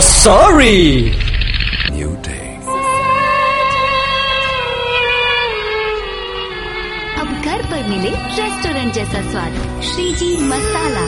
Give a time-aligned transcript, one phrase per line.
[0.00, 1.12] sorry.
[1.92, 2.42] New day.
[7.20, 11.06] अब घर पर मिले रेस्टोरेंट जैसा स्वाद श्रीजी मसाला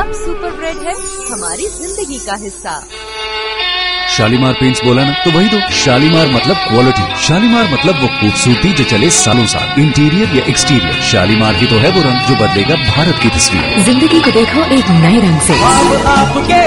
[0.00, 0.94] अब सुपर ब्रेड है
[1.32, 2.74] हमारी ज़िंदगी का हिस्सा
[4.18, 8.84] शालीमार पेंट्स बोला ना तो वही दो शालीमार मतलब क्वालिटी शालीमार मतलब वो खूबसूरती जो
[8.92, 13.22] चले सालों साल इंटीरियर या एक्सटीरियर शालीमार ही तो है वो रंग जो बदलेगा भारत
[13.22, 15.54] की तस्वीर। ज़िंदगी को देखो एक नए रंग ऐसी
[16.14, 16.60] आपके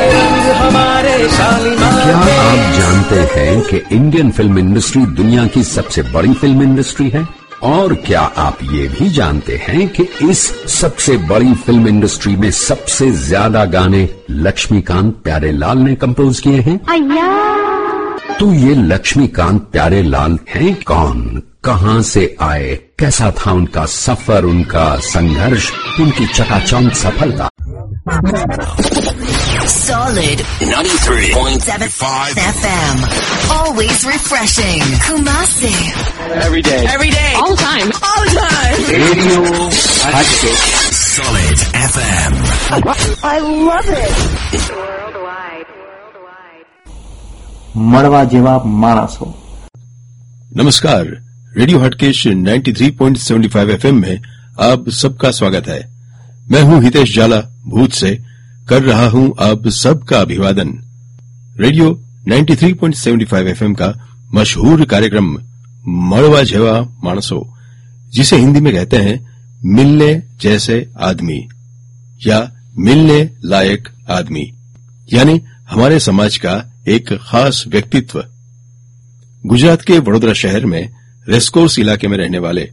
[0.62, 6.64] हमारे शालीमार क्या आप जानते हैं कि इंडियन फ़िल्म इंडस्ट्री दुनिया की सबसे बड़ी फ़िल्म
[6.64, 7.28] इंडस्ट्री है?
[7.64, 10.40] और क्या आप ये भी जानते हैं कि इस
[10.72, 16.78] सबसे बड़ी फ़िल्म इंडस्ट्री में सबसे ज़्यादा गाने लक्ष्मीकांत प्यारेलाल ने कंपोज किए हैं?
[18.40, 21.42] तो ये लक्ष्मीकांत प्यारेलाल हैं कौन?
[21.64, 22.76] कहाँ से आए?
[23.00, 27.50] कैसा था उनका सफ़र उनका संघर्ष उनकी चकाचौंध सफलता?
[29.68, 32.96] Solid 93.75 FM.
[33.52, 34.80] Always refreshing.
[35.06, 35.74] Kumasi.
[36.46, 36.86] Every day.
[36.88, 37.34] Every day.
[37.38, 37.92] All time.
[38.10, 38.80] All time.
[38.90, 39.42] Radio
[40.14, 40.58] Hatchet.
[40.94, 41.58] Solid
[41.94, 42.34] FM.
[43.24, 44.16] I love it.
[44.72, 45.68] Worldwide.
[47.92, 49.18] मड़वा जेवा मानस
[50.58, 51.06] नमस्कार
[51.58, 54.20] रेडियो हटकेश 93.75 एफएम में
[54.70, 55.80] आप सबका स्वागत है
[56.52, 57.40] मैं हूँ हितेश जाला
[57.76, 58.12] भूत से
[58.72, 60.84] कर रहा हूँ आप सबका अभिवादन।
[61.60, 65.38] रेडियो 93.75 एफएम का मशहूर कार्यक्रम,
[65.88, 67.58] मड़वा जेवा मानसो,
[68.10, 71.48] जिसे हिंदी में कहते हैं, मिलने जैसे आदमी,
[72.28, 74.54] या मिलने लायक आदमी,
[75.14, 78.26] यानी हमारे समाज का एक खास व्यक्तित्व।
[79.46, 80.90] गुजरात के वडोदरा शहर में
[81.30, 82.72] रेस्कोर्स इलाके में रहने वाले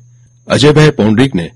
[0.48, 1.50] अजय भाई पौंडरिक ने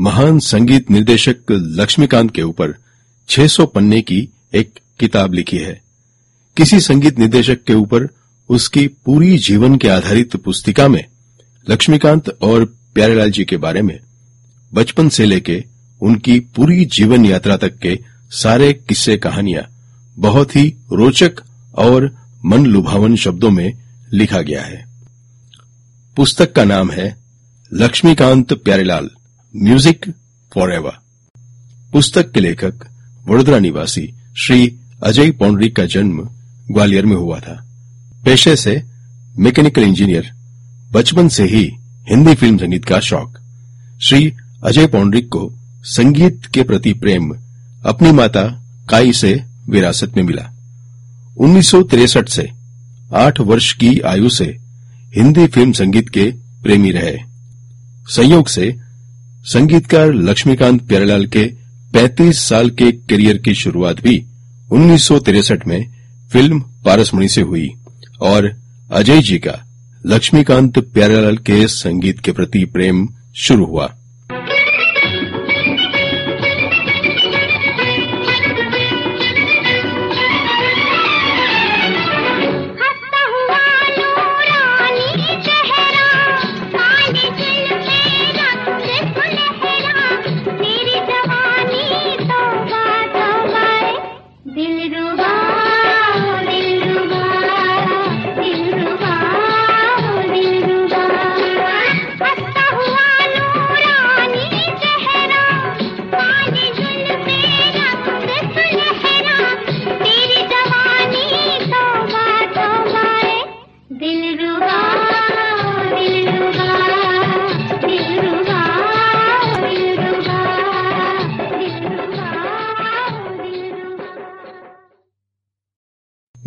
[0.00, 2.81] महान संगीत निर्देशक लक्ष्मीकांत के ऊपर
[3.28, 5.82] 600 पन्ने की एक किताब लिखी है।
[6.56, 8.08] किसी संगीत निदेशक के ऊपर
[8.48, 11.04] उसकी पूरी जीवन के आधारित पुस्तिका में,
[11.70, 12.64] लक्ष्मीकांत और
[12.94, 13.98] प्यारेलाल जी के बारे में,
[14.74, 15.64] बचपन से लेके
[16.00, 17.98] उनकी पूरी जीवन यात्रा तक के
[18.30, 19.64] सारे किस्से कहानियाँ
[20.16, 21.32] बहुत ही रोचक
[21.74, 23.72] और मन लुभावन शब्दों में
[24.12, 24.84] लिखा गया है।
[26.16, 27.16] पुस्तक का नाम है
[27.72, 29.10] Laxmikant Pyarelal,
[29.56, 30.06] music
[30.54, 30.98] forever.
[31.92, 32.88] पुस्तक के लेखक
[33.28, 36.28] वडोदरा निवासी श्री अजय पौंडरिक का जन्म
[36.70, 37.66] ग्वालियर में हुआ था।
[38.24, 38.82] पेशे से
[39.38, 40.32] मैकेनिकल इंजीनियर,
[40.92, 41.72] बचपन से ही
[42.10, 43.38] हिंदी फ़िल्म संगीत का शौक।
[44.02, 44.32] श्री
[44.64, 45.52] अजय पौंडरिक को
[45.82, 47.30] संगीत के प्रति प्रेम
[47.84, 48.44] अपनी माता
[48.88, 50.50] काई से विरासत में मिला।
[51.36, 52.50] 1963 से
[53.14, 54.56] आठ वर्ष की आयु से
[55.16, 57.18] हिंदी फ़िल्म संगीत के प्रेमी रहे।
[58.06, 58.76] संयोग से
[59.44, 61.61] संगीतकार लक्ष्मीकांत प्यारेलाल के
[61.92, 64.24] 35 साल के करियर की शुरुआत भी
[64.72, 65.12] उन्नीस
[65.66, 65.90] में
[66.32, 67.70] फ़िल्म पारसमणि से हुई
[68.20, 68.52] और
[68.92, 69.64] अजय जी का
[70.06, 73.94] लक्ष्मीकांत प्यारेलाल के संगीत के प्रति प्रेम शुरू हुआ।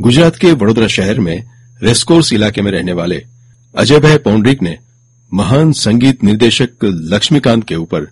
[0.05, 1.43] गुजरात के वडोदरा शहर में
[1.83, 3.25] रेस्कोर्स इलाके में रहने वाले
[3.75, 4.77] अजय भाई पौंडरिक ने
[5.33, 8.05] महान संगीत निर्देशक लक्ष्मीकांत के ऊपर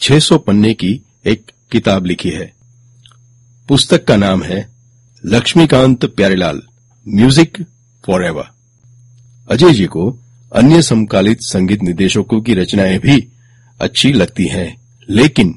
[0.00, 2.52] 600 पन्ने की एक किताब लिखी है।
[3.68, 4.68] पुस्तक का नाम है
[5.24, 6.62] Laxmikant Pyarelal,
[7.08, 7.62] music
[8.04, 8.48] forever
[9.50, 10.20] Ajay ji को
[10.52, 13.28] अन्य समकालित संगीत निर्देशकों की रचनाएँ भी
[13.80, 14.76] अच्छी लगती हैं,
[15.10, 15.54] लेकिन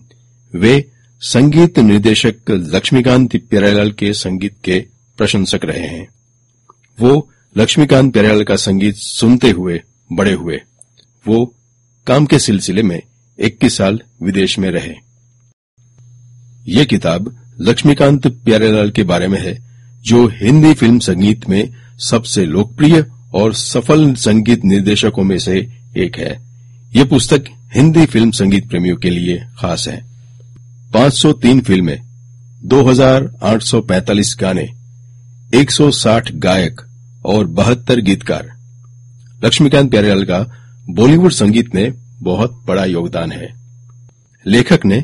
[0.53, 0.85] वे
[1.21, 6.07] संगीत निर्देशक लक्ष्मीकांत प्यारेलाल के संगीत के प्रशंसक रहे हैं।
[6.99, 9.81] वो लक्ष्मीकांत प्यारेलाल का संगीत सुनते हुए,
[10.13, 10.61] बड़े हुए।
[11.27, 11.55] वो
[12.07, 13.01] काम के सिलसिले में
[13.39, 14.95] 21 साल विदेश में रहे।
[16.65, 19.59] ये किताब लक्ष्मीकांत प्यारेलाल के बारे में है,
[20.01, 25.67] जो हिंदी फ़िल्म संगीत में सबसे लोकप्रिय और सफल संगीत निर्देशकों में से
[25.97, 26.39] एक है।
[26.95, 30.05] ये पुस्तक हिंदी फ़िल्म संगीत प्रेमियों के लिए खास है।
[30.93, 32.01] 503 फ़िल्में
[32.63, 34.69] 2845 गाने
[35.55, 36.81] 160 गायक
[37.25, 38.49] और बहत्तर गीतकार।
[39.45, 40.39] लक्ष्मीकांत प्यारेलाल का
[40.89, 43.55] बॉलीवुड संगीत में बहुत बड़ा योगदान है।
[44.47, 45.03] लेखक ने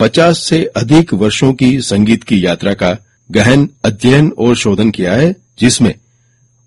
[0.00, 2.96] 50 से अधिक वर्षों की संगीत की यात्रा का
[3.30, 5.94] गहन अध्ययन और शोधन किया है, जिसमें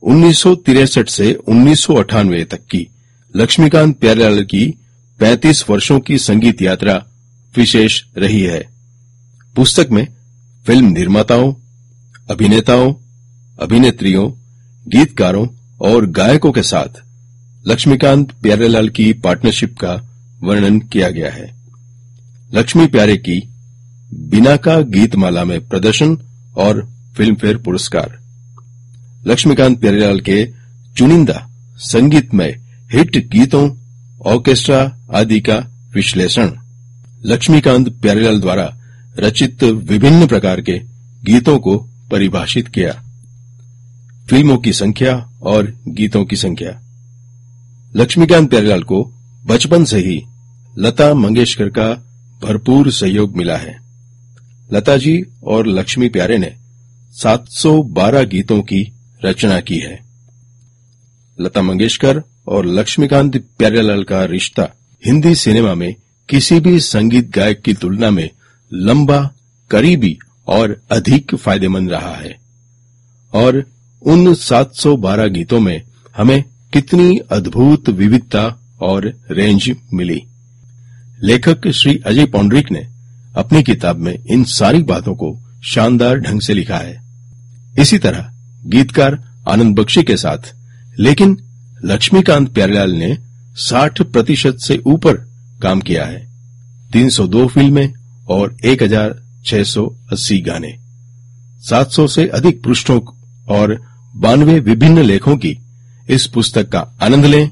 [0.03, 2.87] 1963 से उन्नीस सौ अठानवे तक की
[3.35, 4.73] लक्ष्मीकांत प्यारेलाल की
[5.19, 7.05] 35 वर्षों की संगीत यात्रा
[7.57, 8.69] विशेष रही है।
[9.55, 10.07] पुस्तक में
[10.65, 11.53] फ़िल्म निर्माताओं,
[12.29, 12.93] अभिनेताओं
[13.61, 14.29] अभिनेत्रियों,
[14.87, 15.47] गीतकारों
[15.81, 17.01] और गायकों के साथ
[17.67, 19.93] लक्ष्मीकांत प्यारेलाल की पार्टनरशिप का
[20.41, 21.55] वर्णन किया गया है।
[22.53, 23.49] लक्ष्मी प्यारे की
[24.13, 26.17] बिना का गीतमाला में प्रदर्शन
[26.57, 28.19] और फिल्मफेयर पुरस्कार।
[29.27, 30.47] लक्ष्मीकांत प्यारेलाल के
[30.97, 32.59] चुनिंदा संगीतमय
[32.93, 33.69] हिट गीतों
[34.25, 35.57] ऑर्केस्ट्रा आदि का
[35.93, 36.51] विश्लेषण
[37.25, 38.77] लक्ष्मीकांत प्यारेलाल द्वारा
[39.19, 40.81] रचित विभिन्न प्रकार के
[41.23, 41.77] गीतों को
[42.11, 43.03] परिभाषित किया।
[44.29, 46.81] फ़िल्मों की संख्या और गीतों की संख्या।
[47.95, 49.11] लक्ष्मीकांत प्यारेलाल को
[49.45, 50.23] बचपन से ही
[50.77, 51.93] लता मंगेशकर का
[52.43, 53.79] भरपूर सहयोग मिला है।
[54.73, 56.53] लता जी और लक्ष्मी प्यारे ने
[57.13, 58.93] 712 गीतों की
[59.25, 60.03] रचना की है।
[61.41, 64.69] लता मंगेशकर और लक्ष्मीकांत प्यारेलाल का रिश्ता
[65.05, 65.95] हिंदी सिनेमा में
[66.29, 68.29] किसी भी संगीत गायक की तुलना में
[68.73, 69.31] लंबा,
[69.71, 70.17] करीबी
[70.47, 72.37] और अधिक फ़ायदेमंद रहा है।
[73.33, 73.65] और
[74.05, 75.81] उन 712 गीतों में
[76.17, 80.21] हमें कितनी अद्भुत विविधता और रेंज मिली।
[81.23, 82.87] लेखक श्री अजय पौंडरिक ने
[83.35, 87.01] अपनी किताब में इन सारी बातों को शानदार ढंग से लिखा है।
[87.79, 88.31] इसी तरह
[88.65, 90.53] गीतकार आनंद बख्शी के साथ,
[90.99, 91.37] लेकिन
[91.85, 93.17] लक्ष्मीकांत प्यारेलाल ने
[93.57, 95.13] 60 प्रतिशत से ऊपर
[95.61, 96.27] काम किया है।
[96.93, 97.93] 302 फ़िल्में
[98.27, 100.77] और 1680 गाने।
[101.61, 102.99] 700 से अधिक पृष्ठों
[103.47, 105.52] और बानवे विभिन्न लेखों की
[106.08, 107.50] इस पुस्तक का आनंद लें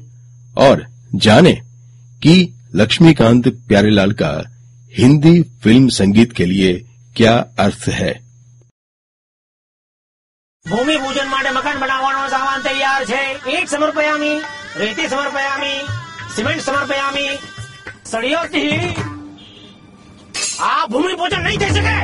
[0.57, 0.85] और
[1.23, 1.55] जानें
[2.21, 2.35] कि
[2.75, 4.31] लक्ष्मीकांत प्यारेलाल का
[4.93, 6.73] हिंदी फिल्म संगीत के लिए
[7.15, 8.13] क्या अर्थ है
[10.65, 13.19] ભૂમિ પૂજન માટે મકાન બનાવવાનો સામાન તૈયાર છે
[13.51, 14.33] ઈટ સમર્પયામી
[14.77, 15.77] રેતી સમર્પયામી
[16.35, 17.29] સિમેન્ટ સમર્પયામી
[18.05, 18.71] સળિયોથી
[20.62, 21.94] આ ભૂમિ પૂજન નહીં થઈ શકે.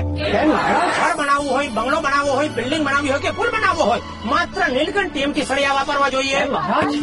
[0.99, 5.13] ઘર બનાવવું હોય બંગલો બનાવવો હોય બિલ્ડિંગ બનાવવી હોય કે પુલ બનાવવો હોય માત્ર નીલકંઠ
[5.13, 6.41] ટીએમટી સળિયા વાપરવા જોઈએ.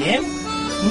[0.04, 0.24] કેમ?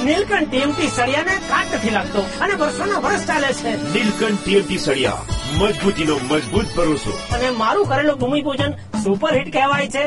[0.05, 3.93] નીલકંઠ ટીએમટી સળિયાને કાટ નથી લાગતો અને વર્ષોના વર્ષ ચાલે છે.
[3.93, 5.21] નીલકંઠ ટીએમટી સળિયા.
[5.57, 7.19] મજબૂતીનો મજબૂત ભરોસો.
[7.33, 8.71] અને મારું કરેલું ભૂમિ પૂજન
[9.03, 10.05] સુપર હિટ કહેવાય છે.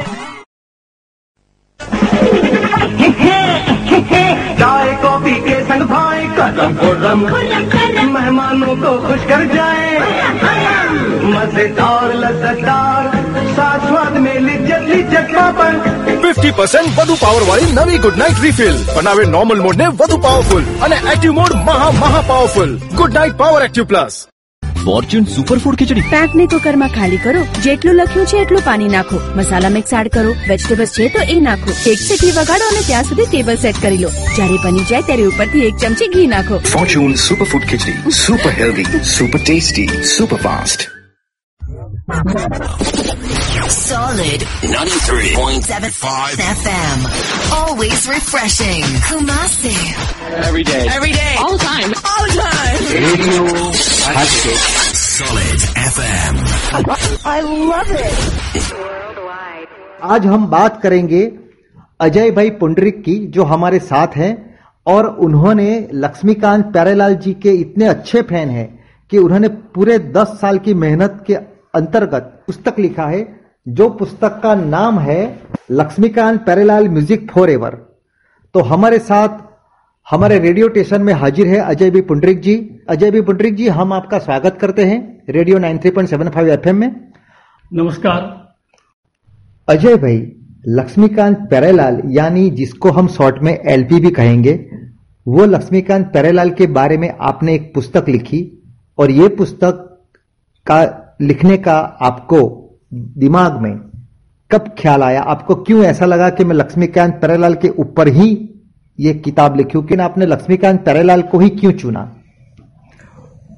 [4.60, 7.20] चाय कॉफी के संग भाई कदम खुर्रम
[8.14, 9.90] मेहमानों को खुश कर जाए
[11.34, 13.12] मजेदार लज्जतदार
[13.56, 15.74] साथ स्वाद में लिज्जत लिज्जत पर
[16.24, 20.64] ફિફ્ટી પર્સન્ટ વધુ પાવર વાળી નવી ગુડ નાઇટ રિફિલ બનાવે નોર્મલ મોડ ને વધુ પાવરફુલ
[20.86, 24.16] અને એક્ટિવ મોડ મહા મહા powerful Good Knight power active plus
[24.85, 26.01] Fortune superfood ખીચડી.
[26.01, 29.21] પેકને કુકરમાં ખાલી કરો જેટલું લખ્યું છે એટલું પાણી નાખો.
[29.37, 31.71] મસાલા મિક્સ એડ કરો વેજીટેબલ્સ છે તો એ નાખો.
[31.91, 34.11] એક સીટી વગાડો અને ત્યાં સુધી ટેબલ સેટ કરી લો.
[34.37, 36.59] જ્યારે બની જાય ત્યારે ઉપરથી એક ચમચી ઘી નાખો.
[36.59, 37.99] Fortune superfood khichdi.
[38.11, 38.85] Super healthy
[39.17, 40.81] super tasty super fast.
[43.69, 46.99] Solid 93.75 FM.
[47.53, 48.83] Always refreshing.
[49.09, 49.77] Kumasi.
[50.49, 50.87] Every day.
[50.89, 51.35] Every day.
[51.39, 51.93] All the time.
[52.11, 52.81] All the time.
[53.05, 53.45] Radio
[54.17, 54.59] Hatchet.
[54.97, 55.61] Solid
[55.93, 56.35] FM.
[57.27, 57.41] I
[57.73, 58.17] love it.
[60.17, 61.23] आज हम बात करेंगे
[62.01, 64.33] अजय भाई पुंडरिक की जो हमारे साथ हैं
[64.87, 65.71] और उन्होंने
[66.05, 68.69] लक्ष्मीकांत प्यारेलाल जी के इतने अच्छे फ़ैन हैं
[69.11, 71.35] कि उन्होंने पूरे 10 साल की मेहनत के
[71.79, 73.21] अंतर्गत पुस्तक लिखा है
[73.67, 75.23] जो पुस्तक का नाम है
[75.71, 77.75] Laxmikant Pyarelal music forever
[78.55, 79.39] तो हमारे साथ
[80.07, 82.55] हमारे रेडियो स्टेशन में हाजिर है अजय बी पुंडरिक जी।
[82.89, 86.49] अजय बी पुंडरिक जी हम आपका स्वागत करते हैं radio nine three point seven 93.75
[86.49, 86.95] FM में।
[87.71, 88.21] नमस्कार।
[89.69, 90.17] अजय भाई
[90.69, 94.55] लक्ष्मीकांत प्यारेलाल यानी जिसको हम शॉर्ट में एलपी भी कहेंगे
[95.27, 98.41] वो लक्ष्मीकांत प्यारेलाल के बारे में आपने एक पुस्तक लिखी
[98.99, 99.85] और ये पुस्तक
[100.67, 100.81] का
[101.21, 102.41] लिखने का आपको
[102.95, 103.81] दिमाग में,
[104.51, 105.21] कब ख्याल आया?
[105.21, 108.51] आपको क्यों ऐसा लगा कि मैं लक्ष्मीकांत प्यारेलाल के ऊपर ही
[109.01, 112.01] ये किताब लिखूं कि आपने लक्ष्मीकांत प्यारेलाल को ही क्यों चुना?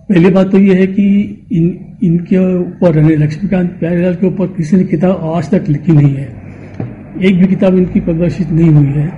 [0.08, 1.04] पहली बात तो ये है कि
[1.52, 6.42] इन, इनके ऊपर लक्ष्मीकांत प्यारेलाल के ऊपर किसी ने किताब आज तक लिखी नहीं है।
[7.22, 9.12] एक भी किताब इनकी प्रदर्शित नहीं हुई है।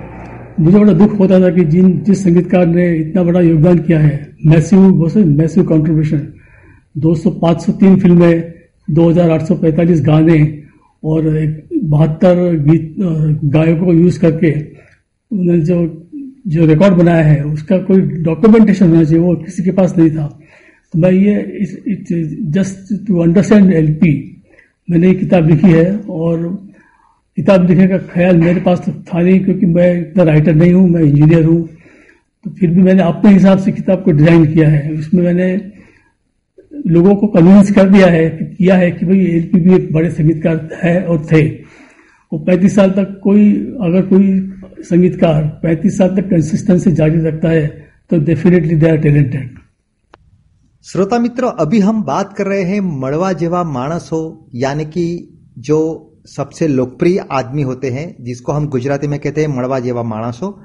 [0.59, 4.35] मुझे बड़ा दुख होता था कि जिन, जिस संगीतकार ने इतना बड़ा योगदान किया है
[4.45, 6.27] मैसिव मैसिव कंट्रीब्यूशन
[6.97, 8.53] 200 503 फ़िल्में
[8.87, 10.39] 2845 गाने
[11.03, 11.21] और
[11.73, 12.35] बहत्तर
[12.65, 14.51] गीत गायकों को यूज़ करके
[15.31, 15.77] उन्होंने जो
[16.45, 20.27] जो रिकॉर्ड बनाया है, उसका कोई डॉक्यूमेंटेशन होना चाहिए, वो किसी के पास नहीं था।
[20.93, 21.35] तो मैं ये
[22.51, 24.13] जस्ट टू अंडरस्टैंड एलपी,
[24.87, 26.47] मैंने ये किताब लिखी है और
[27.37, 30.87] किताब लिखने का ख्याल मेरे पास तो था नहीं क्योंकि मैं इतना राइटर नहीं हूँ,
[30.89, 31.67] मैं इंजीनियर हूँ।
[32.45, 35.55] तो फिर भी मैंने अपने हिसाब से किताब को डिज़ाइन किया है, उसमें मैंने
[36.73, 40.69] लोगों को कन्विंस कर दिया है, किया है कि भाई एलपी भी एक बड़े संगीतकार
[40.83, 41.47] है और थे।
[42.31, 43.51] वो पैंतीस साल तक कोई,
[43.81, 47.67] अगर कोई संगीतकार पैंतीस साल तक कंसिस्टेंसी जारी रखता है
[48.09, 49.57] तो डेफिनेटली दे आर टैलेंटेड
[50.85, 55.05] श्रोता मित्र, अभी हम बात कर रहे हैं मड़वा जेवा मानस हो, यानी कि
[55.59, 55.77] जो
[56.27, 60.59] सबसे लोकप्रिय आदमी होते हैं, जिसको हम गुजराती में कहते हैं मड़वा जेवा मानस हो,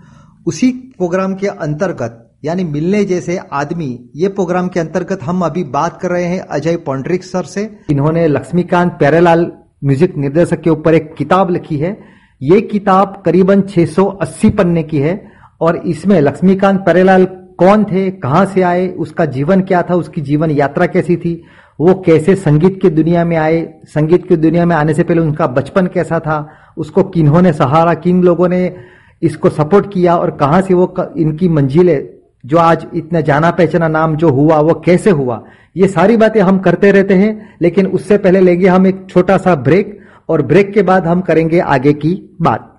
[0.47, 5.99] उसी प्रोग्राम के अंतर्गत यानी मिलने जैसे आदमी, ये प्रोग्राम के अंतर्गत हम अभी बात
[6.01, 9.51] कर रहे हैं अजय पौंड्रिक सर से। इन्होंने लक्ष्मीकांत प्यारेलाल
[9.85, 11.97] म्यूज़िक निर्देशक के ऊपर एक किताब लिखी है।
[12.41, 15.21] ये किताब करीबन 680 पन्ने की है
[15.61, 17.25] और इसमें लक्ष्मीकांत प्यारेलाल
[17.59, 21.43] कौन थे, कहाँ से आए, उसका जीवन क्या था, उसकी जीवन यात्रा कैसी थी,
[21.79, 25.47] वो कैसे संगीत की दुनिया में आए, संगीत की दुनिया में आने से पहले उनका
[25.49, 26.39] बचपन कैसा था,
[26.77, 28.77] उसको किन्होंने सहारा किन लोगों ने
[29.23, 32.18] इसको सपोर्ट किया और कहाँ से वो इनकी मंजिलें
[32.49, 35.43] जो आज इतना जाना पहचाना नाम जो हुआ वो कैसे हुआ?
[35.77, 39.55] ये सारी बातें हम करते रहते हैं लेकिन उससे पहले लेंगे हम एक छोटा सा
[39.55, 42.13] ब्रेक और ब्रेक के बाद हम करेंगे आगे की
[42.43, 42.75] बात।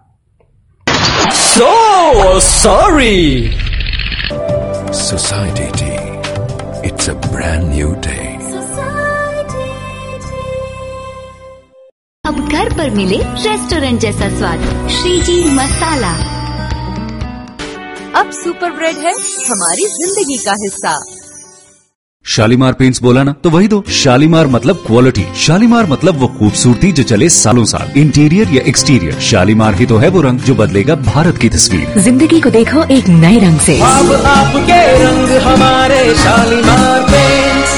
[1.34, 3.50] So sorry
[5.00, 6.00] Society Tea.
[6.88, 8.26] It's a brand new day.
[12.26, 16.39] अब घर पर मिले रेस्टोरेंट जैसा स्वाद। श्रीजी मसाला
[18.16, 20.94] अब सुपर ब्रेड है हमारी ज़िंदगी का हिस्सा।
[22.26, 27.04] शालीमार पेंट्स बोला ना तो वही दो। शालीमार मतलब क्वालिटी शालीमार मतलब वो खूबसूरती जो
[27.04, 31.38] चले सालों साल। इंटीरियर या एक्सटीरियर शालीमार ही तो है वो रंग जो बदलेगा भारत
[31.38, 37.78] की तस्वीर। ज़िंदगी को देखो एक नए रंग से। अब आपके रंग हमारे Shalimar paints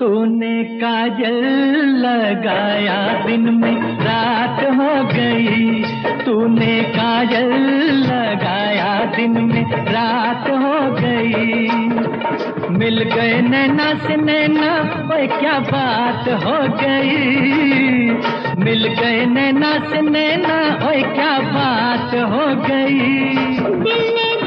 [0.00, 1.44] तूने काजल
[1.76, 5.82] लगाया। दिन में रात हो गई।
[6.24, 7.52] तूने काजल
[7.92, 11.68] लगाया। दिन में रात हो गई।
[12.78, 14.74] मिल गए नैना से नैना,
[15.14, 17.26] ओए क्या बात हो गई।
[18.64, 22.98] मिल गए नैना से नैना, ओए क्या बात हो गई।
[23.58, 24.37] दिल ने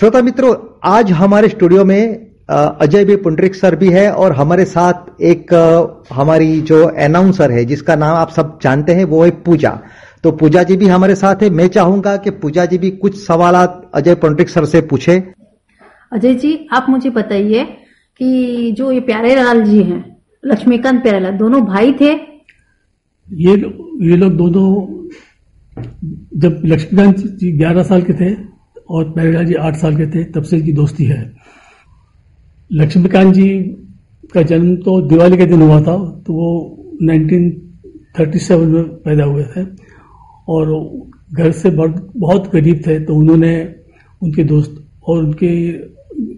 [0.00, 0.54] श्रोता मित्रों
[0.84, 5.52] आज हमारे स्टूडियो में अजय भी पुंडरिक सर भी है और हमारे साथ एक
[6.12, 9.70] हमारी जो अनाउंसर है जिसका नाम आप सब जानते हैं वो है पूजा।
[10.24, 13.54] तो पूजा जी भी हमारे साथ है। मैं चाहूँगा कि पूजा जी भी कुछ सवाल
[13.94, 15.18] अजय पुंडरिक सर से पूछे।
[16.12, 17.64] अजय जी आप मुझे बताइए
[18.20, 20.04] कि जो ये प्यारे लाल जी हैं
[20.44, 22.12] लक्ष्मीकांत प्यारेलाल दोनों भाई थे?
[23.28, 23.56] ये
[24.02, 24.68] ये लोग दोनों
[26.40, 28.49] जब लक्ष्मीकांत जी ग्यारह साल के थे
[28.90, 31.20] और प्यारेलाल जी आठ साल के थे, तब से इनकी दोस्ती है।
[32.70, 33.48] लक्ष्मीकांत जी
[34.34, 36.48] का जन्म तो दिवाली के दिन हुआ था तो वो
[37.02, 39.64] 1937 में पैदा हुए थे
[40.48, 40.72] और
[41.32, 43.52] घर से बहुत गरीब थे तो उन्होंने
[44.22, 45.50] उनके दोस्त और उनके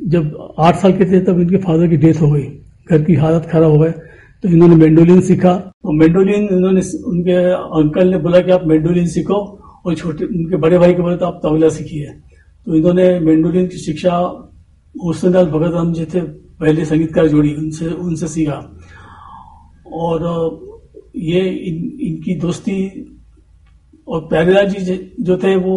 [0.09, 2.43] जब आठ साल के थे, तब इनके फादर की डेथ हो गई,
[2.89, 3.91] घर की हालत खराब हो गए
[4.45, 5.53] तो इन्होंने मेंडोलिन सीखा।
[5.85, 7.33] और मेंडोलिन इन्होंने उनके
[7.79, 9.35] अंकल ने बोला कि आप मेंडोलिन सीखो
[9.85, 12.07] और छोटे, उनके बड़े भाई को बोला तो आप तबला सीखिए।
[12.67, 14.13] तो इन्होंने मेंडोलिन की शिक्षा
[14.95, 16.21] होशनलाल भगत राम जी थे
[16.61, 18.59] पहले संगीतकार जोड़ी उनसे उनसे सीखा।
[19.93, 20.21] और
[21.17, 22.79] ये इन, इनकी दोस्ती
[24.09, 25.77] और प्यारेलाल जी जो थे वो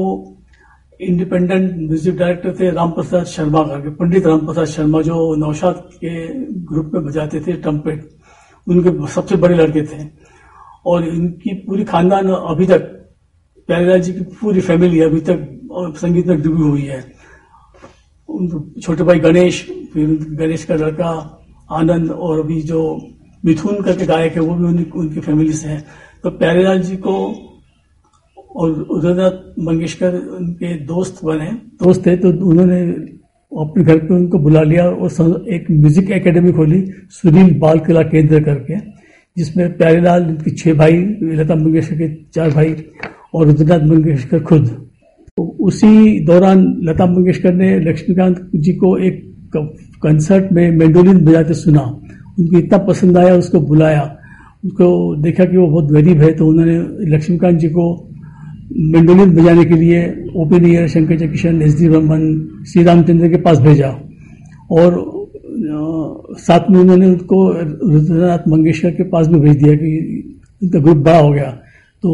[0.99, 6.13] इंडिपेंडेंट म्यूज़िक डायरेक्टर थे राम प्रसाद शर्मा करके पंडित राम प्रसाद शर्मा जो नौशाद के
[6.69, 8.09] ग्रुप में बजाते थे ट्रम्पेट
[8.67, 10.07] उनके सबसे बड़े लड़के थे।
[10.85, 12.91] और इनकी पूरी खानदान अभी तक
[13.69, 15.39] प्यारेलाल जी की पूरी फैमिली अभी तक
[15.97, 17.01] संगीत में डूबी हुई है।
[18.81, 19.61] छोटे भाई गणेश
[19.93, 20.07] फिर
[20.39, 21.09] गणेश का लड़का
[21.69, 22.81] आनंद और अभी जो
[23.43, 25.83] मिथुन करके गायक है वो भी उनकी, उनकी फैमिली से है।
[26.23, 27.15] तो प्यारेलाल जी को
[28.55, 32.81] और उदयनाथ मंगेशकर उनके दोस्त बने। दोस्त थे तो उन्होंने
[33.51, 36.81] अपने घर पे उनको बुला लिया और एक म्यूज़िक एकेडमी खोली
[37.11, 38.79] सुनील बाल कला केंद्र करके
[39.37, 40.97] जिसमें प्यारेलाल उनके छह भाई
[41.33, 42.73] लता मंगेशकर के चार भाई
[43.35, 44.67] और रुद्रनाथ मंगेशकर खुद।
[45.37, 49.23] तो उसी दौरान लता मंगेशकर ने लक्ष्मीकांत जी को एक
[50.03, 51.81] कंसर्ट में मेंडोलिन बजाते सुना।
[52.39, 54.03] उनको इतना पसंद आया, उसको बुलाया।
[54.63, 54.87] उसको
[55.21, 56.77] देखा कि वो बहुत गरीब है तो उन्होंने
[57.15, 57.85] लक्ष्मीकांत जी को
[58.73, 59.99] मेंडोलिन बजाने के लिए
[60.35, 62.23] ओपन ईयर शंकर जयकिशन एस डी बर्मन
[62.67, 63.89] श्री रामचंद्र के पास भेजा।
[64.71, 65.03] और
[66.39, 67.37] साथ में उन्होंने उनको
[67.91, 69.91] रुद्रनाथ मंगेशकर के पास भी भेज दिया कि
[70.61, 71.51] उनका ग्रुप बड़ा हो गया।
[72.03, 72.09] तो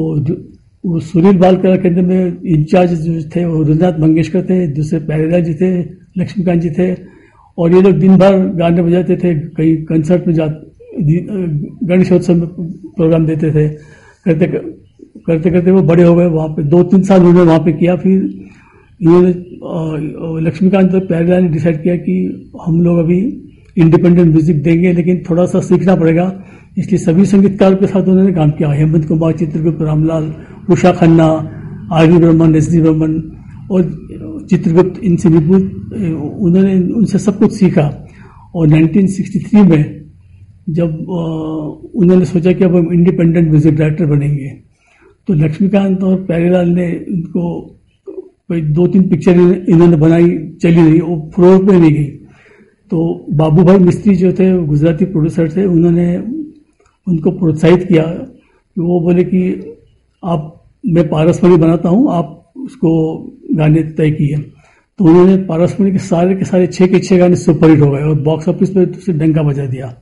[0.83, 5.41] वो सुनील बाल कला केंद्र में इंचार्ज जो थे वो रुद्रनाथ मंगेशकर थे, दूसरे प्यारेलाल
[5.43, 5.69] जी थे,
[6.17, 6.93] लक्ष्मीकांत जी थे,
[7.57, 10.47] और ये लोग दिन भर गाने बजाते थे, कहीं कंसर्ट में जा
[11.87, 12.47] गणेशोत्सव में
[12.95, 13.67] प्रोग्राम देते थे।
[14.25, 14.45] करते
[15.27, 17.95] करते करते वो बड़े हो गए, वहाँ पे दो तीन साल उन्होंने वहाँ पे किया,
[17.95, 18.17] फिर
[19.01, 22.15] इन्होंने लक्ष्मीकांत प्यारेलाल ने डिसाइड किया कि
[22.65, 23.19] हम लोग अभी
[23.77, 26.31] इंडिपेंडेंट म्यूज़िक देंगे, लेकिन थोड़ा सा सीखना पड़ेगा।
[26.77, 30.33] इसलिए सभी संगीतकारों के साथ उन्होंने काम किया, Hemant Kumar Chitragupt Ramlal
[30.69, 31.27] Usha Khanna
[31.91, 33.13] R V Burman S D Burman
[33.71, 33.81] और
[34.49, 35.61] चित्रगुप्त इनसे विपुल
[36.39, 37.87] उन्होंने उनसे सब कुछ सीखा।
[38.55, 39.83] और 1963 में
[40.69, 40.89] जब
[41.95, 44.49] उन्होंने सोचा कि अब हम इंडिपेंडेंट म्यूज़िक डायरेक्टर बनेंगे
[45.27, 47.43] तो लक्ष्मीकांत और प्यारेलाल ने इनको
[48.07, 49.39] कोई दो तीन पिक्चर
[49.69, 50.29] इन्होंने बनाई,
[50.61, 52.05] चली रही, वो फ्लोर पे नहीं गई।
[52.91, 56.17] तो बाबू भाई मिस्त्री जो थे गुजराती प्रोड्यूसर थे, उन्होंने
[57.07, 59.39] उनको प्रोत्साहित किया। कि वो बोले कि
[60.25, 63.17] आप, मैं पारसमणि बनाता हूँ, आप उसको
[63.53, 64.37] गाने तय किए।
[64.97, 68.19] तो उन्होंने पारसमणि के सारे के सारे छह के छह गाने सुपरहिट हो गए और
[68.19, 69.95] बॉक्स ऑफ़िस पे उसे डंका बजा दिया।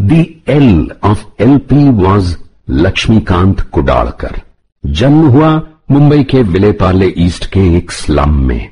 [0.00, 2.34] The L of LP was
[2.70, 4.40] Laxmikant Kudalkar
[4.86, 8.68] जन्म हुआ मुंबई के विलेपार्ले ईस्ट के एक स्लम में।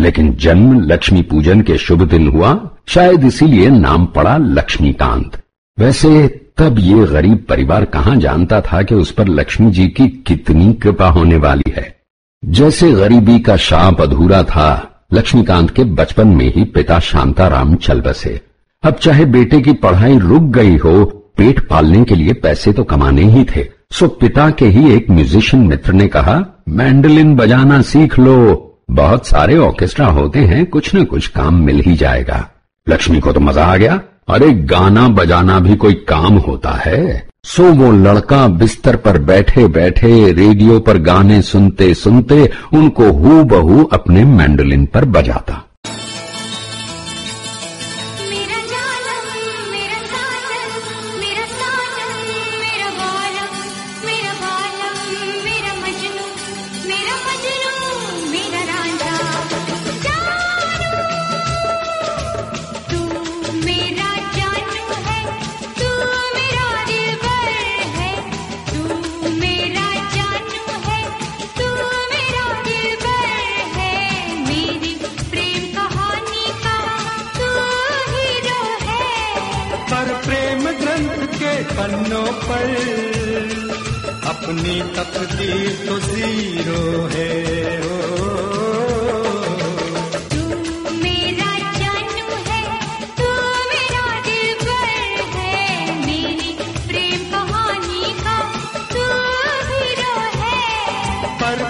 [0.00, 5.42] लेकिन जन्म लक्ष्मी पूजन के शुभ दिन हुआ, शायद इसीलिए नाम पड़ा लक्ष्मीकांत।
[5.78, 10.72] वैसे तब ये गरीब परिवार कहाँ जानता था कि उस पर लक्ष्मी जी की कितनी
[10.72, 11.96] कृपा होने वाली है।
[12.44, 18.40] जैसे गरीबी का शाप अधूरा था, लक्ष्मीकांत के बचपन में ही पिता शांताराम चल बसे।
[18.82, 21.04] अब चाहे बेटे की पढ़ाई रुक गई हो,
[21.36, 25.66] पेट पालने के लिए पैसे तो कमाने ही थे। सो पिता के ही एक म्यूजिशियन
[25.66, 31.26] मित्र ने कहा, मैंडलिन बजाना सीख लो। बहुत सारे ऑर्केस्ट्रा होते हैं, कुछ न कुछ
[31.26, 32.50] काम मिल ही जाएगा।
[32.88, 37.64] लक्ष्मी को तो मज़ा आ गया। अरे गाना बजाना भी कोई काम होता है। सो
[37.64, 44.24] वो लड़का बिस्तर पर बैठे बैठे, रेडियो पर गाने सुनते सुनते, उनको हु बहू अपने
[44.24, 45.64] मैंडोलिन पर बजाता।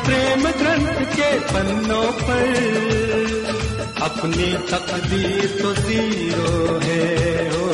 [0.09, 2.47] प्रेम ग्रंथ के पन्नों पर
[4.09, 7.68] अपनी तकदीर तो ज़ीरो है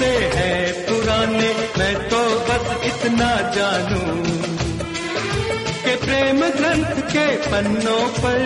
[0.00, 4.14] किस्से हैं पुराने मैं तो बस इतना जानूं
[5.82, 8.40] कि प्रेम ग्रंथ के पन्नों पर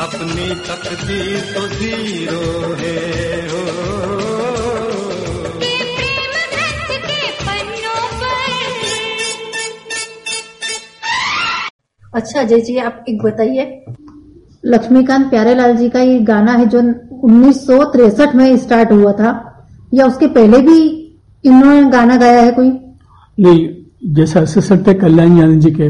[0.00, 2.44] अपनी तकदीर तो ज़ीरो
[2.80, 2.94] है
[3.48, 3.64] हो।
[12.14, 13.64] अच्छा जय जी आप एक बताइए।
[14.64, 17.66] लक्ष्मीकांत प्यारेलाल जी का ये गाना है जो उन्नीस
[18.34, 19.30] में स्टार्ट हुआ था।
[19.92, 20.78] या उसके पहले भी
[21.44, 22.70] इन्होंने गाना गाया है कोई?
[23.38, 23.68] नहीं
[24.14, 25.88] जैसे असिस्टेंट थे कल्याण यानी जी के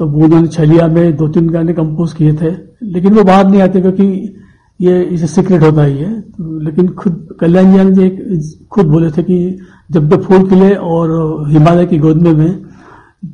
[0.00, 2.50] तो वो उन्होंने छलिया में दो तीन गाने कंपोज किए थे,
[2.82, 4.04] लेकिन वो बाहर नहीं आते क्योंकि
[4.80, 9.22] ये इसे सीक्रेट होता ही है। तो लेकिन खुद कल्याण जी जी खुद बोले थे
[9.22, 9.58] कि
[9.90, 11.10] जब भी फूल खिले और
[11.50, 12.71] हिमालय की गोद में में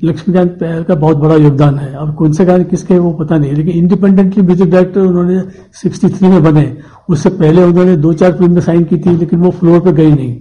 [0.05, 3.53] लक्ष्मीकांत प्यार का बहुत बड़ा योगदान है। अब कौन से गाने किसके वो पता नहीं,
[3.53, 5.43] लेकिन इंडिपेंडेंटली म्यूज़िक डायरेक्टर उन्होंने
[5.75, 6.77] 63 में बने।
[7.09, 10.41] उससे पहले उन्होंने दो चार फ़िल्में साइन की थी, लेकिन वो फ्लोर पे गई नहीं।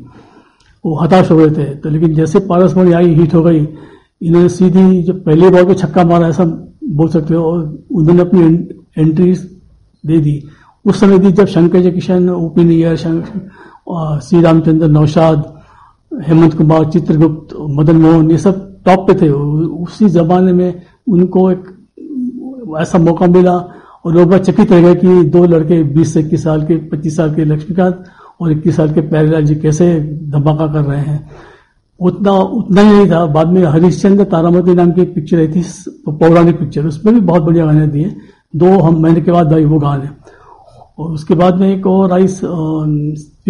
[0.85, 3.67] वो हताश हो गए थे। तो लेकिन जैसे पारसमणि आई हिट हो गई,
[4.21, 6.43] इन्होंने सीधी जब पहले बॉल पे छक्का मारा, ऐसा
[6.89, 8.69] बोल सकते हो, और उन्होंने अपनी
[9.01, 9.33] एंट्री
[10.05, 10.43] दे दी।
[10.85, 15.61] उस समय भी जब शंकर जय किशन ओपी नैयर शं- श्री रामचंद्र, नौशाद,
[16.27, 21.63] हेमंत कुमार, चित्रगुप्त, मदन मोहन, ये सब टॉप पे थे। उसी जमाने में उनको एक
[22.81, 23.55] ऐसा मौका मिला
[24.05, 27.33] और लोग चकित रह गए कि दो लड़के 20 से इक्कीस साल के 25 साल
[27.35, 28.03] के लक्ष्मीकांत
[28.41, 29.87] और 21 साल के प्यारेलाल जी कैसे
[30.29, 31.29] धमाका कर रहे हैं।
[31.99, 35.63] उतना उतना ही नहीं था। बाद में हरिश्चंद्र तारामती नाम की पिक्चर आई थी,
[36.09, 38.15] पौराणिक पिक्चर उसमें भी बहुत बढ़िया गाने दिए।
[38.55, 40.07] दो हम महीने के बाद आई वो गाने।
[40.97, 42.27] और उसके बाद में एक और आई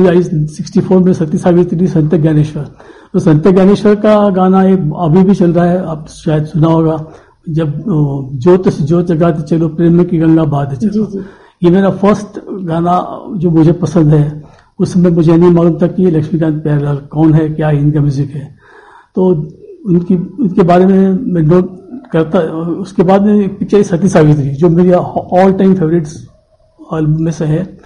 [0.08, 2.64] आई सिक्सटी फोर में सती सावित्री संत ज्ञानेश्वर।
[3.14, 6.98] तो संत ज्ञानेश्वर का गाना एक अभी भी चल रहा है आप शायद सुना होगा।
[7.50, 7.84] जब
[8.36, 11.24] ज्योत से ज्योत जगाते चलो प्रेम की गंगा बाद चलो।
[11.64, 13.00] ये मेरा फ़र्स्ट गाना
[13.38, 14.44] जो मुझे पसंद है।
[14.80, 18.30] उस समय मुझे नहीं मालूम था कि ये लक्ष्मीकांत प्यारेलाल कौन है क्या इनका म्यूज़िक
[18.32, 18.46] है।
[19.16, 19.26] तो
[19.88, 21.76] उनकी उनके बारे में मैं नोट
[22.12, 22.40] करता
[22.82, 26.27] उसके बाद में पिक्चर सती सावित्री जो मेरी ऑल टाइम फेवरेट्स
[26.94, 27.78] एल्बम में से है।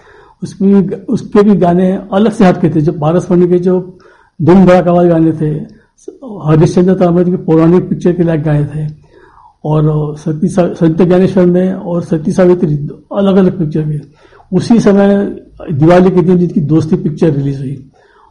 [0.44, 3.98] उसमें उसके भी गाने अलग से हटके थे जो पारस मणि के जो
[4.42, 5.82] धूम धड़ाका वाले गाने थे
[6.46, 8.94] हरिश्चंद्र तारामती के पौराणिक पिक्चर के लायक गाए थे।
[9.66, 12.76] और, सती संत ज्ञानेश्वर में और सती सावित्री
[13.18, 14.02] अलग अलग पिक्चर के।
[14.58, 15.36] उसी समय
[15.72, 17.90] दिवाली के दिन जिनकी दोस्ती पिक्चर रिलीज़ हुई।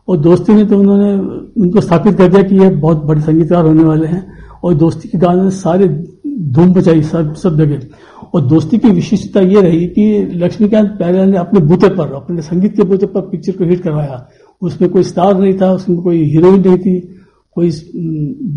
[0.08, 1.12] और दोस्ती में तो उन्होंने,
[1.60, 4.32] उनको स्थापित कर दिया कि ये बहुत बड़े संगीतकार होने वाले हैं।
[4.64, 5.88] और दोस्ती के गाने सारे
[6.38, 7.80] धूम बचाई सब सब जगह।
[8.34, 12.76] और दोस्ती की विशिष्टता ये रही कि लक्ष्मीकांत प्यारेलाल ने अपने बूते पर अपने संगीत
[12.76, 14.26] के बूते पर पिक्चर को हिट करवाया।
[14.62, 16.98] उसमें कोई स्टार नहीं था उसमें कोई हीरोइन नहीं थी
[17.56, 17.70] कोई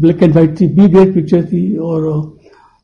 [0.01, 2.38] ब्लैक एंड व्हाइट थी बी ग्रेड पिक्चर थी और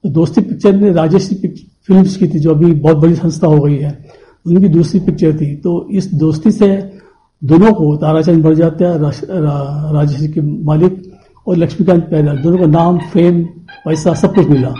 [0.03, 3.97] दोस्ती पिक्चर ने राजश्री फ़िल्म की थी जो अभी बहुत बड़ी संस्था हो गई है
[4.45, 6.67] उनकी दूसरी पिक्चर थी। तो इस दोस्ती से
[7.41, 11.01] दोनों को ताराचंद बढ़ जाते हैं रा, रा, राजश्री के मालिक
[11.47, 13.43] और लक्ष्मीकांत पैदल दोनों का नाम फेम
[13.85, 14.73] पैसा सब कुछ मिला।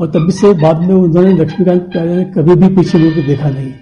[0.00, 3.72] और तभी से बाद में उन्होंने लक्ष्मीकांत प्यारे ने कभी भी पीछे मुड़कर देखा नहीं।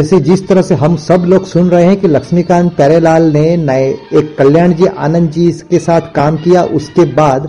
[0.00, 3.88] जैसे जिस तरह से हम सब लोग सुन रहे हैं कि लक्ष्मीकांत प्यारेलाल ने नए,
[4.12, 7.48] एक कल्याण जी आनंद जी के साथ काम किया, उसके बाद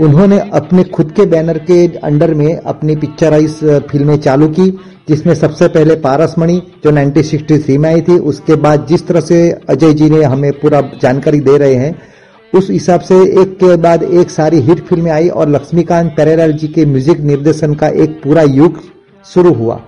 [0.00, 3.58] उन्होंने अपने खुद के बैनर के अंडर में अपनी पिक्चराइज
[3.90, 4.70] फ़िल्में चालू की,
[5.08, 9.92] जिसमें सबसे पहले पारसमणि जो 1963 में आई थी, उसके बाद जिस तरह से अजय
[9.92, 11.94] जी ने हमें पूरा जानकारी दे रहे हैं,
[12.52, 16.68] उस हिसाब से एक के बाद एक सारी हिट फ़िल्में आई और लक्ष्मीकांत प्यारेलाल जी
[16.68, 18.82] के म्यूज़िक निर्देशन का एक पूरा युग
[19.24, 19.80] शुरू हुआ।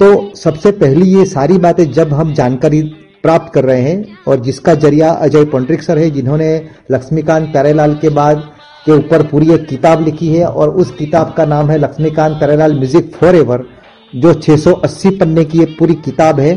[0.00, 2.80] तो सबसे पहली ये सारी बातें जब हम जानकारी
[3.24, 6.48] प्राप्त कर रहे हैं और जिसका ज़रिया अजय पंड्रिक सर है, जिन्होंने
[6.90, 8.42] लक्ष्मीकांत प्यारेलाल के बाद
[8.86, 12.74] के ऊपर पूरी एक किताब लिखी है और उस किताब का नाम है Laxmikant Pyarelal
[12.74, 13.64] music forever
[14.12, 16.54] जो 680 पन्ने की ये पूरी किताब है।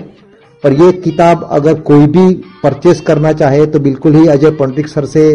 [0.63, 5.05] और ये किताब अगर कोई भी परचेस करना चाहे तो बिल्कुल ही अजय पंडित सर
[5.05, 5.27] से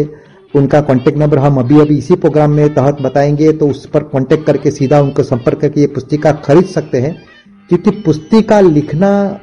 [0.53, 4.45] उनका कॉन्टेक्ट नंबर हम अभी अभी इसी प्रोग्राम में तहत बताएँगे तो उस पर कॉन्टेक्ट
[4.45, 7.15] करके सीधा उनको संपर्क करके ये पुस्तिका खरीद सकते हैं।
[7.69, 9.39] क्योंकि पुस्तिका लिखना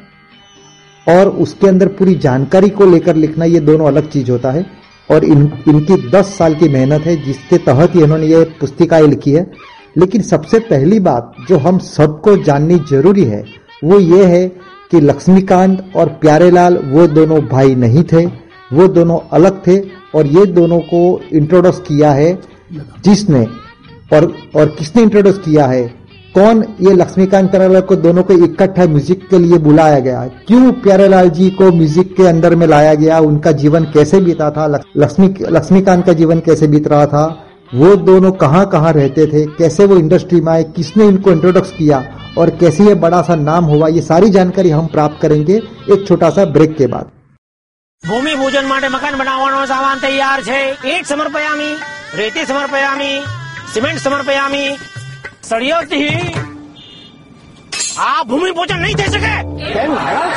[1.09, 4.66] और उसके अंदर पूरी जानकारी को लेकर लिखना, ये दोनों अलग चीज़ होता है।
[5.11, 9.33] और इन, इनकी 10 साल की मेहनत है, जिसके तहत ही इन्होंने ये पुस्तिकाएँ लिखी
[9.33, 9.50] है।
[9.98, 13.44] लेकिन सबसे पहली बात जो हम सबको जाननी ज़रूरी है,
[13.85, 14.48] वो ये है
[14.90, 18.26] कि लक्ष्मीकांत और प्यारेलाल वो दोनों भाई नहीं थे,
[18.72, 19.78] वो दोनों अलग थे
[20.14, 22.38] और ये दोनों को इंट्रोड्यूस किया है
[23.04, 23.46] जिसने,
[24.12, 25.99] और और किसने इंट्रोड्यूस किया है?
[26.35, 31.29] कौन ये लक्ष्मीकांत प्यारेलाल को दोनों को इकट्ठा म्यूजिक के लिए बुलाया गया क्यों प्यारेलाल
[31.31, 36.05] जी को म्यूजिक के अंदर में लाया गया उनका जीवन कैसे बीता था लक्ष्मी लक्ष्मीकांत
[36.05, 37.25] का जीवन कैसे बीत रहा था
[37.73, 42.03] वो दोनों कहाँ कहाँ रहते थे कैसे वो इंडस्ट्री में आए किसने इनको इंट्रोडक्स किया
[42.38, 45.61] और कैसे ये बड़ा सा नाम हुआ ये सारी जानकारी हम प्राप्त करेंगे
[45.91, 47.11] एक छोटा सा ब्रेक के बाद
[48.03, 51.69] ભૂમિ પૂજન માટે મકાન બનાવવાનો સામાન તૈયાર છે ઈટ સમર્પયામી
[52.17, 53.13] રેતી સમર્પયામી
[53.73, 54.67] સિમેન્ટ સમર્પયામી
[55.48, 56.11] સળિયોથી
[58.07, 59.33] આ ભૂમિ પૂજન નહીં થઈ શકે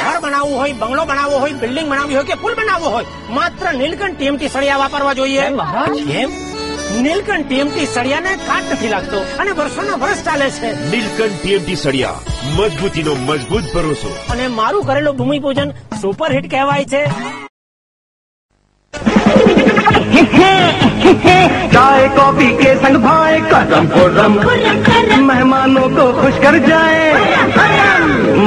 [0.03, 4.17] ઘર બનાવવું હોય બંગલો બનાવવો હોય બિલ્ડિંગ બનાવવી હોય કે પુલ બનાવવો હોય માત્ર નીલકંઠ
[4.17, 5.45] ટીએમટી સળિયા વાપરવા જોઈએ
[6.09, 6.31] કેમ
[7.03, 12.19] નીલકંઠ ટીએમટી સળિયાને કાટ નથી લાગતો અને વર્ષોના વર્ષ ચાલે છે। નીલકંઠ ટીએમટી સળિયા
[12.57, 15.69] મજબૂતીનો મજબૂત ભરોસો અને મારું કરેલું ભૂમિ પૂજન
[16.01, 17.01] સુપર હિટ કહેવાય છે।
[21.74, 24.34] चाय कॉफी के संग भाए करम खुरम
[25.28, 27.00] मेहमानों को खुश कर जाए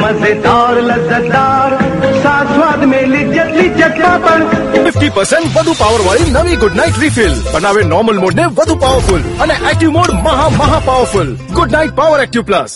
[0.01, 1.77] मजेदार लज्जतदार
[2.23, 4.41] साथ स्वाद में लिज्जत लिज्जत पापड़
[4.85, 9.21] ફિફ્ટી પર્સન્ટ વધુ પાવર વાળી નવી ગુડ નાઇટ રિફિલ બનાવે નોર્મલ મોડ ને વધુ પાવરફુલ
[9.45, 12.73] અને એક્ટિવ મોડ મહા મહા powerful Good Knight power active plus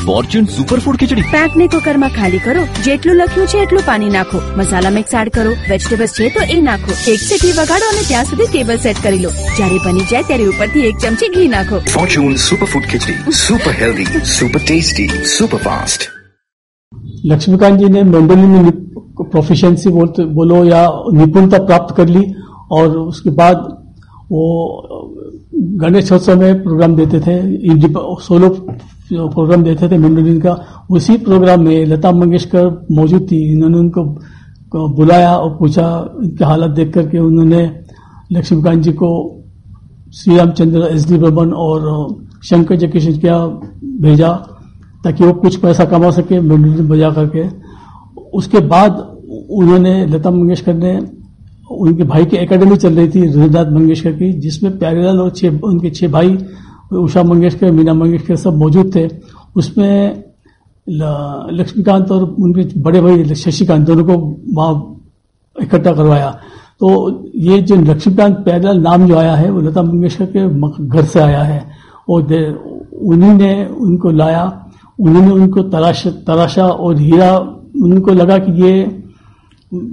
[0.00, 5.14] Fortune superfood ખીચડી પેકને કુકરમાં ખાલી કરો જેટલું લખ્યું છે એટલું પાણી નાખો મસાલા મિક્સ
[5.20, 9.00] એડ કરો વેજીટેબલ્સ છે તો એ નાખો એક સીટી વગાડો અને ત્યાં સુધી ટેબલ સેટ
[9.00, 13.14] કરી લો જ્યારે બની જાય ત્યારે ઉપરથી એક ચમચી ઘી નાખો Fortune Superfood Khichdi.
[13.40, 16.00] Super healthy, super tasty, super fast.
[17.24, 18.74] Laxmikant ji ने मैंडोलिन में
[19.26, 20.82] प्रोफिशिएंसी बोलते बोलो या
[21.14, 22.24] निपुणता प्राप्त कर ली
[22.72, 23.56] और उसके बाद
[24.30, 24.44] वो
[25.80, 27.34] गणेशोत्सव में प्रोग्राम देते थे
[27.68, 28.00] इंडिप-
[29.11, 30.53] सोलो प्रोग्राम देते थे मैंडोलिन का,
[30.89, 34.03] उसी प्रोग्राम में लता मंगेशकर मौजूद थी। इन्होंने उनको
[34.95, 35.87] बुलाया और पूछा
[36.23, 37.61] इनके हालत देख करके उन्होंने
[38.31, 39.09] लक्ष्मीकांत जी को
[40.15, 41.79] श्री रामचंद्र एस डी बर्मन और
[42.43, 43.37] शंकर जयकिशन क्या
[43.99, 44.31] भेजा
[45.03, 47.43] ताकि वो कुछ पैसा कमा सके मैंडोलिन बजा करके।
[48.33, 48.91] उसके बाद
[49.51, 50.93] उन्होंने लता मंगेशकर ने,
[51.71, 55.89] उनके भाई की एकेडमी चल रही थी रविदास मंगेशकर की, जिसमें प्यारेलाल और छह उनके
[55.91, 56.37] छह भाई
[56.91, 59.09] उषा मंगेशकर, मीना मंगेशकर सब मौजूद थे।
[59.55, 60.23] उसमें
[60.89, 65.01] लक्ष्मीकांत और उनके बड़े भाई शशिकांत दोनों को वहाँ
[65.61, 66.39] इकट्ठा करवाया।
[66.79, 71.19] तो ये जो लक्ष्मीकांत प्यारेलाल नाम जो आया है, वो लता मंगेशकर के घर से
[71.19, 71.67] आया है।
[72.09, 72.21] और
[73.01, 74.65] उन्हीं ने उनको लाया,
[74.99, 77.37] उन्होंने उनको तलाश तराशा और हीरा,
[77.81, 79.03] उनको लगा कि ये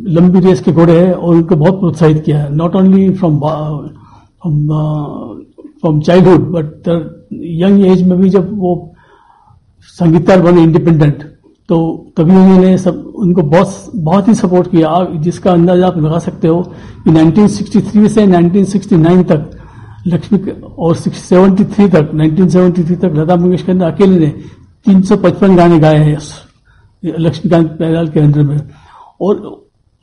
[0.09, 3.39] लंबी रेस के घोड़े हैं और उनको बहुत प्रोत्साहित किया है। Not only from
[5.85, 6.88] childhood but
[7.33, 8.95] young age में भी जब वो
[9.88, 11.23] संगीतकार बने इंडिपेंडेंट
[11.69, 11.77] तो
[12.17, 16.62] तभी उन्होंने सब, उनको बहुत बहुत ही सपोर्ट किया। जिसका अंदाज़ा आप लगा सकते हो
[17.05, 19.51] कि 1963 से 1969 तक,
[20.07, 20.38] लक्ष्मी
[20.79, 24.33] और 73 तक 1973 तक लता मंगेशकर ने अकेले ने
[24.87, 26.19] 355 गाने गाए हैं
[27.03, 28.61] लक्ष्मीकांत प्यारेलाल के अंदर में।
[29.21, 29.35] और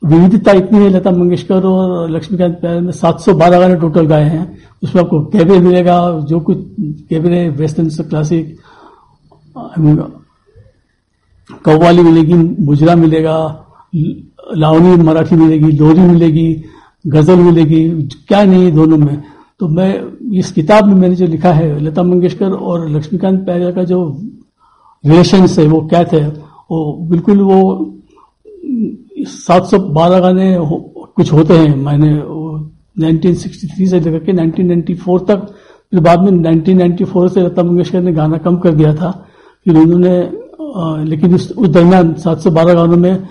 [0.04, 5.04] विविधता इतनी है, लता मंगेशकर और लक्ष्मीकांत प्यारेलाल ने 712 गाने टोटल गाए हैं। उसमें
[5.04, 6.58] आपको कैबरे मिलेगा, जो कुछ
[7.10, 8.58] कैबरे वेस्टर्न क्लासिक
[11.66, 12.34] कव्वाली मिलेगी,
[12.66, 13.66] मुजरा मिलेगा,
[14.58, 16.64] लावनी मराठी मिलेगी, लोरी मिलेगी,
[17.08, 17.90] गज़ल मिलेगी,
[18.28, 19.24] क्या नहीं दोनों में।
[19.60, 20.04] तो मैं,
[20.34, 24.22] इस किताब में मैंने जो लिखा है, लता मंगेशकर और लक्ष्मीकांत प्यारेलाल का जो
[25.06, 26.26] रिलेशन है, वो क्या थे,
[26.72, 27.92] वो बिल्कुल वो
[29.26, 30.78] 712 गाने हो,
[31.16, 35.46] कुछ होते हैं। मैंने वो 1963 से लेकर के 1994 तक
[35.92, 39.12] फिर बाद में 1994 से लता मंगेशकर ने गाना कम कर दिया था।
[39.66, 40.16] फिर उन्होंने
[41.06, 43.28] लेकिन उस, उस दरमियान 712 गानों में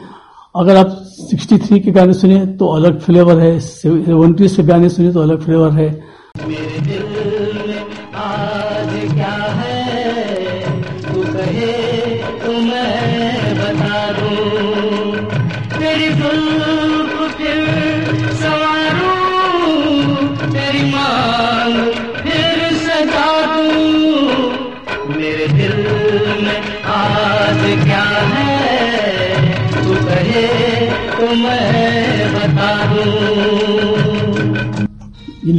[0.55, 0.89] अगर आप
[1.31, 5.71] 63 के गाने सुने तो अलग फ्लेवर है सेवेंटीज के गाने सुने तो अलग फ्लेवर
[5.71, 5.89] है।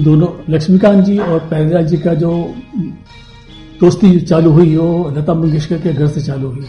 [0.05, 2.53] कहे तो मैं बता दूँ लक्ष्मीकांत जी और प्यारेलाल जी का जो
[3.79, 6.65] दोस्ती चालू हुई, वो लता मंगेशकर के घर से चालू हुई।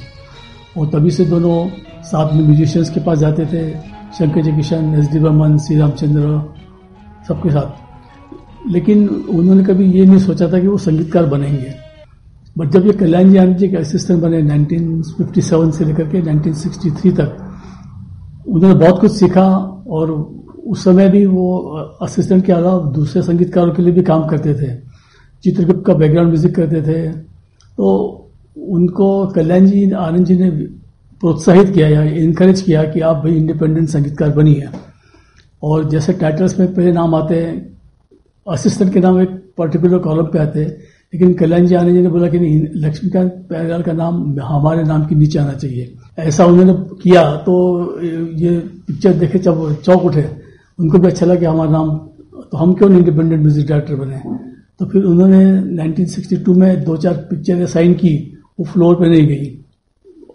[0.79, 1.69] और तभी से दोनों
[2.03, 3.71] साथ में म्यूजिशियंस के पास जाते थे,
[4.19, 6.55] शंकर जय किशन एस डी बर्मन श्री रामचंद्र
[7.29, 7.87] सबके साथ।
[8.73, 11.75] लेकिन उन्होंने कभी ये नहीं सोचा था कि वो संगीतकार बनेंगे।
[12.59, 17.11] बट जब ये कल्याण जी आनंद जी के असिस्टेंट बने 1957 से लेकर के 1963
[17.11, 17.53] तक,
[18.49, 19.47] उन्होंने बहुत कुछ सीखा
[19.91, 21.47] और उस समय भी वो
[22.03, 24.75] असिस्टेंट के अलावा दूसरे संगीतकारों के लिए भी काम करते थे।
[25.45, 27.87] चित्रगुप्त का बैकग्राउंड म्यूज़िक करते थे। तो
[28.57, 30.51] उनको कल्याण जी, आनंद जी ने
[31.23, 34.69] प्रोत्साहित किया या इनकरेज किया कि आप भाई इंडिपेंडेंट संगीतकार बनिए
[35.63, 37.55] और जैसे टाइटल्स में पहले नाम आते हैं
[38.47, 40.71] असिस्टेंट के नाम एक पर्टिकुलर कॉलम पे आते हैं,
[41.13, 45.05] लेकिन कल्याण जी, आनंद जी ने बोला कि नहीं, लक्ष्मीकांत प्यारेलाल का नाम हमारे नाम
[45.07, 47.55] के नीचे आना चाहिए। ऐसा उन्होंने किया तो
[48.03, 50.23] ये पिक्चर देखे जब चौक उठे।
[50.79, 51.91] उनको भी अच्छा लगा हमारा नाम
[52.53, 54.21] तो हम क्यों इंडिपेंडेंट म्यूज़िक डायरेक्टर बने?
[54.79, 59.65] तो फिर उन्होंने 1962 में दो चार पिक्चरें साइन की, वो फ्लोर पे नहीं गई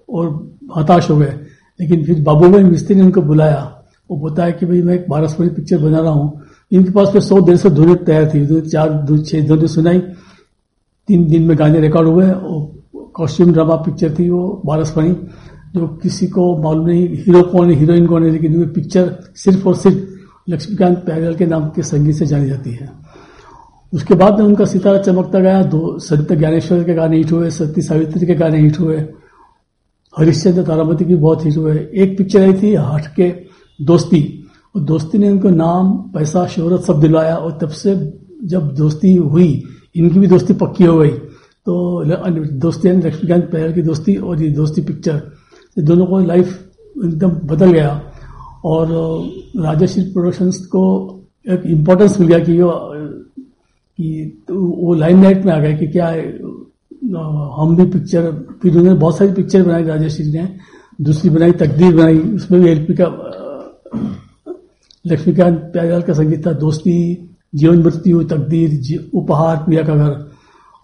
[0.09, 1.33] और हताश हो गए।
[1.79, 5.49] लेकिन फिर बाबू भाई मिस्त्री ने उनको बुलाया। वो बताया कि भाई, मैं एक बारहस्परी
[5.49, 9.17] पिक्चर बना रहा हूँ। इनके पास फिर सौ डेढ़ सौ धुनें तैयार थी। उन्होंने चार
[9.25, 9.99] छह धुनें सुनाई।
[11.07, 12.81] तीन दिन में गाने रिकॉर्ड हुए। और
[13.13, 15.11] कॉस्ट्यूम ड्रामा पिक्चर थी वो बारहस्परी
[15.75, 19.75] जो किसी को मालूम नहीं हीरो कौन है हीरोइन कौन है, लेकिन पिक्चर सिर्फ़ और
[19.75, 20.10] सिर्फ़
[20.49, 22.89] लक्ष्मीकांत प्यारेलाल के नाम के संगीत से जानी जाती है।
[23.93, 27.81] उसके बाद में उनका सितारा चमकता गया, दो सरिता ज्ञानेश्वर के गाने हिट हुए सत्य
[27.81, 28.97] सावित्री के गाने हिट हुए,
[30.17, 33.33] हरिश्चंद्र तारामती की बहुत हिट हुए। एक पिक्चर आई थी, हट के
[33.81, 34.37] दोस्ती।
[34.75, 39.63] और दोस्ती ने उनको नाम, पैसा, शोहरत सब दिलाया और तब से जब दोस्ती हुई,
[39.95, 41.09] इनकी भी दोस्ती पक्की हो गई।
[41.65, 42.03] तो
[42.51, 45.21] दोस्ती लक्ष्मीकांत प्यारेलाल की दोस्ती और ये दोस्ती पिक्चर
[45.79, 46.59] दोनों को लाइफ
[47.05, 48.10] एकदम बदल गया।
[48.65, 48.87] और
[49.57, 50.83] राजश्री प्रोडक्शंस को
[51.49, 52.71] एक इम्पोर्टेंस मिल गया कि वो
[53.97, 56.09] कि तो वो लाइमलाइट में आ गए कि क्या
[57.61, 60.57] हम भी पिक्चर फिर उन्होंने बहुत सारी पिक्चर बनाई राजश्री ने।
[61.01, 63.05] दूसरी बनाई, तकदीर बनाई। उसमें भी एलपी का
[65.07, 70.31] लक्ष्मीकांत प्याजाल का संगीत था। दोस्ती, जीवन मृत्यु, तकदीर उपहार, प्रिया का घर।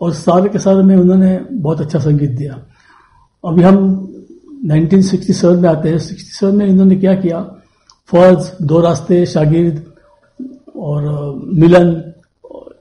[0.01, 2.65] और सारे के सारे में उन्होंने बहुत अच्छा संगीत दिया।
[3.45, 3.77] अभी हम
[4.65, 7.56] 1967 में आते हैं। 67 में इन्होंने क्या किया?
[8.09, 9.83] फ़र्ज़ दो रास्ते, शागिर्द
[10.75, 11.01] और
[11.53, 11.93] मिलन,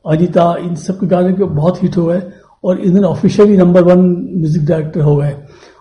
[0.06, 2.20] अनिता, इन सब के गाने के बहुत हिट हुए
[2.64, 4.00] और इन्होंने officially number one
[4.32, 5.34] music director हो गए।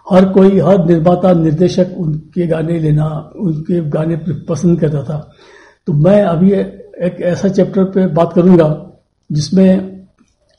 [0.09, 4.15] हर कोई, हर निर्माता, निर्देशक उनके गाने लेना, उनके गाने
[4.49, 5.17] पसंद करता था।
[5.87, 8.69] तो मैं अभी एक ऐसा चैप्टर पे बात करूँगा
[9.29, 10.05] जिसमें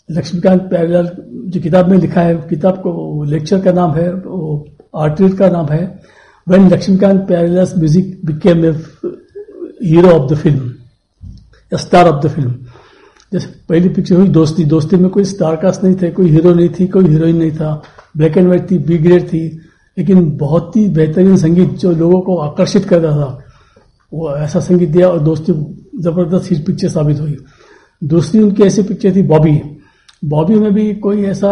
[0.08, 1.10] लक्ष्मीकांत प्यारेलाल
[1.46, 5.66] जो किताब में लिखा है, किताब को लेक्चर का नाम है, वो आर्टिस्ट का नाम
[5.66, 6.15] है
[6.46, 8.70] when Laxmikant Pyarelal music became a
[9.82, 12.50] hero of the film star of the film
[13.32, 16.68] जैसे पहली पिक्चर हुई, दोस्ती दोस्ती में कोई स्टार कास्ट नहीं थे, कोई हीरो नहीं
[16.70, 17.82] थी, कोई हीरोइन नहीं था
[18.16, 19.40] ब्लैक एंड व्हाइट थी बी ग्रेड थी,
[19.96, 23.28] लेकिन बहुत ही बेहतरीन संगीत जो लोगों को आकर्षित करता था,
[24.12, 25.52] वो ऐसा संगीत दिया और दोस्ती
[26.02, 27.36] ज़बरदस्त हिट पिक्चर साबित हुई।
[28.02, 29.60] दूसरी उनकी ऐसी पिक्चर थी बॉबी
[30.22, 31.50] बॉबी में भी कोई ऐसा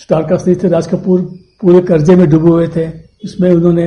[0.00, 1.20] स्टार कास्ट नहीं थे, राज कपूर
[1.60, 2.86] पूरे कर्जे में डूबे हुए थे
[3.24, 3.86] इसमें उन्होंने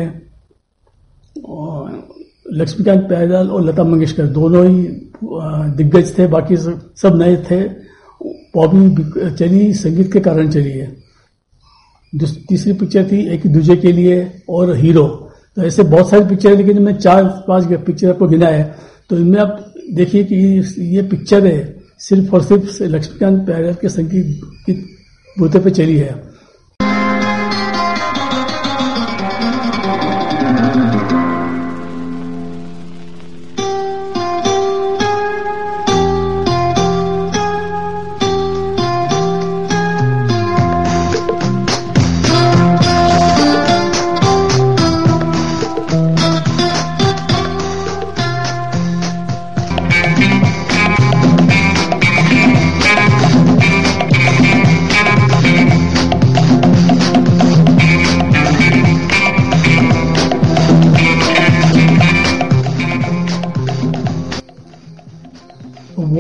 [2.54, 4.84] लक्ष्मीकांत प्यारेलाल और लता मंगेशकर दोनों ही
[5.78, 7.64] दिग्गज थे, बाकी सब नए थे।
[8.56, 10.88] बॉबी चली संगीत के कारण चली है।
[12.50, 15.08] तीसरी पिक्चर थी एक दूजे के लिए और हीरो।
[15.56, 18.76] तो ऐसे बहुत सारी पिक्चर है, लेकिन मैं चार, पाँच पिक्चर आपको गिना है।
[19.10, 20.36] तो इनमें आप देखिए कि
[20.96, 24.74] ये पिक्चर है, सिर्फ़ और सिर्फ़ लक्ष्मीकांत प्यारेलाल के संगीत की
[25.40, 26.35] बूते पे चली है।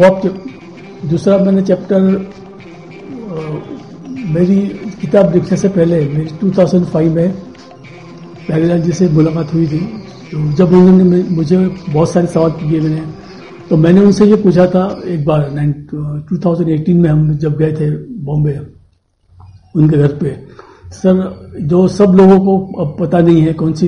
[0.03, 0.21] अब
[1.09, 2.01] दूसरा मैंने चैप्टर
[4.35, 4.59] मेरी
[5.01, 7.31] किताब लिखने से पहले, मेरी 2005 में
[8.47, 9.79] प्यारेलाल जी से मुलाकात हुई थी
[10.31, 11.57] तो जब उन्होंने मुझे
[11.89, 13.03] बहुत सारे सवाल किए मैंने
[13.69, 17.89] तो मैंने उनसे ये पूछा था एक बार 2018 में हम जब गए थे
[18.25, 18.59] बॉम्बे,
[19.75, 20.29] उनके घर पे,
[20.93, 21.15] सर,
[21.61, 23.87] जो सब लोगों को अब पता नहीं है कौन सी,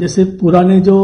[0.00, 0.96] जैसे पुराने जो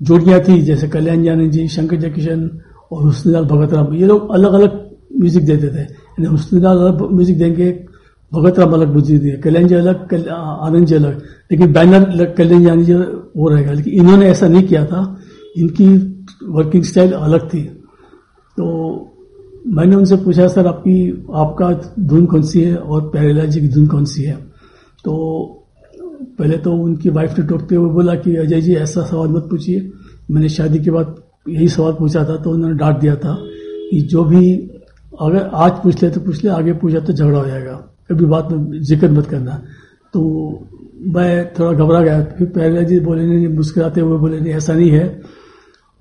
[0.00, 2.50] जोड़ियाँ थी, जैसे कल्याण जानी जी, शंकर जयकिशन
[2.92, 7.38] और हुस्नलाल भगत राम। ये लोग अलग अलग म्यूज़िक देते थे। यानी हुस्नलाल अलग म्यूज़िक
[7.38, 7.84] देंगे,
[8.32, 11.18] भगत राम अलग म्यूज़िक देंगे, कल्याण जी अलग आनंद जी अलग।
[11.50, 12.94] लेकिन बैनर कल्याण जानी जी
[13.36, 15.20] वो रहेगा। लेकिन इन्होंने ऐसा नहीं किया था।
[15.56, 15.88] इनकी
[16.48, 17.62] वर्किंग स्टाइल अलग थी।
[18.56, 18.64] तो
[19.66, 22.76] मैंने उनसे पूछा, सर, आपकी, आपका धुन कौन सी है?
[22.76, 24.34] और प्यारेलाल जी की धुन कौन सी है?
[25.04, 25.54] तो
[26.18, 29.90] पहले तो उनकी वाइफ ने टोकते हुए बोला कि, अजय जी, ऐसा सवाल मत पूछिए।
[30.30, 31.14] मैंने शादी के बाद
[31.48, 33.34] यही सवाल पूछा था तो उन्होंने डांट दिया था
[33.90, 34.54] कि जो भी
[35.20, 37.72] अगर आज पूछ ले तो पूछ ले, आगे पूछा तो झगड़ा हो जाएगा।
[38.10, 39.62] कभी बात में ज़िक्र मत करना।
[40.14, 40.20] तो
[41.06, 44.90] मैं थोड़ा घबरा गया। फिर पहले जी बोले, नहीं मुस्कुराते हुए बोले, नहीं, ऐसा नहीं
[44.90, 45.20] है।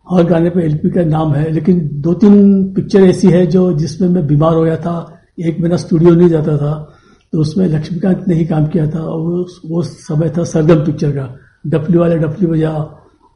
[0.07, 4.09] हर गाने पे एलपी का नाम है, लेकिन दो तीन पिक्चर ऐसी है जो जिसमें
[4.09, 6.96] मैं बीमार हो गया था, एक महीना स्टूडियो नहीं जाता था।
[7.33, 11.27] तो उसमें लक्ष्मीकांत ने ही काम किया था और वो समय था सरगम पिक्चर का
[11.67, 12.71] डफली वाले डफली बजा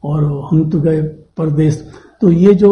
[0.04, 1.00] और हम तो गए
[1.36, 1.82] परदेश।
[2.20, 2.70] तो ये जो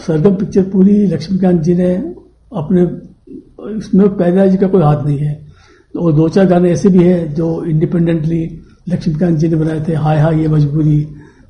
[0.00, 1.94] सरगम पिक्चर पूरी लक्ष्मीकांत जी ने
[2.52, 2.82] अपने,
[3.76, 5.40] इसमें पहला जी का कोई हाथ नहीं है।
[5.94, 8.44] और दो चार गाने ऐसे भी हैं जो इंडिपेंडेंटली
[8.88, 11.04] लक्ष्मीकांत जी ने बनाए थे, हाय हाय ये मजबूरी,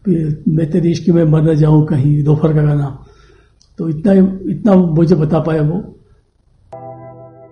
[0.05, 2.99] फिर मैं तेरे इश्क में मर न जाऊँ कहीं, दोपहर का गाना।
[3.79, 4.13] तो इतना
[4.51, 5.79] इतना मुझे बता पाया वो।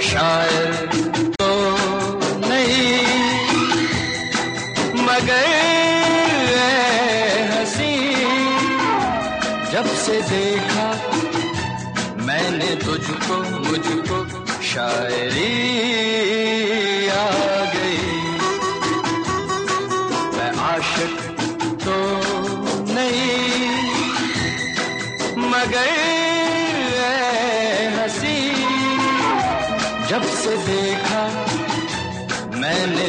[0.00, 0.72] शायर
[1.40, 1.50] तो
[2.46, 2.98] नहीं
[5.04, 5.46] मगर
[7.52, 7.94] हसी।
[9.72, 10.88] जब से देखा
[12.26, 14.18] मैंने तुझको मुझको
[14.62, 15.52] शायरी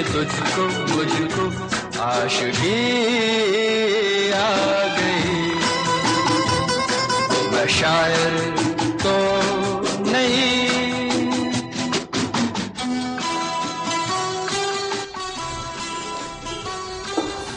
[0.06, 0.64] तुझको,
[0.95, 1.45] मुझको
[2.01, 2.76] आशिकी
[4.32, 4.49] आ
[4.95, 5.43] गई।
[7.51, 8.34] मैं शायर
[9.03, 9.16] तो
[10.12, 10.56] नहीं।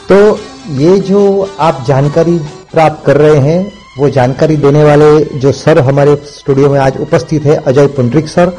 [0.09, 0.39] तो
[0.73, 1.21] ये जो
[1.59, 2.37] आप जानकारी
[2.73, 7.43] प्राप्त कर रहे हैं, वो जानकारी देने वाले जो सर हमारे स्टूडियो में आज उपस्थित
[7.43, 8.57] है, अजय पुंडरिक सर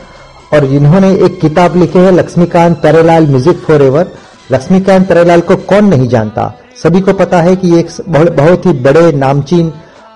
[0.53, 4.11] और जिन्होंने एक किताब लिखी है, Laxmikant Pyarelal music forever
[4.53, 6.53] Laxmikant Pyarelal को कौन नहीं जानता?
[6.83, 9.73] सभी को पता है कि एक बहुत ही बड़े नामचीन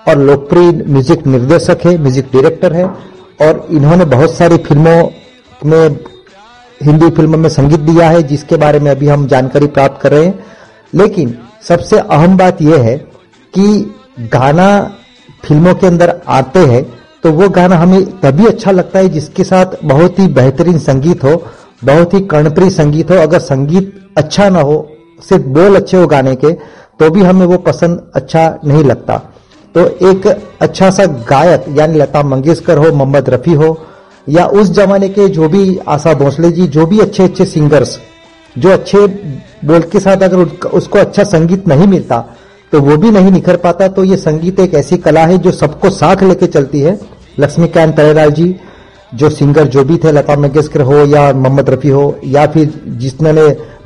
[0.07, 2.85] और लोकप्रिय म्यूज़िक निर्देशक है म्यूज़िक डायरेक्टर है,
[3.41, 5.09] और इन्होंने बहुत सारी फ़िल्मों
[5.65, 5.97] में,
[6.81, 10.25] हिंदी फ़िल्मों में संगीत दिया है, जिसके बारे में अभी हम जानकारी प्राप्त कर रहे
[10.25, 10.39] हैं।
[10.93, 11.35] लेकिन
[11.67, 12.97] सबसे अहम बात यह है
[13.53, 13.93] कि
[14.33, 14.67] गाना
[15.43, 16.85] फ़िल्मों के अंदर आते हैं
[17.25, 21.31] तो वो गाना हमें तभी अच्छा लगता है जिसके साथ बहुत ही बेहतरीन संगीत हो,
[21.83, 24.75] बहुत ही कर्णप्रिय संगीत हो। अगर संगीत अच्छा ना हो,
[25.21, 26.51] सिर्फ़ बोल अच्छे हो गाने के
[26.99, 29.17] तो भी हमें वो पसंद अच्छा नहीं लगता।
[29.75, 30.27] तो एक
[30.61, 33.77] अच्छा सा गायक, यानी लता मंगेशकर हो, मोहम्मद रफी हो,
[34.27, 37.97] या उस जमाने के जो भी आशा भोसले जी, जो भी अच्छे अच्छे सिंगर्स,
[38.55, 39.05] जो अच्छे
[39.65, 42.23] बोल के साथ अगर उसको अच्छा संगीत नहीं मिलता
[42.71, 45.89] तो वो भी नहीं निखर पाता। तो ये संगीत एक ऐसी कला है जो सबको
[45.91, 46.97] साथ लेके चलती है।
[47.39, 48.55] लक्ष्मीकांत तलेलाल जी,
[49.11, 53.33] जो सिंगर जो भी थे, लता मंगेशकर हो या मोहम्मद रफी हो, या फिर जिसने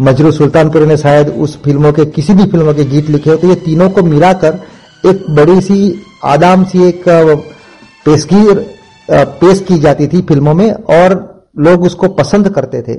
[0.02, 3.48] मजरू सुल्तानपुरी ने शायद उस फ़िल्मों के, किसी भी फ़िल्मों के गीत लिखे हो तो
[3.48, 4.60] ये तीनों को मिलाकर
[5.04, 5.80] एक बड़ी सी
[6.26, 7.04] आदाम सी एक
[8.06, 8.44] पेशगी
[9.12, 12.96] पेश की जाती थी फ़िल्मों में, और लोग उसको पसंद करते थे।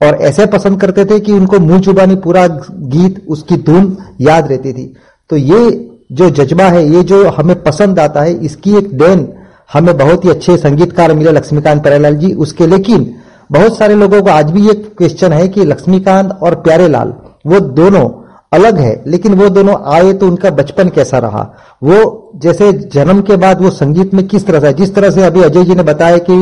[0.00, 4.72] और ऐसे पसंद करते थे कि उनको मुँह चुबानी पूरा गीत, उसकी धुन याद रहती
[4.72, 4.92] थी।
[5.30, 9.32] तो ये जो जज्बा है, ये जो हमें पसंद आता है, इसकी एक देन
[9.72, 13.14] हमें बहुत ही अच्छे संगीतकार मिले लक्ष्मीकांत प्यारेलाल जी उसके, लेकिन
[13.50, 17.14] बहुत सारे लोगों को आज भी ये क्वेश्चन है कि लक्ष्मीकांत और प्यारेलाल,
[17.46, 18.08] वो दोनों
[18.52, 21.42] अलग है, लेकिन वो दोनों आए तो उनका बचपन कैसा रहा?
[21.82, 25.42] वो जैसे जन्म के बाद वो संगीत में किस तरह से जिस तरह से अभी
[25.42, 26.34] अजय जी ने बताया कि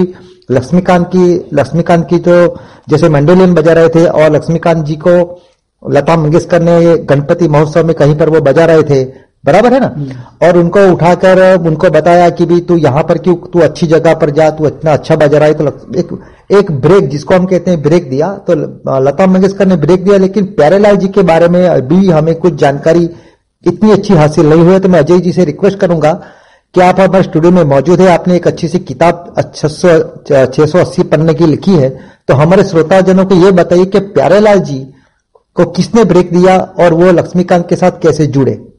[0.51, 2.35] लक्ष्मीकांत की लक्ष्मीकांत की तो
[2.89, 5.17] जैसे मंडोलियन बजा रहे थे और लक्ष्मीकांत जी को
[5.83, 9.05] लता मंगेशकर ने गणपति महोत्सव में कहीं पर वो बजा रहे थे
[9.45, 9.87] बराबर है ना?
[10.43, 14.31] और उनको उठाकर उनको बताया कि भी तू यहाँ पर क्यों तू अच्छी जगह पर
[14.31, 16.19] जा तू इतना अच्छा बजा रहा है तो एक
[16.53, 18.55] एक ब्रेक जिसको हम कहते हैं ब्रेक दिया तो
[19.01, 23.11] लता मंगेशकर ने ब्रेक दिया लेकिन प्यारेलाल जी के बारे में अभी हमें कुछ जानकारी
[23.67, 26.13] इतनी अच्छी हासिल नहीं हुई तो मैं अजय जी से रिक्वेस्ट करूँगा
[26.75, 29.99] कि आप हमारे स्टूडियो में मौजूद है आपने एक अच्छी सी किताब छह सौ
[30.47, 31.91] छह सौ अस्सी पन्ने की लिखी है
[32.29, 34.79] तो हमारे श्रोताजनों को ये बताइए कि प्यारेलाल जी
[35.55, 38.70] को किसने ब्रेक दिया और वो लक्ष्मीकांत के साथ कैसे जुड़े?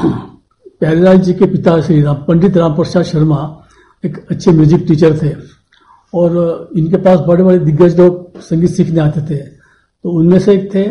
[0.00, 3.38] प्यारेलाल जी के पिता श्री राम पंडित राम प्रसाद शर्मा
[4.04, 5.30] एक अच्छे म्यूज़िक टीचर थे
[6.12, 10.74] और इनके पास बड़े बड़े दिग्गज लोग संगीत सीखने आते थे। तो उनमें से एक
[10.74, 10.84] थे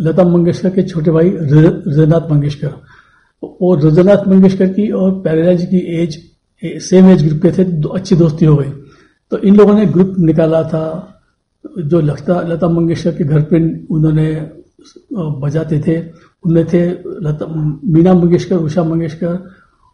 [0.00, 2.72] लता मंगेशकर के छोटे भाई रजनाथ मंगेशकर।
[3.42, 6.18] और रजनाथ मंगेशकर की और प्यारेलाल जी की एज
[6.82, 8.70] सेम एज ग्रुप के थे दो, अच्छी दोस्ती हो गई।
[9.32, 11.06] तो इन लोगों ने ग्रुप निकाला था।
[11.64, 14.28] जो लता लता मंगेशकर के घर पे उन्होंने
[15.12, 15.96] बजाते थे।
[16.46, 17.46] उनमें थे लता,
[17.84, 19.50] मीना मंगेशकर, उषा मंगेशकर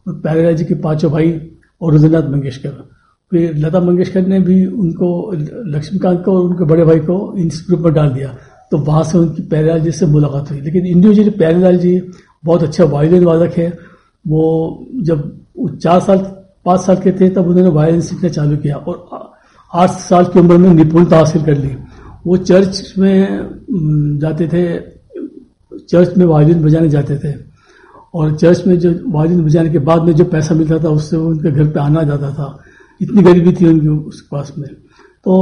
[0.09, 2.89] प्यारेलाल जी के पाँचों भाई और रुद्रनाथ मंगेशकर।
[3.31, 5.33] फिर लता मंगेशकर ने भी उनको,
[5.67, 8.37] लक्ष्मीकांत को और उनके बड़े भाई को इस ग्रुप में डाल दिया।
[8.71, 12.03] तो वहाँ से उनकी प्यारेलाल जी से मुलाकात हुई। लेकिन इंडिविजुअली प्यारेलाल जी
[12.45, 13.79] बहुत अच्छा वायलिन वादक है।
[14.29, 15.41] वो जब
[15.83, 16.19] चार साल,
[16.65, 19.33] पाँच साल के थे, तब उन्होंने वायलिन सीखना चालू किया और
[19.75, 21.71] आठ साल की उम्र में निपुणता हासिल कर ली।
[22.27, 23.49] वो चर्च में
[24.19, 24.96] जाते थे
[25.89, 27.35] चर्च में वायलिन बजाने जाते थे।
[28.14, 31.29] और चर्च में जो वायलिन बजाने के बाद में जो पैसा मिलता था, उससे वो
[31.29, 32.59] उनके घर पे आना जाता था।
[33.01, 35.33] इतनी गरीबी थी उनके उसके पास में। तो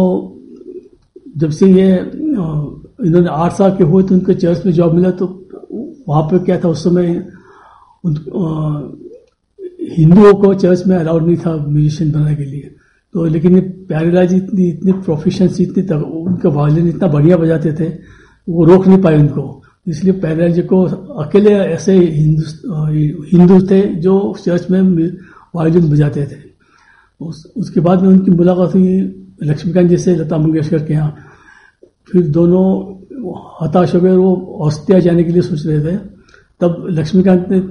[1.39, 5.27] जब से ये इन्होंने आठ साल के हुए तो उनके चर्च में जॉब मिला तो
[6.09, 7.27] वहाँ पे क्या था, उस समय
[8.05, 8.13] उन
[9.93, 12.71] हिंदुओं को चर्च में अलाउड नहीं था म्यूजिशियन बनने के लिए।
[13.15, 17.89] तो लेकिन प्यारेलाल जी इतनी इतनी प्रोफेशनसी इतनी तक उनका वायलिन इतना बढ़िया बजाते थे,
[18.49, 20.83] वो रोक नहीं पाए उनको। इसलिए प्यारेलाल जी को
[21.23, 22.43] अकेले ऐसे हिंदू
[23.33, 24.81] हिंदू थे जो चर्च में
[25.55, 26.39] वायलिन बजाते थे।
[27.21, 28.99] उस, उसके बाद में उनकी मुलाकात हुई
[29.43, 31.15] लक्ष्मीकांत जी से लता मंगेशकर के यहाँ।
[32.13, 32.65] फिर दोनों
[33.63, 35.97] हताश हो गए वो ऑस्ट्रिया जाने के लिए सोच रहे थे।
[36.61, 37.63] तब लक्ष्मीकांत ने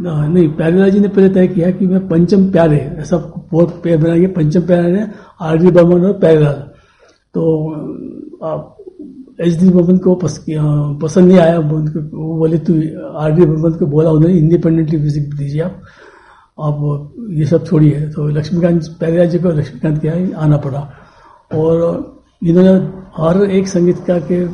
[0.00, 3.16] नहीं प्यारेलाल जी ने पहले तय किया कि मैं पंचम प्यारे ऐसा
[3.52, 5.06] बहुत पेड़ बनाएँगे पंचम प्यारे
[5.40, 6.52] आर डी बर्मन और प्यारेलाल
[7.34, 7.42] तो
[9.38, 12.74] एच डी बर्मन को पस, पसंद नहीं आया वो बोले तू
[13.18, 15.82] आर डी बर्मन को बोला उन्होंने इंडिपेंडेंटली म्यूज़िक दीजिए आप।
[16.58, 16.78] आप
[17.30, 20.80] ये सब छोड़िए तो लक्ष्मीकांत प्यारेलाल जी को लक्ष्मीकांत के यहाँ आना पड़ा।
[21.50, 21.74] और
[22.42, 22.72] इन्होंने
[23.18, 24.46] हर एक संगीतकार के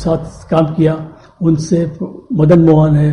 [0.00, 0.94] साथ काम किया।
[1.42, 1.84] उनसे
[2.32, 3.10] मदन मोहन है।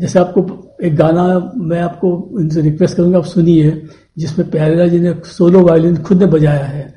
[0.00, 0.40] जैसे आपको
[0.86, 1.24] एक गाना
[1.58, 2.08] मैं आपको
[2.40, 3.70] इनसे रिक्वेस्ट करूँगा आप सुनिए
[4.18, 6.94] जिसमें प्यारेलाल जी ने सोलो वायलिन खुद ने बजाया है।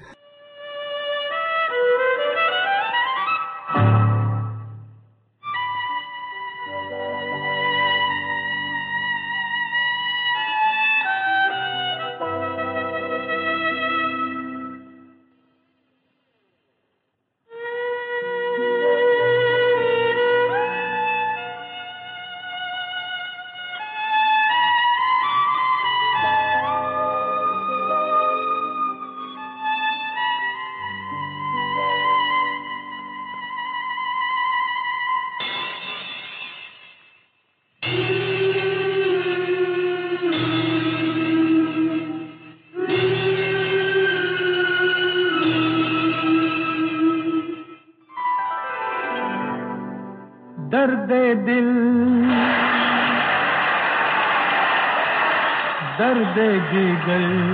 [56.73, 57.50] गल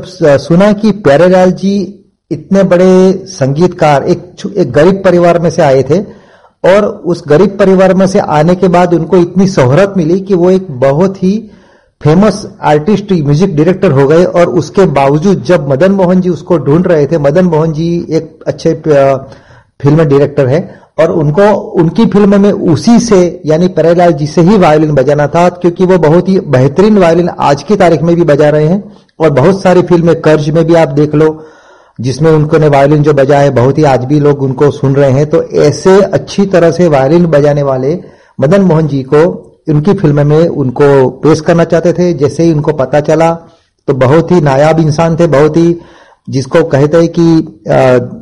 [0.00, 1.96] जब सुना कि प्यारेलाल जी
[2.30, 5.98] इतने बड़े संगीतकार, एक एक गरीब परिवार में से आए थे
[6.64, 10.50] और उस गरीब परिवार में से आने के बाद उनको इतनी शोहरत मिली कि वो
[10.50, 11.50] एक बहुत ही
[12.00, 16.86] फ़ेमस आर्टिस्ट, म्यूज़िक डायरेक्टर हो गए और उसके बावजूद जब मदन मोहन जी उसको ढूंढ
[16.86, 22.52] रहे थे, मदन मोहन जी एक अच्छे फ़िल्म डायरेक्टर है और उनको, उनकी फ़िल्म में
[22.52, 26.98] उसी से, यानी प्यारेलाल जी से ही वायलिन बजाना था क्योंकि वो बहुत ही बेहतरीन
[26.98, 28.82] वायलिन आज की तारीख में भी बजा रहे हैं।
[29.20, 31.44] और बहुत सारी फ़िल्में कर्ज में भी आप देख लो,
[31.98, 35.10] जिसमें उनको ने वायलिन जो बजाया है बहुत ही आज भी लोग उनको सुन रहे
[35.12, 37.98] हैं। तो ऐसे अच्छी तरह से वायलिन बजाने वाले
[38.38, 39.22] मदन मोहन जी को
[39.68, 43.30] उनकी फ़िल्म में उनको पेश करना चाहते थे। जैसे ही उनको पता चला
[43.88, 45.76] तो बहुत ही नायाब इंसान थे, बहुत ही
[46.28, 47.22] जिसको कहते हैं कि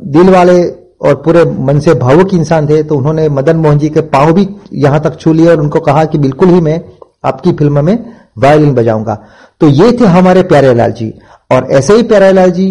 [0.09, 0.61] दिल वाले
[1.01, 4.47] और पूरे मन से भावुक इंसान थे। तो उन्होंने मदन मोहन जी के पाँव भी
[4.75, 6.81] यहाँ तक छू लिए और उनको कहा कि बिल्कुल ही मैं
[7.25, 7.97] आपकी फ़िल्म में
[8.39, 9.15] वायलिन बजाऊँगा।
[9.61, 11.13] तो ये थे हमारे प्यारे लाल जी।
[11.51, 12.67] और ऐसे ही प्यारे लाल जी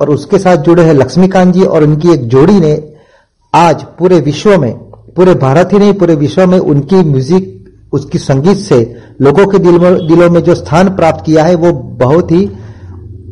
[0.00, 2.72] और उसके साथ जुड़े हैं लक्ष्मीकांत जी और उनकी एक जोड़ी ने
[3.54, 4.72] आज पूरे विश्व में
[5.16, 7.50] पूरे भारत ही नहीं पूरे विश्व में उनकी म्यूज़िक
[7.92, 8.78] उसकी संगीत से
[9.20, 12.44] लोगों के दिल में, दिलों में जो स्थान प्राप्त किया है वो बहुत ही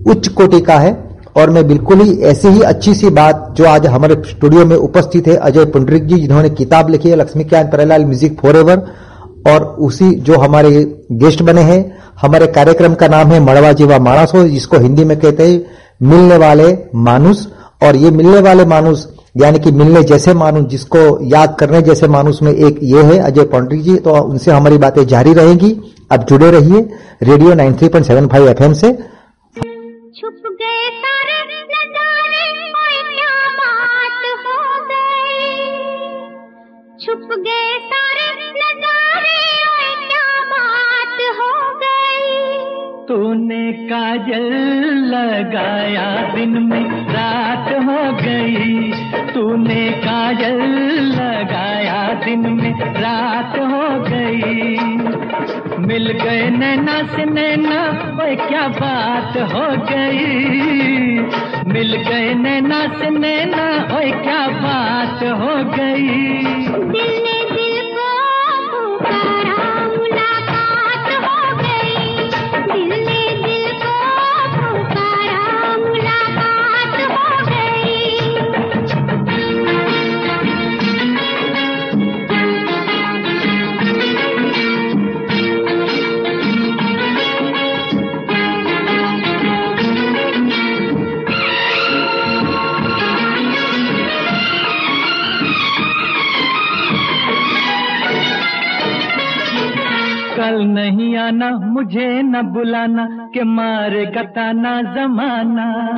[0.06, 0.92] उच्च कोटि का है।
[1.36, 5.28] और मैं बिल्कुल ही ऐसी ही अच्छी सी बात जो आज हमारे स्टूडियो में उपस्थित
[5.28, 8.82] है अजय पुंडरिक जी जिन्होंने किताब लिखी है Laxmikant Pyarelal music forever
[9.46, 10.70] और उसी जो हमारे
[11.12, 15.48] गेस्ट बने हैं, हमारे कार्यक्रम का नाम है मड़वा जीवा माणसो जिसको हिंदी में कहते
[15.48, 15.62] हैं
[16.02, 17.48] मिलने वाले मानुस।
[17.82, 22.42] और ये मिलने वाले मानुस, यानी कि मिलने जैसे मानुस, जिसको याद करने जैसे मानुस
[22.42, 25.76] में एक ये है, अजय पौंड्री जी तो उनसे हमारी बातें जारी रहेगी।
[26.10, 26.88] अब जुड़े रहिए
[27.22, 28.98] रेडियो 93.75 एफएम से।
[43.10, 44.52] तूने काजल
[45.04, 48.92] लगाया, दिन में रात हो गई।
[49.34, 50.62] तूने काजल
[51.12, 54.78] लगाया, दिन में रात हो गई।
[55.86, 57.80] मिल गए नैना से नैना,
[58.22, 60.26] ओए क्या बात हो गई।
[61.72, 66.08] मिल गए नैना से नैना, ओए क्या बात हो गई।
[66.74, 68.10] दिल ने दिल को
[68.70, 69.39] पुकारा
[101.80, 105.96] मुझे न बुलाना के मारे गताना जमाना।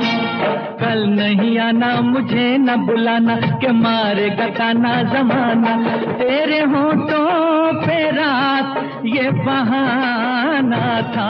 [0.79, 5.75] कल नहीं आना, मुझे न बुलाना के मारे गताना जमाना।
[6.13, 11.29] तेरे होठों पे रात, ये बहाना था।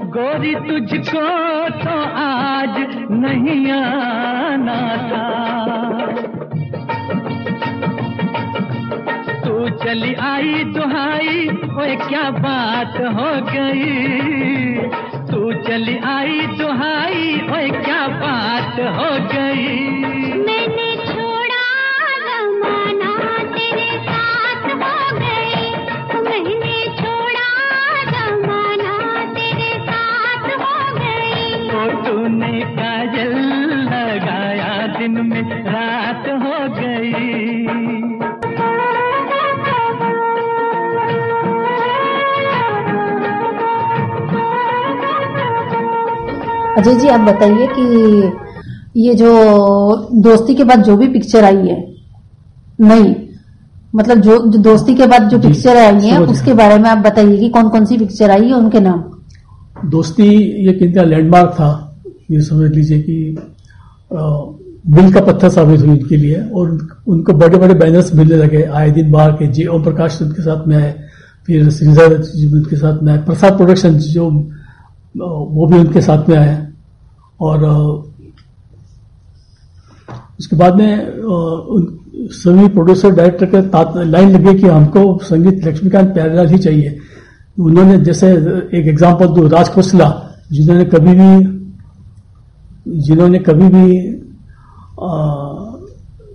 [0.00, 1.28] गोरी तुझको
[1.68, 5.42] तो आज नहीं आना था।
[9.84, 11.46] चली आई दुहाई
[11.80, 14.88] ओए क्या बात हो गई?
[15.30, 17.24] तू चली आई दुहाई
[17.56, 19.66] ओए क्या बात हो गई?
[20.46, 21.60] मैंने छोड़ा
[46.78, 49.30] अजय जी आप बताइए कि ये जो
[50.22, 51.76] दोस्ती के बाद जो भी पिक्चर आई है
[52.80, 53.14] नहीं
[53.94, 57.36] मतलब जो, जो दोस्ती के बाद जो पिक्चर आई है उसके बारे में आप बताइए
[57.38, 59.02] कि कौन कौन सी पिक्चर आई है उनके नाम।
[59.90, 60.28] दोस्ती
[60.66, 61.70] ये इनका लैंडमार्क था
[62.30, 63.36] ये समझ लीजिए कि
[64.94, 66.70] दिल का पत्थर साबित हुई उनके लिए और
[67.08, 70.66] उनको बड़े बड़े बैनर्स मिलने लगे। आए दिन बाहर के जे ओम प्रकाश उनके साथ
[70.68, 70.94] में आए
[71.46, 74.28] फिर श्रीधर उनके साथ में आए प्रसाद प्रोडक्शन जो
[75.14, 76.66] वो भी उनके साथ में आए।
[77.40, 77.64] और
[80.38, 80.88] उसके बाद में
[82.32, 86.98] सभी प्रोड्यूसर डायरेक्टर के लाइन लगे कि हमको संगीत लक्ष्मीकांत प्यारेलाल ही चाहिए।
[87.60, 88.30] उन्होंने जैसे
[88.74, 90.08] एक एग्जांपल दो राज खोसला
[90.52, 91.30] जिन्होंने कभी भी
[93.02, 93.86] जिन्होंने कभी भी
[95.02, 95.08] आ,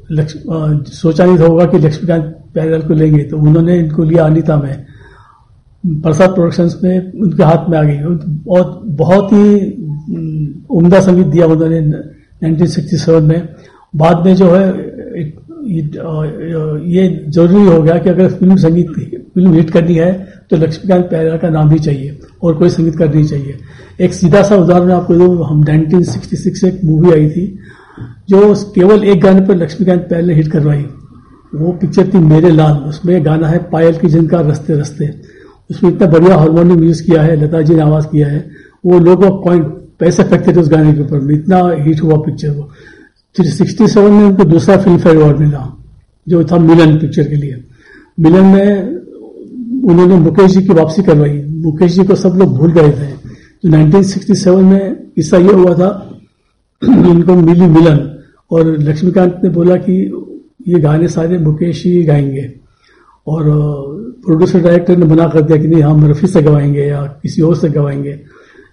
[0.09, 2.23] सोचा नहीं था होगा कि लक्ष्मीकांत
[2.53, 4.86] प्यारेलाल को लेंगे। तो उन्होंने इनको लिया अनिता में।
[6.03, 7.97] प्रसाद प्रोडक्शंस में उनके हाथ में आ गई
[8.49, 9.45] और बहुत ही
[10.09, 11.79] उम, उम्दा संगीत दिया उन्होंने
[12.43, 13.49] 1967 में।
[13.95, 14.65] बाद में जो है
[15.67, 18.88] ये ज़रूरी हो गया कि अगर फ़िल्म संगीत
[19.33, 20.11] फ़िल्म हिट करनी है
[20.49, 23.57] तो लक्ष्मीकांत प्यारेलाल का नाम ही चाहिए और कोई संगीत नहीं चाहिए।
[24.01, 27.45] एक सीधा सा उदाहरण आपको दूँ हम 1966 से एक मूवी आई थी
[28.29, 30.85] जो केवल एक गाने पर लक्ष्मीकांत प्यारेलाल ने हिट करवाई।
[31.55, 35.05] वो पिक्चर थी मेरे लाल उसमें गाना है पायल की जिनका रस्ते रस्ते
[35.72, 38.49] उसमें इतना बढ़िया हारमोनियम यूज़ किया है लता जी ने आवाज़ किया है।
[38.86, 39.65] वो लोग पॉइंट
[39.99, 42.70] पैसे फेंकते थे उस गाने के ऊपर। इतना हिट हुआ पिक्चर वो।
[43.38, 45.78] फिर सिक्सटी सेवन में उनको दूसरा फ़िल्म फेयर अवार्ड मिला,
[46.30, 47.63] जो था मिलन पिक्चर के लिए।
[48.20, 48.97] मिलन में
[49.84, 53.11] उन्होंने मुकेश जी की वापसी करवाई। मुकेश जी को सब लोग भूल गए थे।
[53.63, 56.20] तो 1967 में किस्सा ये हुआ था,
[56.89, 58.20] उनको मिली मिलन।
[58.51, 60.11] और लक्ष्मीकांत ने बोला कि
[60.68, 62.66] ये गाने सारे मुकेश ही गाएँगे।
[63.28, 63.43] और
[64.25, 67.55] प्रोड्यूसर डायरेक्टर ने मना कर दिया कि नहीं हम रफी से गवाएँगे या किसी और
[67.55, 68.19] से गवाएँगे।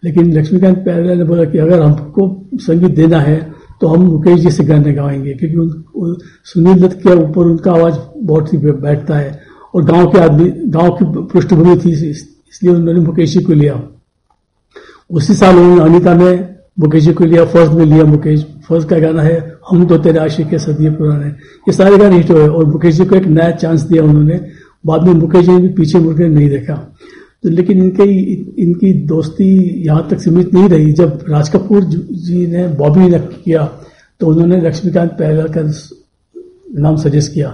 [0.04, 3.36] लेकिन लक्ष्मीकांत प्यारेलाल ने बोला कि अगर हमको संगीत देना है
[3.80, 7.98] तो हम मुकेश जी से गाने गवाएँगे क्योंकि उन, सुनील दत्त के ऊपर उनका आवाज़
[8.22, 9.40] बहुत ही बैठता है।
[9.74, 13.82] और गाँव के आदमी गाँव की पृष्ठभूमि थी इसलिए उन्होंने मुकेश जी को लिया।
[15.10, 18.98] उसी साल उन्होंने अनिता में मुकेश जी को लिया फ़र्स्ट में लिया मुकेश फ़र्स्ट का
[18.98, 22.64] गाना है हम तो तेरे आशिक के सदिये पुराने ये सारे गाने हिट हुए। और
[22.64, 24.40] मुकेश जी को एक नया चांस दिया उन्होंने।
[24.84, 26.74] बाद में मुकेश जी ने भी पीछे मुड़कर नहीं देखा।
[27.44, 28.04] तो लेकिन इनके
[28.62, 29.46] इनकी दोस्ती
[29.86, 33.64] यहाँ तक सीमित नहीं रही। जब राज कपूर जी ने बॉबी ने किया
[34.20, 35.62] तो उन्होंने लक्ष्मीकांत पहला का
[36.80, 37.48] नाम सजेस्ट किया।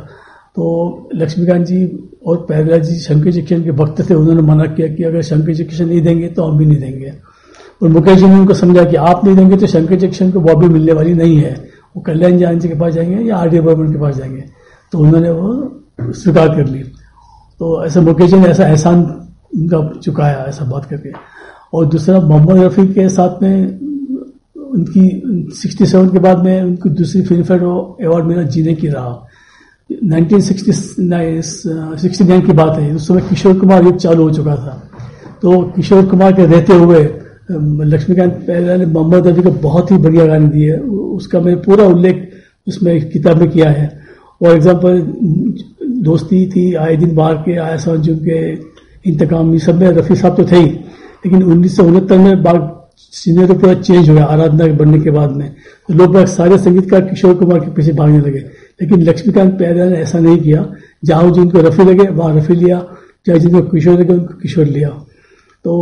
[0.56, 1.84] तो लक्ष्मीकांत जी
[2.26, 5.88] और पहला जी, शंकर जैक्शन के भक्त थे। उन्होंने मना किया कि अगर शंकर जैक्शन
[5.88, 7.12] नहीं देंगे तो हम भी नहीं देंगे।
[7.82, 10.68] और मुकेश जी ने उनको समझा कि आप नहीं देंगे तो शंकर जैक्शन को बॉबी
[10.68, 14.00] मिलने वाली नहीं है। वो कल्याण जान जी के पास जाएँगे या आर डी के
[14.00, 14.44] पास जाएँगे।
[14.92, 16.84] तो उन्होंने वो स्वीकार कर ली
[17.58, 19.26] तो ऐसा मुकेश जी ने ऐसा एहसान
[19.56, 21.12] उनका चुकाया, ऐसा बात करके।
[21.74, 23.80] और दूसरा, मोहम्मद रफी के साथ में,
[24.56, 29.26] उनकी 67 के बाद में उनको दूसरी फ़िल्म फेयर अवार्ड मिला जीने की राह।
[29.92, 34.90] 1969 की बात है। उस समय किशोर कुमार युग चालू हो चुका था।
[35.42, 37.19] तो किशोर कुमार के रहते हुए
[37.50, 40.76] लक्ष्मीकांत पहला ने मोहम्मद रफी को बहुत ही बढ़िया गाने दिए
[41.18, 42.28] उसका मैंने पूरा उल्लेख
[42.66, 43.88] उसमें किताब में किया है।
[44.40, 45.00] फॉर एग्ज़ाम्पल
[46.02, 48.38] दोस्ती थी, आए दिन बाहर के, आया समझ के
[49.04, 52.68] इंतकाम, ये सब में रफी साहब तो थे ही। लेकिन उन्नीस सौ उनहत्तर में बाग
[52.96, 55.48] सीनियर तो पूरा चेंज हो गया आराधना के बनने के बाद में।
[55.88, 58.38] तो लोग सारे संगीतकार किशोर कुमार के पीछे भागने लगे।
[58.80, 60.66] लेकिन लक्ष्मीकांत प्यारा ने ऐसा नहीं किया।
[61.04, 62.78] जहाँ जिनको रफी लगे, वहाँ रफी लिया।
[63.26, 64.88] चाहे जिनको किशोर लगे, उनको किशोर लिया।
[65.64, 65.72] तो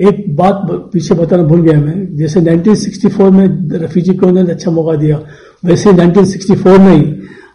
[0.00, 4.70] एक बात पीछे बताना भूल गया मैं। जैसे 1964 में रफी जी को उन्होंने अच्छा
[4.70, 5.20] मौका दिया,
[5.64, 7.02] वैसे 1964 में ही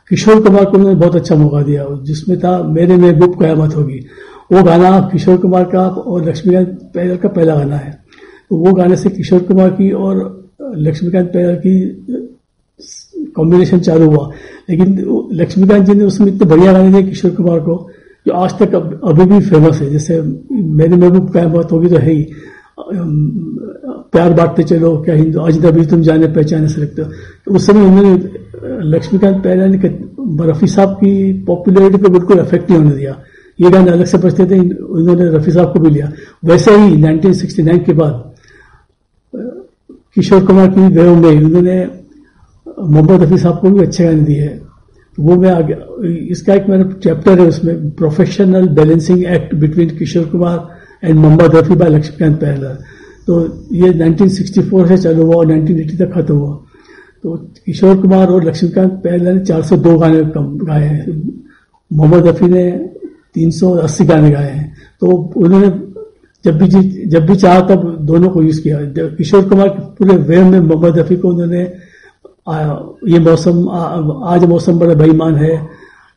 [0.09, 3.99] किशोर कुमार को उन्होंने बहुत अच्छा मौका दिया, जिसमें था, मेरे महबूब कयामत होगी।
[4.51, 8.03] वो गाना किशोर कुमार का और लक्ष्मीकांत पैदल का पहला गाना है।
[8.49, 10.43] तो वो गाने से किशोर कुमार की और
[10.75, 12.05] लक्ष्मीकांत पैदल की
[13.35, 14.31] कॉम्बिनेशन चालू हुआ।
[14.69, 14.87] लेकिन
[15.33, 17.89] लक्ष्मीकांत जी ने उसमें इतने बढ़िया गाने दिए किशोर कुमार को
[18.25, 20.21] जो आज तक अब, अभी भी फ़ेमस है। जैसे
[20.51, 22.23] मेरे महबूब बात होगी तो है ही।
[24.13, 27.07] प्यार बांटते चलो क्या हिंदू आज तभी तुम जाने पहचाने से लगते हो।
[27.45, 28.13] तो उस समय उन्होंने
[28.89, 29.77] लक्ष्मीकांत पहला ने
[30.49, 31.11] रफी साहब की
[31.43, 33.17] पॉपुलरिटी को बिल्कुल अफेक्ट नहीं होने दिया।
[33.59, 36.11] ये गाने अलग से बजते थे उन्होंने रफी साहब को भी लिया।
[36.45, 38.13] वैसे ही 1969 के बाद
[40.15, 41.77] किशोर कुमार की वेव में उन्होंने
[42.67, 44.47] मोहम्मद रफी साहब को भी अच्छे गाने दिए।
[45.17, 45.75] वो मैं आगे,
[46.31, 50.57] इसका एक मेरा चैप्टर है उसमें professional balancing act between Kishore Kumar
[51.03, 52.73] and Mohammed Rafi by Laxmikant पहला
[53.27, 53.33] तो
[53.71, 56.53] ये 1964 से चालू हुआ और 1980 तक खत्म हुआ।
[57.23, 57.35] तो
[57.65, 61.21] किशोर कुमार और लक्ष्मीकांत पहला ने 402 गाने कम गाए हैं।
[61.91, 62.65] मोहम्मद रफी ने
[63.33, 64.65] 380 गाने गाए हैं।
[65.01, 65.07] तो
[65.37, 65.69] उन्होंने
[66.45, 66.67] जब भी
[67.07, 68.79] जब भी चाहा तब दोनों को यूज़ किया।
[69.17, 71.63] किशोर कुमार पूरे वेव में मोहम्मद रफी को उन्होंने
[72.47, 72.55] आ,
[73.07, 75.55] ये मौसम आज मौसम बड़ा बेईमान है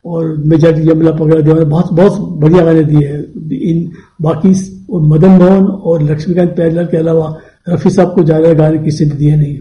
[0.05, 3.21] और मेजर यमला पकड़ा दिया बहुत बहुत बढ़िया गाने दिए हैं।
[3.71, 3.91] इन
[4.23, 4.51] बाकी
[5.11, 7.27] मदन मोहन और लक्ष्मीकांत प्यारेलाल के अलावा
[7.69, 9.59] रफी साहब को ज़्यादा गाने किसी ने दिए नहीं।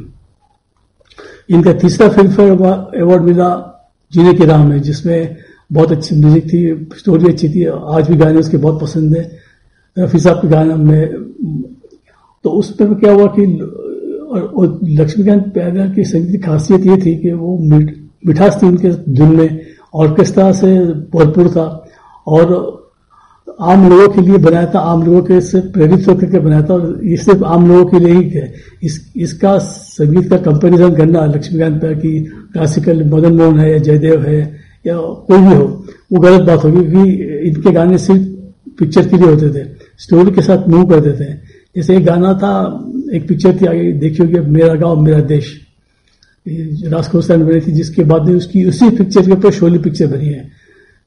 [1.49, 3.49] इनका तीसरा फ़िल्म फेयर अवार्ड मिला
[4.13, 5.35] जीने की राह में जिसमें
[5.71, 9.23] बहुत अच्छी म्यूज़िक थी स्टोरी अच्छी थी आज भी गाने उसके बहुत पसंद है।
[9.97, 11.03] रफी साहब के गाना में
[12.45, 13.45] तो उस पर क्या हुआ कि
[14.31, 18.89] और, लक्ष्मीकांत प्यारेलाल की संगीत की खासियत ये थी कि वो मिठ- मिठास थी उनके
[18.89, 19.61] धुन में
[19.93, 21.89] ऑर्केस्ट्रा से भरपूर था।
[22.27, 22.75] और
[23.61, 26.73] आम लोगों के लिए बनाया था आम लोगों के से प्रेरित होकर के बनाया था
[26.73, 28.53] और ये सिर्फ़ आम लोगों के लिए ही है।
[28.83, 34.21] इस इसका संगीत का कंपेरिजन करना लक्ष्मीकांत प्यार की क्लासिकल मदन मोहन है या जयदेव
[34.21, 34.41] है
[34.87, 37.11] या कोई भी हो वो गलत बात होगी क्योंकि
[37.49, 38.21] इनके गाने सिर्फ़
[38.79, 39.67] पिक्चर के लिए होते थे
[39.97, 41.37] स्टोरी के साथ मूव करते थे।
[41.75, 42.81] जैसे एक गाना था
[43.13, 45.53] एक पिक्चर थी, आगे देखी होगी मेरा गाँव, मेरा देश।
[46.45, 50.27] ये सैन बनी थी, जिसके बाद में उसकी उसी पिक्चर के ऊपर शोली पिक्चर बनी
[50.27, 50.47] है।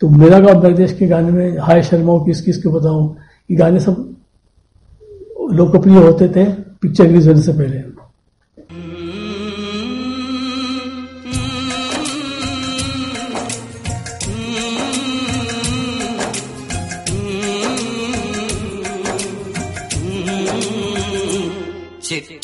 [0.02, 3.16] तो मेरा गाँव, मेरा देश के गाने में हाय शर्मा किस किस को बताऊँ,
[3.50, 4.16] ये गाने सब
[5.52, 6.44] लोकप्रिय होते थे
[6.82, 7.78] पिक्चर रिलीज़ होने से पहले।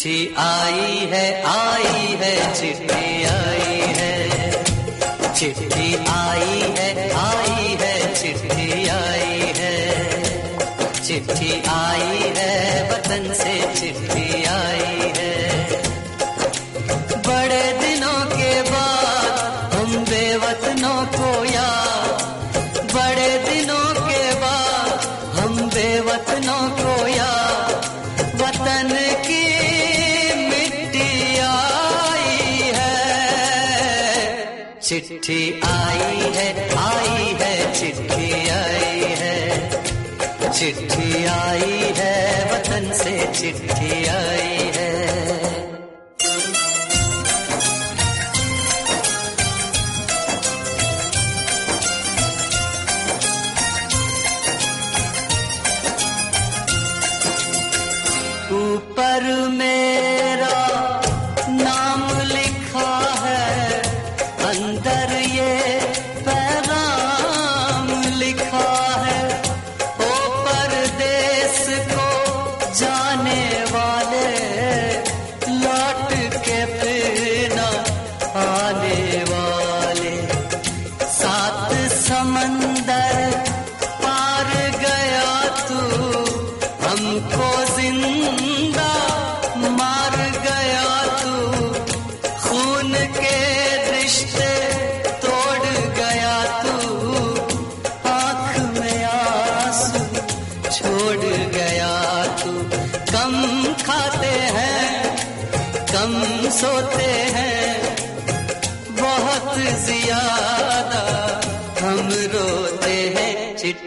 [0.05, 4.13] चिट्ठी आई है आई है, चिट्ठी आई है।
[5.35, 9.73] चिट्ठी आई है आई है, चिट्ठी आई है।
[11.07, 12.53] चिट्ठी आई है,
[12.93, 14.44] वतन से चिट्ठी
[34.85, 39.71] चिट्ठी आई है आई है, चिट्ठी आई है।
[40.53, 45.24] चिट्ठी आई है, वतन से चिट्ठी आई है।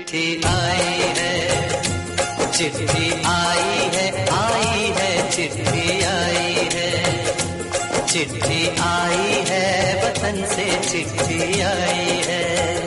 [0.08, 7.26] चिट्ठी आई है। चिट्ठी आई है आई है, चिट्ठी आई है।
[8.08, 12.86] चिट्ठी आई है, वतन से चिट्ठी आई है।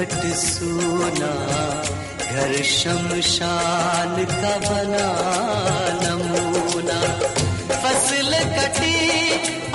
[0.00, 1.30] पनघट सूना,
[2.24, 5.08] घर शमशान का बना
[6.02, 7.00] नमूना।
[7.82, 8.96] फ़सल कटी,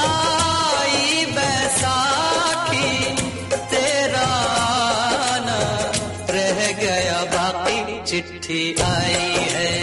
[0.02, 2.90] आई बैसाखी,
[3.74, 4.26] तेरा
[4.64, 5.60] आना
[6.30, 9.74] रह गया बाकी। चिट्ठी आई है,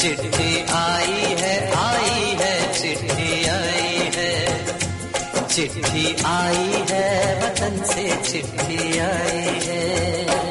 [0.00, 2.27] चिट्ठी आई है, आई
[5.58, 7.06] चिट्ठी आई है
[7.40, 10.47] वतन से चिट्ठी आई है।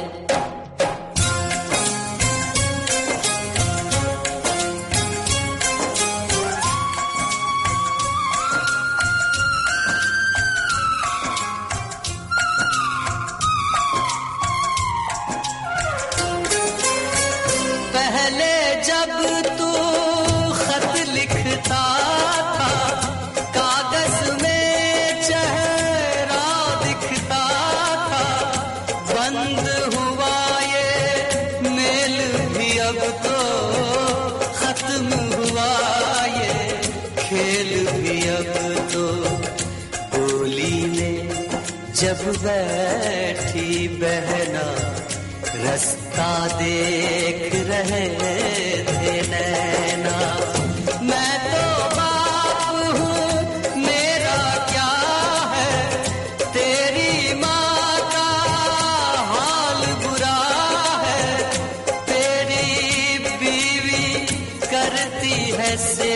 [46.68, 50.16] देख रहे थे नैना।
[51.02, 51.66] मैं तो
[51.96, 52.62] बाप
[52.98, 54.40] हूँ, मेरा
[54.72, 54.90] क्या
[55.54, 55.76] है?
[56.58, 58.28] तेरी माँ का
[59.32, 60.40] हाल बुरा
[61.06, 61.24] है।
[62.12, 62.68] तेरी
[63.40, 64.06] बीवी
[64.66, 66.07] करती है सेवा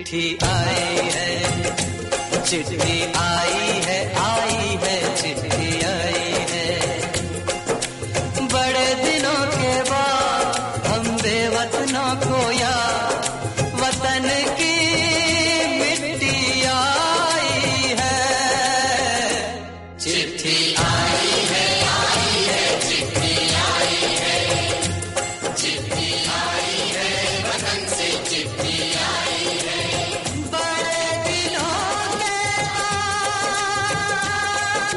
[0.00, 4.39] चिट्ठी आई है चिट्ठी आई है आई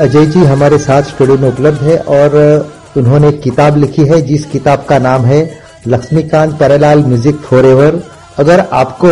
[0.03, 2.33] अजय जी हमारे साथ स्टूडियो में उपलब्ध है और
[2.97, 5.39] उन्होंने एक किताब लिखी है, जिस किताब का नाम है
[5.87, 8.01] Laxmikant Pyarelal music forever
[8.39, 9.11] अगर आपको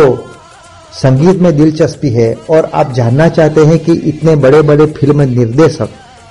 [0.94, 5.88] संगीत में दिलचस्पी है और आप जानना चाहते हैं कि इतने बड़े बड़े फ़िल्म निर्देशक,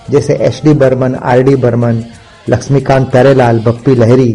[0.09, 2.03] जैसे S D Burman, R D Burman,
[2.49, 4.31] Laxmikant Pyarelal Bappi Lahiri,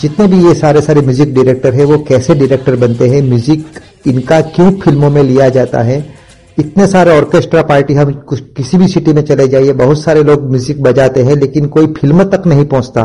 [0.00, 3.66] जितने भी ये सारे सारे म्यूज़िक डायरेक्टर है, वो कैसे डायरेक्टर बनते हैं, म्यूज़िक
[4.06, 6.04] इनका क्यों फ़िल्मों में लिया जाता है
[6.58, 8.12] इतने सारे ऑर्केस्ट्रा पार्टी हम
[8.56, 12.24] किसी भी सिटी में चले जाइए, बहुत सारे लोग म्यूज़िक बजाते हैं, लेकिन कोई फ़िल्म
[12.24, 13.02] तक नहीं पहुँचता।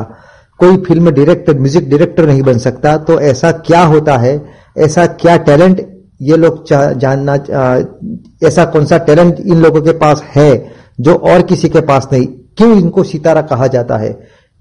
[0.60, 4.42] कोई फ़िल्म डायरेक्टर म्यूज़िक डायरेक्टर नहीं बन सकता। तो ऐसा क्या होता है?
[4.78, 5.86] ऐसा क्या टैलेंट
[6.22, 7.34] ये लोग जानना
[8.48, 12.26] ऐसा कौन सा टैलेंट इन लोगों के पास है, जो और किसी के पास नहीं?
[12.58, 14.12] क्यों इनको सितारा कहा जाता है?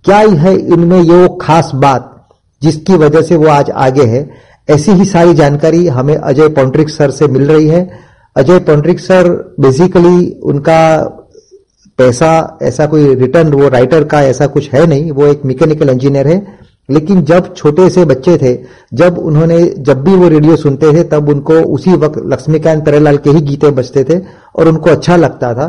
[0.04, 2.14] क्या है इनमें ये वो खास बात,
[2.62, 4.28] जिसकी वजह से वो आज आगे है?
[4.68, 9.54] ऐसी ही सारी जानकारी हमें अजय पॉन्ट्रिक सर से मिल रही है। अजय पॉन्ट्रिक सर
[9.60, 10.80] बेसिकली उनका
[11.98, 16.28] पैसा, ऐसा कोई रिटर्न वो राइटर का ऐसा कुछ है नहीं, वो एक मैकेनिकल इंजीनियर
[16.28, 16.58] है।
[16.90, 18.54] लेकिन जब छोटे से बच्चे थे,
[18.94, 23.30] जब उन्होंने, जब भी वो रेडियो सुनते थे, तब उनको उसी वक्त लक्ष्मीकांत प्यारेलाल के
[23.30, 24.18] ही गीते बजते थे
[24.56, 25.66] और उनको अच्छा लगता था।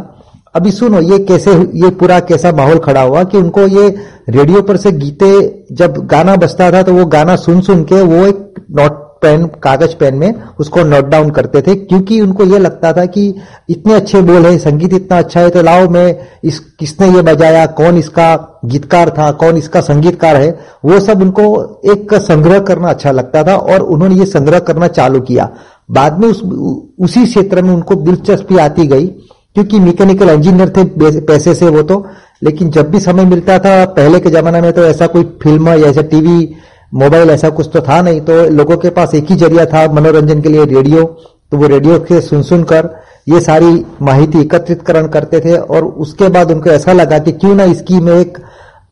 [0.56, 3.90] अभी सुनो, ये कैसे, ये पूरा कैसा माहौल खड़ा हुआ कि उनको ये
[4.30, 8.26] रेडियो पर से गीते, जब गाना बजता था तो वो गाना सुन सुन के वो
[8.26, 12.92] एक नोट पेन, कागज़ पेन में उसको नोट डाउन करते थे, क्योंकि उनको ये लगता
[12.94, 13.24] था कि
[13.70, 17.66] इतने अच्छे बोल है, संगीत इतना अच्छा है तो लाओ मैं इस, किसने ये बजाया,
[17.68, 20.52] कौन इसका गीतकार था, कौन इसका संगीतकार है,
[20.86, 25.22] वो सब उनको एक संग्रह करना अच्छा लगता था, और उन्होंने ये संग्रह करना चालू
[25.22, 25.50] किया।
[25.92, 26.42] बाद में उस
[27.00, 29.08] उसी क्षेत्र में उनको दिलचस्पी आती गई,
[29.56, 30.84] क्योंकि मैकेनिकल इंजीनियर थे
[31.22, 32.06] पैसे से वो तो
[32.44, 35.88] लेकिन जब भी समय मिलता था, पहले के जमाने में तो ऐसा कोई फ़िल्म या
[35.88, 36.56] ऐसा टीवी
[36.92, 40.42] मोबाइल ऐसा कुछ तो था नहीं तो लोगों के पास एक ही ज़रिया था मनोरंजन
[40.42, 41.04] के लिए रेडियो
[41.52, 42.90] तो वो रेडियो के सुन सुनकर
[43.30, 47.64] ये सारी माहिती एकत्रितकरण करते थे और उसके बाद उनको ऐसा लगा कि क्यों ना
[47.74, 48.38] इसकी मैं एक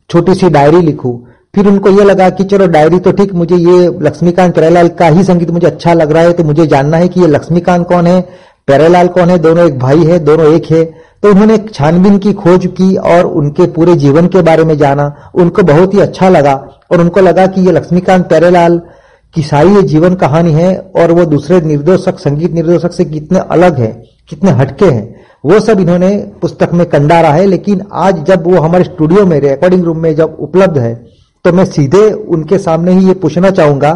[0.10, 1.18] छोटी सी डायरी लिखूं।
[1.54, 5.24] फिर उनको ये लगा कि चलो डायरी तो ठीक, मुझे ये लक्ष्मीकांत प्यारेलाल का ही
[5.24, 8.22] संगीत मुझे अच्छा लग रहा है तो मुझे जानना है कि ये लक्ष्मीकांत कौन है?
[8.68, 9.38] प्यारेलाल कौन है?
[9.40, 10.84] दोनों एक भाई है, दोनों एक है।
[11.24, 15.64] तो उन्होंने छानबीन की खोज की और उनके पूरे जीवन के बारे में जाना। उनको
[15.64, 16.54] बहुत ही अच्छा लगा।
[16.92, 18.82] और उनको लगा कि ये लक्ष्मीकांत प्यारेलाल
[19.36, 23.80] की सारी ये जीवन कहानी है और वो दूसरे निर्देशक संगीत निर्देशक से कितने अलग
[23.80, 23.92] है,
[24.30, 25.16] कितने हटके हैं,
[25.46, 26.10] वो सब इन्होंने
[26.42, 30.38] पुस्तक में कंडारा है। लेकिन आज जब वो हमारे स्टूडियो में रिकॉर्डिंग रूम में जब
[30.40, 30.94] उपलब्ध है
[31.46, 33.94] तो मैं सीधे उनके सामने ही ये पूछना चाहूँगा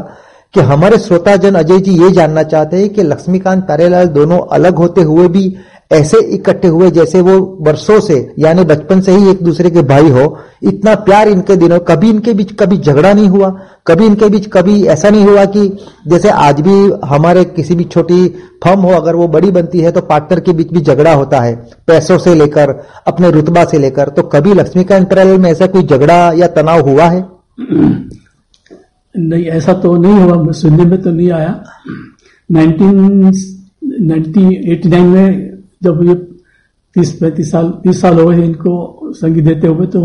[0.54, 5.02] कि हमारे श्रोताजन अजय जी ये जानना चाहते हैं कि लक्ष्मीकांत प्यारेलाल दोनों अलग होते
[5.02, 5.44] हुए भी
[5.92, 10.10] ऐसे इकट्ठे हुए जैसे वो वर्षों से, यानी बचपन से ही एक दूसरे के भाई
[10.10, 14.50] हो, इतना प्यार इनके दिनों, कभी इनके बीच कभी झगड़ा नहीं हुआ, कभी इनके बीच
[14.54, 15.78] कभी ऐसा नहीं हुआ कि
[16.08, 20.02] जैसे आज भी हमारे किसी भी छोटी फर्म हो, अगर वो बड़ी बनती है तो
[20.02, 24.24] पार्टनर के बीच भी झगड़ा होता है, पैसों से लेकर, अपने रुतबा से लेकर। तो
[24.24, 27.26] कभी लक्ष्मीकांत प्यारेलाल में ऐसा कोई झगड़ा या तनाव हुआ है?
[29.16, 31.64] नहीं, ऐसा तो नहीं हुआ, सुनने में तो नहीं आया।
[32.50, 35.51] 1989 में
[35.84, 36.15] जब ये
[36.95, 39.99] तीस पैंतीस साल, तीस साल हो गए इनको संगीत देते हुए तो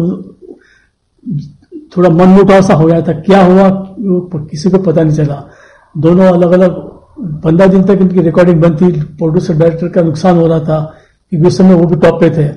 [1.97, 3.69] थोड़ा मन मुटाव सा हो गया था। क्या हुआ?
[4.51, 5.43] किसी को पता नहीं चला।
[5.99, 6.71] दोनों अलग अलग
[7.43, 10.95] पंद्रह दिन तक इनकी रिकॉर्डिंग बंद थी। प्रोड्यूसर डायरेक्टर का नुकसान हो रहा था
[11.31, 12.49] क्योंकि उस समय वो भी टॉप पे थे।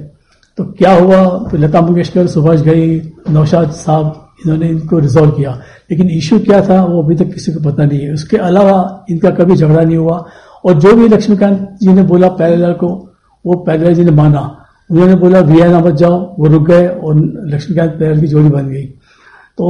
[0.58, 1.26] तो क्या हुआ?
[1.52, 5.62] तो लता मंगेशकर, सुभाष घई नौशाद साहब, इन्होंने इनको रिजॉल्व किया।
[5.92, 6.84] लेकिन इश्यू क्या था?
[6.86, 10.26] वो अभी तक किसी को पता नहीं है। उसके अलावा इनका कभी झगड़ा नहीं हुआ।
[10.66, 13.09] और जो भी लक्ष्मीकांत जी ने बोला प्यारेलाल को
[13.46, 17.16] वो पैदल जी ने माना। उन्होंने बोला वी ना मत जाओ, वो रुक गए और
[17.46, 18.86] लक्ष्मीकांत प्यारेलाल की जोड़ी बन गई।
[19.58, 19.66] तो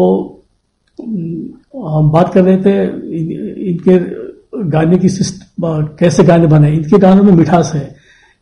[1.88, 2.84] हम बात कर रहे थे,
[3.18, 4.00] इन- इनके
[4.70, 5.44] गाने की सिस्ट
[6.00, 7.96] कैसे गाने बने। इनके गानों में मिठास है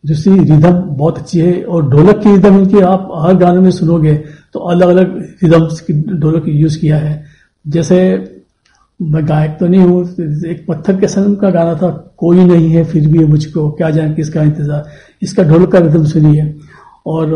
[0.04, 4.14] जिसकी रिदम बहुत अच्छी है, और ढोलक की रिदम इनकी आप हर गाने में सुनोगे
[4.52, 7.24] तो अलग अलग रिदम्स की ढोलक यूज़ किया है।
[7.66, 8.24] जैसे,
[9.02, 10.04] मैं गायक तो नहीं हूँ,
[10.46, 14.14] एक पत्थर के सनम का गाना था, कोई नहीं है फिर भी मुझको, क्या जाने
[14.14, 14.86] किसका इंतज़ार?
[15.22, 16.56] इसका ढोलक का रिदम सुनिए।
[17.06, 17.28] और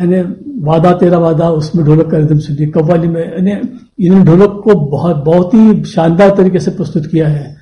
[0.00, 4.74] यानी वादा तेरा वादा, उसमें ढोलक का रिदम सुनिए। कव्वाली में, यानी इन्होंने ढोलक को
[4.74, 7.56] बहुत बहुत ही शानदार तरीके से प्रस्तुत किया है।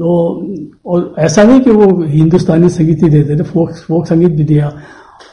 [0.00, 0.42] तो
[0.86, 4.78] और ऐसा नहीं कि वो हिंदुस्तानी संगीत ही देते थे, फोक फोक संगीत भी दिया।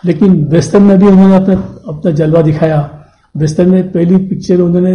[0.06, 3.06] लेकिन वेस्टर्न में भी उन्होंने अपना अपना जलवा दिखाया।
[3.38, 4.94] वेस्टर्न में पहली पिक्चर उन्होंने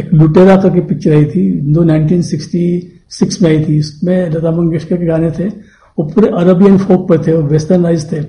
[0.00, 5.06] एक लुटेरा करके पिक्चर आई थी, जो 1966 में आई थी। इसमें लता मंगेशकर के
[5.06, 8.20] गाने थे। वो पूरे अरबियन फोक पर थे, वो वेस्टर्नाइज थे।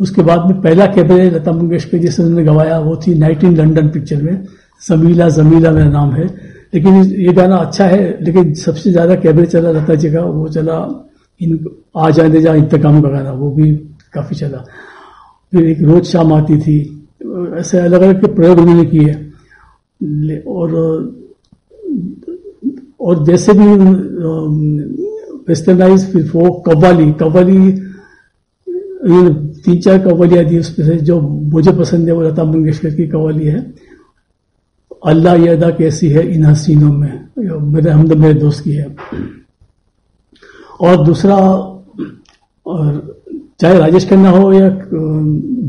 [0.00, 3.88] उसके बाद में पहला कैबरे लता मंगेशकर जिसे उन्होंने गवाया, वो थी नाइट इन लंडन
[3.88, 4.44] पिक्चर में।
[4.82, 6.26] जमीला जमीला मेरा नाम है।
[6.74, 10.76] लेकिन ये गाना अच्छा है, लेकिन सबसे ज़्यादा कैबरे चला लता जी का, वो चला
[11.40, 11.64] इन,
[11.96, 13.72] आ जाने जा इंतकाम का गाना, वो भी
[14.12, 14.64] काफ़ी चला।
[15.52, 16.78] फिर एक रोज शाम आती थी,
[17.56, 19.14] ऐसे अलग अलग के प्रयोग उन्होंने किए।
[20.46, 20.68] और
[23.00, 23.64] और जैसे भी
[25.48, 27.72] वेस्टर्नाइज फिर वो कव्वाली कव्वाली
[29.64, 33.46] तीन चार कव्वालियाँ दी उसमें से जो मुझे पसंद है वो लता मंगेशकर की कव्वाली
[33.46, 33.60] है।
[35.06, 37.14] अल्लाह ये अदा कैसी है इन हसीनों में।
[37.72, 38.86] मेरे हमद मेरे दोस्त की है।
[40.80, 41.36] और दूसरा,
[42.66, 42.90] और
[43.60, 44.68] चाहे राजेश खन्ना हो या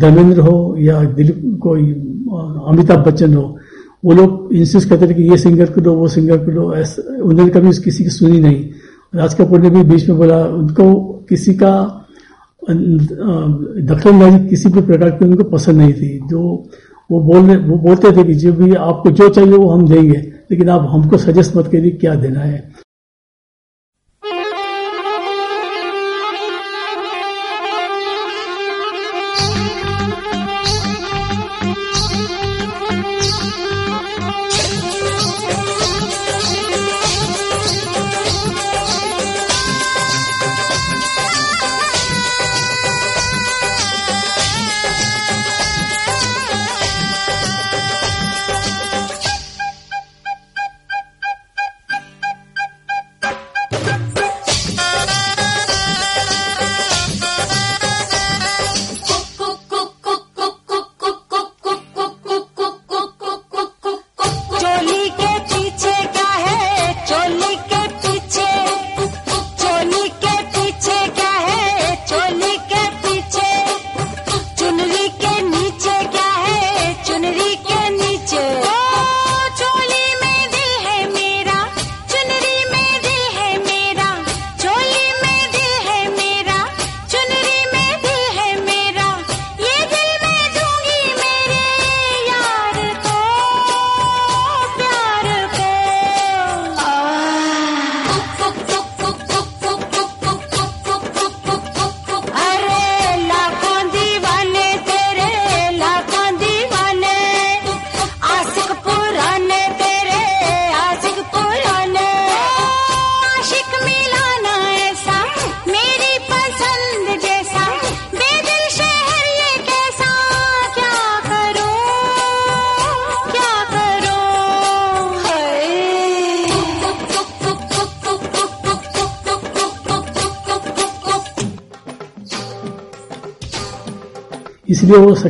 [0.01, 1.91] धर्मेंद्र हो या दिलीप कोई
[2.71, 3.45] अमिताभ बच्चन हो,
[4.05, 7.01] वो लोग इंसिस्ट करते थे कि ये सिंगर को लो वो सिंगर को लो ऐसा,
[7.23, 8.69] उन्होंने कभी किसी की सुनी नहीं।
[9.18, 10.93] राज कपूर ने भी बीच में बोला, उनको
[11.30, 11.72] किसी का
[12.61, 16.39] दखलंदाजी दखल अंदाजी किसी भी प्रकार की उनको पसंद नहीं थी। जो
[17.09, 20.18] वो बोल वो बोलते थे कि जो भी आपको जो चाहिए वो हम देंगे,
[20.51, 22.57] लेकिन आप हमको सजेस्ट मत करिए क्या देना है।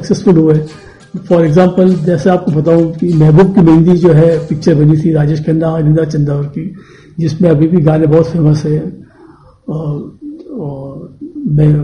[0.08, 0.58] सक्सेसफुल हुए
[1.28, 5.46] फॉर एग्ज़ाम्पल जैसे आपको बताऊँ कि महबूब की मेहंदी जो है पिक्चर बनी थी राजेश
[5.46, 6.74] खन्ना और निदा चंदावर की
[7.20, 8.80] जिसमें अभी भी गाने बहुत फ़ेमस है।
[9.68, 9.96] और,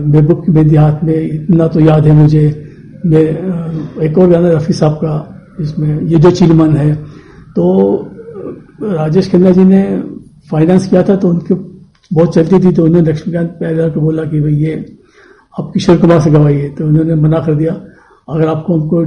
[0.06, 2.44] महबूब की मेहंदी हाथ में इतना तो याद है मुझे।
[3.06, 3.24] मैं
[4.00, 5.14] एक और गाना रफी साहब का
[5.60, 6.94] जिसमें ये जो चिलमन है।
[7.56, 7.64] तो
[8.82, 9.82] राजेश खन्ना जी ने
[10.50, 11.54] फाइनेंस किया था तो उनके
[12.10, 14.74] बहुत चलती थी तो उन्होंने लक्ष्मीकांत प्यारेलाल को बोला कि भाई ये
[15.54, 17.74] आप किशोर कुमार से गवाइए। तो उन्होंने मना कर दिया।
[18.28, 19.04] अगर आपको हमको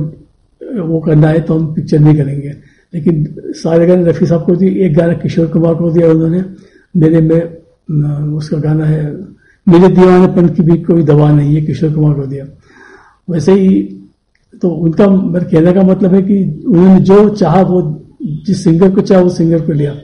[0.84, 2.54] वो करना है तो हम पिक्चर नहीं करेंगे।
[2.94, 6.44] लेकिन सारे गाने रफी साहब को दिए एक गाना किशोर कुमार को दिया उन्होंने।
[6.96, 7.58] मेरे में
[8.34, 9.16] उसका गाना है,
[9.68, 12.46] मेरे दीवानेपन की भी कोई दवा नहीं है, किशोर कुमार को दिया।
[13.30, 14.00] वैसे ही
[14.62, 19.02] तो उनका, मेरे कहने का मतलब है कि उन्होंने जो चाहा वो, जिस सिंगर को
[19.02, 19.96] चाहा, वो सिंगर को लिया।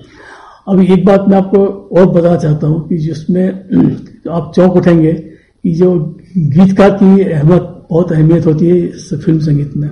[0.68, 3.50] अब एक बात मैं आपको और बताना चाहता हूँ कि जिसमें,
[4.32, 9.76] आप चौंक उठेंगे कि जो गीतकार की अहमत बहुत अहमियत होती है इस फ़िल्म संगीत
[9.78, 9.90] में।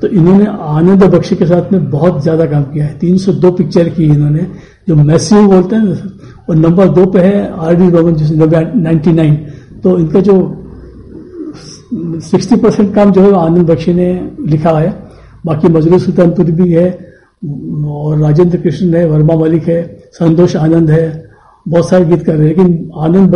[0.00, 4.04] तो इन्होंने आनंद बख्शी के साथ में बहुत ज़्यादा काम किया है। 302 पिक्चर की
[4.04, 4.46] इन्होंने,
[4.88, 5.96] जो मैसिव बोलते हैं,
[6.48, 9.34] और नंबर दो पे है आर डी रोमन जिस नाइन्टी नाइन।
[9.82, 10.36] तो इनका जो
[12.22, 14.08] सिक्सटी परसेंट काम जो है, आनंद बख्शी ने
[14.48, 14.90] लिखा है।
[15.46, 16.88] बाकी मजरू सुल्तानपुर भी है,
[17.86, 21.04] और राजेंद्र कृष्ण है, वर्मा मलिक है, संतोष आनंद है,
[21.66, 23.30] बहुत सारे गीतकार हैं। लेकिन आनंद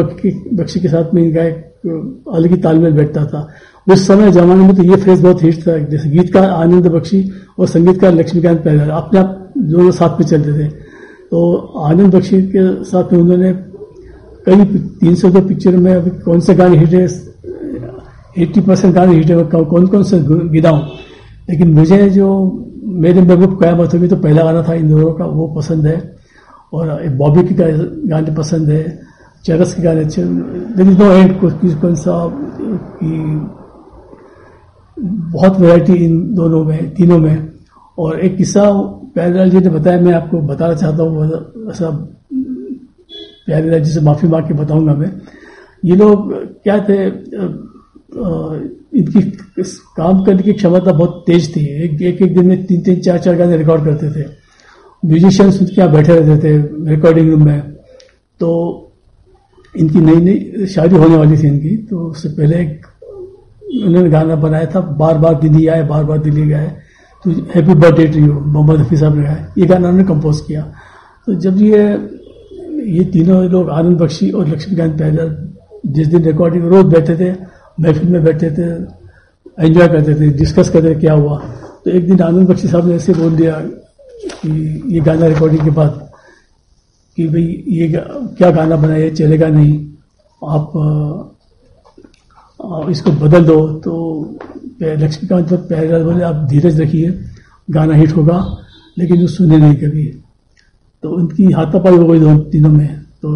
[0.52, 3.48] बख्शी के साथ में इनका एक अलग ही तालमेल बैठता था।
[3.86, 7.66] उस समय जमाने में तो ये फ्रेज बहुत हिट था, जैसे गीतकार आनंद बख्शी और
[7.69, 10.69] संगीतकार लक्ष्मीकांत पैदल अपने आप दोनों साथ में चलते थे।
[11.31, 11.39] तो
[11.85, 13.52] आनंद बख्शी के साथ में उन्होंने
[14.47, 14.65] कई
[15.01, 17.06] तीन सौ दो पिक्चर में अभी कौन से गाने हिट है
[18.43, 20.81] एट्टी परसेंट गाने हिट है कौन कौन से गिनाऊं
[21.51, 22.28] लेकिन मुझे जो
[23.05, 25.98] मेरे महबूब कयामत होगी तो पहला गाना था इन दोनों का, वो पसंद है।
[26.73, 27.55] और बॉबी के
[28.09, 28.82] गाने पसंद है
[29.44, 31.40] चरस के गाने अच्छे एंड
[31.81, 32.15] कौन सा,
[32.98, 33.11] कि
[34.96, 37.48] बहुत वैरायटी इन दोनों में तीनों में।
[37.98, 38.70] और एक किस्सा
[39.14, 41.90] प्यारेलाल जी ने बताया मैं आपको बताना चाहता हूँ ऐसा
[43.46, 45.10] प्यारेलाल जी से माफ़ी मांग के बताऊँगा मैं।
[45.84, 46.96] ये लोग क्या थे?
[48.94, 49.20] इनकी
[49.96, 53.18] काम करने की क्षमता बहुत तेज थी। एक एक, एक दिन में तीन तीन चार
[53.18, 54.26] चार गाने रिकॉर्ड करते थे।
[55.02, 57.60] म्यूजिशियंस उनके यहाँ बैठे रहते थे रिकॉर्डिंग रूम में।
[58.40, 58.50] तो
[59.74, 62.86] इनकी नई नई शादी होने वाली थी इनकी। तो उससे पहले एक
[63.76, 66.66] उन्होंने गाना बनाया था बार बार दिल्ली आए बार बार दिल्ली गए।
[67.24, 70.62] तो happy birthday to you Mohammed Rafi साहब ने गाया। ये गाना उन्होंने कंपोज किया।
[71.26, 71.82] तो जब ये
[72.86, 75.22] ये तीनों लोग, आनंद बख्शी और लक्ष्मीकांत पहले
[75.92, 77.30] जिस दिन रिकॉर्डिंग रोज बैठे थे,
[77.78, 78.66] महफिल में बैठे थे
[79.59, 81.36] एंजॉय करते थे डिस्कस करते थे क्या हुआ
[81.84, 83.55] तो एक दिन आनंद बख्शी साहब ने ऐसे बोल दिया
[84.34, 84.51] कि
[84.88, 86.01] ये गाना रिकॉर्डिंग के बाद
[87.18, 87.88] कि भाई, ये
[88.38, 89.74] क्या गाना बनाया चलेगा नहीं।
[90.42, 90.72] आप
[92.65, 93.93] आ, इसको बदल दो तो
[94.82, 97.09] लक्ष्मीकांत तो पहले बोले आप धीरज रखिए
[97.69, 98.39] गाना हिट होगा
[98.97, 100.07] लेकिन वो सुने नहीं कभी।
[101.03, 102.89] तो उनकी हाथापाई हो गई दोनों तीनों में।
[103.23, 103.28] तो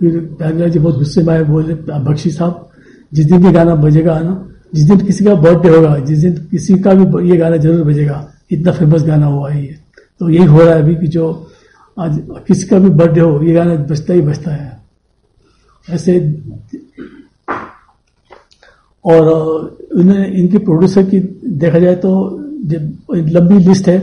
[0.00, 1.74] फिर प्यारेलाल जी बहुत गुस्से में आए बोले
[2.04, 2.70] बख्शी साहब
[3.12, 4.34] जिस दिन ये गाना बजेगा ना
[4.74, 8.18] जिस दिन किसी का बर्थडे होगा जिस दिन किसी का भी ये गाना ज़रूर बजेगा
[8.52, 9.76] इतना फ़ेमस गाना हुआ है ये।
[10.20, 11.24] तो यही हो रहा है अभी कि जो
[11.96, 12.18] आज
[12.48, 14.72] किसी का भी बर्थडे हो ये गाना बजता ही बजता है।
[15.88, 16.18] ऐसे
[19.04, 19.28] और
[19.94, 21.18] उन्हें, इनके प्रोड्यूसर की
[21.54, 22.10] देखा जाए तो
[23.12, 23.98] लंबी लिस्ट है,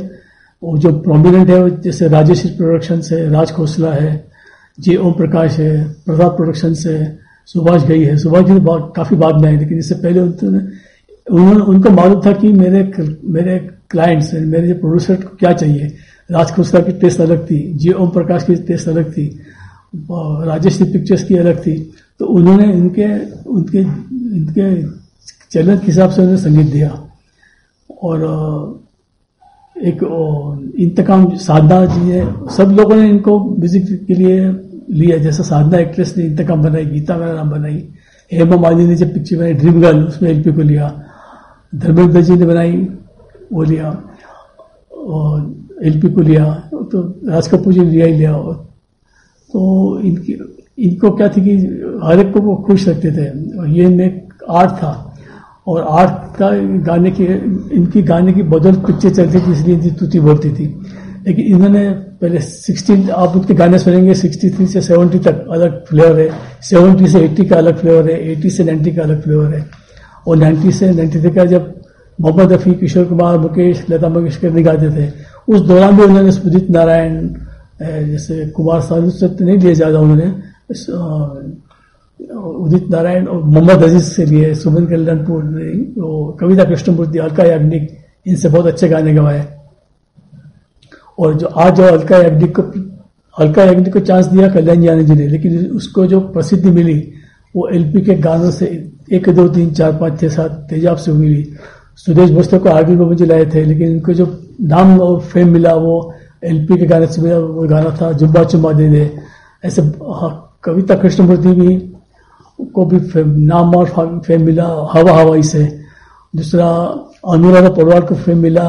[0.61, 4.11] वो जो प्रोमिनेंट है जैसे राजेश प्रोडक्शन है, राज खोसला है,
[4.77, 5.73] जे ओम प्रकाश है,
[6.05, 8.59] प्रताप प्रोडक्शन है, सुभाष गई है। सुभाष जी
[8.95, 12.81] काफ़ी बाद में आए लेकिन इससे पहले उन्होंने उनको मालूम था कि मेरे
[13.25, 13.57] मेरे
[13.89, 15.87] क्लाइंट्स मेरे प्रोड्यूसर को क्या चाहिए।
[16.29, 19.25] राज खोसला की टेस्ट अलग थी, जे ओम प्रकाश की टेस्ट अलग थी
[20.47, 21.75] राजेश पिक्चर्स की अलग थी।
[22.19, 23.05] तो उन्होंने इनके,
[23.49, 23.83] उनके
[24.31, 24.67] इनके
[25.51, 26.89] चैनल के हिसाब से उन्होंने संगीत दिया।
[28.01, 28.19] और
[29.77, 29.99] एक
[30.79, 32.25] इंतकाम साधना जी है।
[32.55, 34.39] सब लोगों ने इनको म्यूज़िक के लिए
[34.89, 37.87] लिया। जैसा साधना एक्ट्रेस ने इंतकाम बनाई, गीता मेरा नाम बनाई,
[38.31, 40.87] हेमा मालिनी ने जब पिक्चर बनाई ड्रीम गर्ल उसमें एलपी को लिया।
[41.75, 42.87] धर्मेंद्र जी ने बनाई,
[43.53, 43.89] वो लिया।
[44.91, 46.45] और एलपी को लिया।
[46.91, 48.33] तो राज कपूर जी ने लिया ही लिया।
[49.49, 50.33] तो इनकी
[50.81, 51.55] इनको क्या थी कि
[52.03, 53.25] हर एक को वो खुश रखते थे।
[53.71, 54.93] ये में आर्ट था।
[55.67, 56.49] और आर्ट का
[56.85, 57.25] गाने की,
[57.75, 60.65] इनकी गाने की बदल पिक्चर चलती थी, इसलिए इनकी तुति बोलती थी।
[61.27, 61.89] लेकिन इन्होंने
[62.21, 66.29] पहले 16 आप उनके गाने सुनेंगे 63 से 70 तक अलग फ्लेवर है।
[66.61, 69.65] 70 से 80 का अलग फ्लेवर है 80 से 90 का अलग फ्लेवर है।
[70.27, 71.73] और 90 से 93 का जब
[72.19, 75.09] मोहम्मद रफी, किशोर कुमार, मुकेश, लता मंगेशकर नहीं गाते थे,
[75.47, 77.27] उस दौरान भी उन्होंने उदित नारायण
[77.81, 80.25] जैसे कुमार साधु से नहीं लिया ज़्यादा उन्होंने
[82.19, 85.41] उदित नारायण और मोहम्मद अज़ीज़ से लिए सुमन कल्याणपुर
[86.39, 87.89] कविता कृष्णमूर्ति, अलका याग्निक,
[88.25, 89.47] इनसे बहुत अच्छे गाने गवाए
[91.17, 92.61] और जो आज जो अलका याग्निक को,
[93.35, 97.13] अलका याग्निक को चांस दिया कल्याण जानी जी ने, लेकिन उसको जो प्रसिद्धि मिली,
[97.55, 98.65] वो एलपी के गानों से
[99.11, 101.43] एक, दो, तीन, चार, पाँच, छह, सात तेजाब से मिली।
[101.97, 104.25] सुदेश भोसले को आरबी में मुझे लाए थे, लेकिन इनको जो
[104.61, 108.71] नाम और फेम मिला, वो एलपी के गाने से मिला, वो गाना था जुब्बा चुम्बा
[108.73, 109.11] दे दे,
[109.63, 109.81] ऐसे
[110.63, 111.75] कविता कृष्णमूर्ति भी,
[112.73, 112.97] को भी
[113.45, 115.63] नाम और फेम मिला, हवा हवाई से।
[116.33, 116.67] दूसरा,
[117.27, 118.67] अनुराधा पौडवाल को फेम मिला,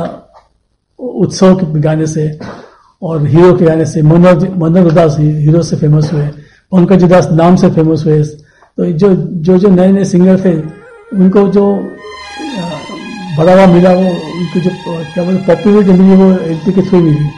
[0.98, 2.38] उत्सव के गाने से
[3.02, 6.26] और हीरो के गाने से, मनोज मनोज उदास हीरो से फ़ेमस हुए,
[6.72, 9.14] पंकज उदास नाम से फ़ेमस हुए। तो जो
[9.44, 10.54] जो जो नए नए सिंगर थे,
[11.16, 11.64] उनको जो
[13.38, 14.70] बढ़ावा मिला, वो उनको जो,
[15.14, 17.28] क्या बोले पॉपुलरिटी मिली, वो एलपी के थ्रू मिली।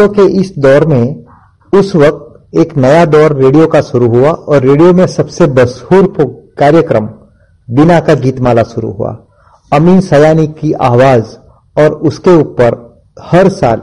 [0.00, 1.24] गीतों के इस दौर में
[1.74, 7.06] उस वक्त एक नया दौर रेडियो का शुरू हुआ और रेडियो में सबसे पो- कार्यक्रम
[7.70, 9.26] बिना का गीतमाला शुरू हुआ।
[9.72, 11.24] अमीन सयानी की आवाज़
[11.80, 13.82] और उसके ऊपर हर साल,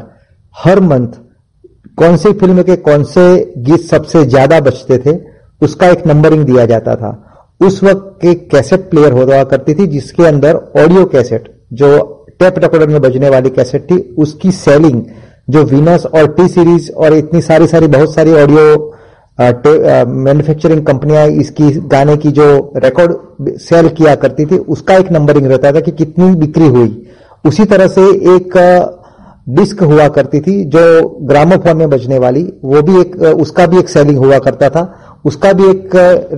[0.58, 1.08] हर मंथ
[1.98, 5.20] कौन सी फ़िल्म के कौन से गीत सबसे ज़्यादा बचते थे,
[5.62, 10.24] उसका एक नंबरिंग दिया जाता था। उस वक्त एक कैसेट प्लेयर हुआ करती थी, जिसके
[10.24, 15.02] अंदर ऑडियो कैसेट, जो टेप रिकॉर्डर में बजने वाली कैसेट थी, उसकी सेलिंग
[15.48, 18.92] जो वीनस और टी सीरीज़ और इतनी सारी सारी बहुत सारी ऑडियो
[19.40, 22.46] मैन्युफैक्चरिंग कंपनियाँ इसकी गाने की जो
[22.78, 27.08] रिकॉर्ड सेल किया करती थी, उसका एक नंबरिंग रहता था कि कितनी बिक्री हुई।
[27.46, 28.02] उसी तरह से
[28.36, 28.58] एक
[29.50, 30.82] डिस्क हुआ करती थी जो
[31.24, 35.52] ग्रामोफोन में बजने वाली, वो भी एक उसका भी एक सेलिंग हुआ करता था। उसका
[35.54, 35.90] भी एक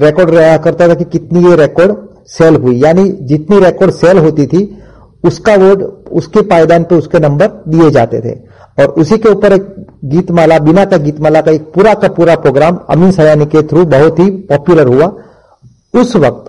[0.03, 1.95] रिकॉर्ड रहा करता था कि कितनी ये रिकॉर्ड
[2.29, 4.77] सेल हुई। यानी जितनी रिकॉर्ड सेल होती थी,
[5.23, 5.71] उसका वो,
[6.11, 8.35] उसके पायदान पे उसके नंबर दिए जाते थे।
[8.77, 9.63] और उसी के ऊपर एक
[10.05, 14.19] गीतमाला, बिना का गीतमाला का एक पूरा का पूरा प्रोग्राम अमीन सयानी के थ्रू बहुत
[14.19, 15.11] ही पॉपुलर हुआ।
[15.93, 16.43] उस वक्त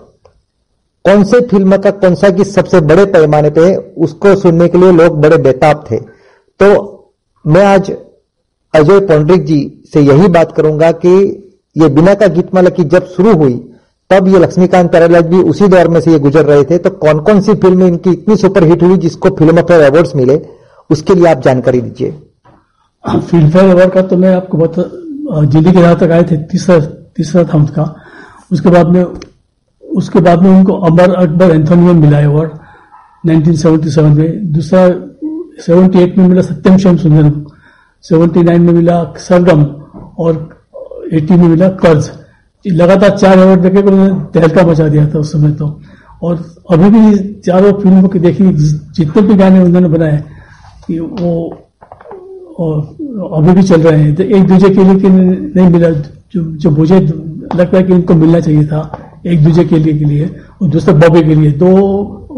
[1.05, 4.77] कौन से फ़िल्म का, कौन सा गीत सबसे बड़े पैमाने पे है उसको सुनने के
[4.77, 5.97] लिए लोग बड़े बेताब थे।
[6.59, 6.67] तो
[7.45, 7.91] मैं आज
[8.73, 9.59] अजय पौंड्रिक जी
[9.93, 11.15] से यही बात करूँगा कि
[11.75, 13.53] ये बिना का गीतमाला की जब शुरू हुई,
[14.09, 17.19] तब ये लक्ष्मीकांत प्यारेलाल भी उसी दौर में से ये गुजर रहे थे। तो कौन
[17.21, 20.35] कौन सी फ़िल्म इनकी इतनी सुपरहिट हुई जिसको फ़िल्म फेयर अवार्ड्स मिले?
[20.89, 22.11] उसके लिए आप जानकारी दीजिए।
[23.03, 24.83] फ़िल्म फेयर अवार्ड का तो मैं आपको बता
[25.45, 26.79] ज़िंदगी के तक आए थे, तीसरा
[27.15, 27.83] तीसरा था उसका।
[28.51, 29.03] उसके बाद में,
[29.83, 32.51] उसके बाद में उनको अमर अकबर एंथोनी में मिला अवार्ड
[33.23, 34.85] 1977 में। दूसरा
[35.65, 37.45] 78 में मिला सत्यम श्याम सुंदरम।
[38.03, 39.63] 79 में मिला सरगम
[40.19, 40.33] और
[41.13, 42.11] 80 में मिला कर्ज।
[42.65, 45.79] लगातार चार अवार्ड देखे उन्होंने तहलका मचा दिया था उस समय तो।
[46.23, 48.51] और अभी भी चारों फ़िल्मों की देखी,
[48.93, 50.23] जितने भी गाने उन्होंने बनाए
[50.89, 51.33] कि वो
[53.37, 55.89] अभी भी चल रहे हैं। तो एक दूसरे के लिए कि नहीं मिला,
[56.33, 58.81] जो जो मुझे लगता है कि इनको मिलना चाहिए था
[59.25, 60.29] एक दूसरे के लिए के लिए,
[60.61, 61.71] और दूसरा बॉबे के लिए। दो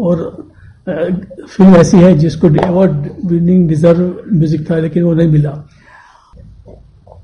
[0.00, 0.16] और
[0.86, 4.00] फ़िल्म ऐसी है जिसको अवार्ड विनिंग डिजर्व
[4.32, 5.50] म्यूज़िक था, लेकिन वो नहीं मिला।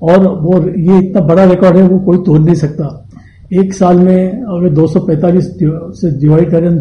[0.01, 3.05] और वो, ये इतना बड़ा रिकॉर्ड है, वो कोई तोड़ नहीं सकता।
[3.53, 5.45] एक साल में अगर 245
[5.99, 6.77] से डिवाइड करें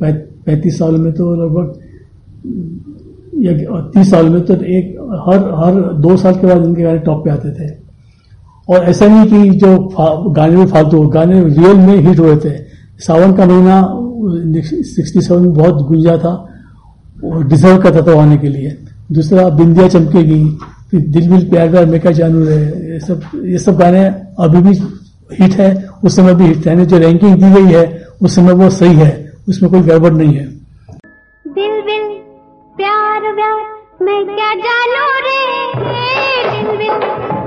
[0.00, 1.66] पैंतीस साल में तो लगभग
[3.38, 4.96] तीस साल में तो एक
[5.26, 7.68] हर हर दो साल के बाद इनके गाने टॉप पे आते थे।
[8.68, 9.76] और ऐसा नहीं कि जो
[10.32, 12.56] गाने में फालतू गाने रियल में हिट हुए थे।
[13.00, 13.76] सावन का महीना
[14.62, 16.32] सिक्सटी सेवन में बहुत गुंजा था,
[17.24, 18.76] और डिजर्व करता था आने के लिए।
[19.12, 20.44] दूसरा, बिंदिया चमकेगी,
[20.90, 22.56] फिर दिल बिल प्यार प्यार मेका जानू रे,
[22.92, 24.04] ये सब ये सब गाने
[24.40, 24.74] अभी भी
[25.32, 28.70] हिट है, उस समय भी हिट है। जो रैंकिंग दी गई है, उस समय वो
[28.70, 30.57] सही है, उसमें कोई गड़बड़ नहीं है।
[33.18, 35.38] प्यार व्यार मैं क्या जानू रे?
[36.50, 37.37] दिन दिल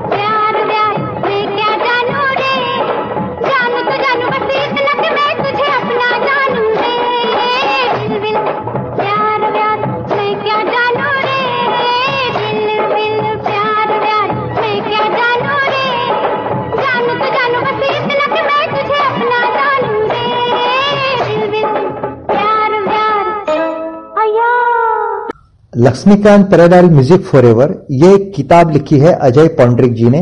[25.73, 30.19] Laxmikant Pyarelal music forever ये एक किताब लिखी है अजय पौंड्रिक जी ने,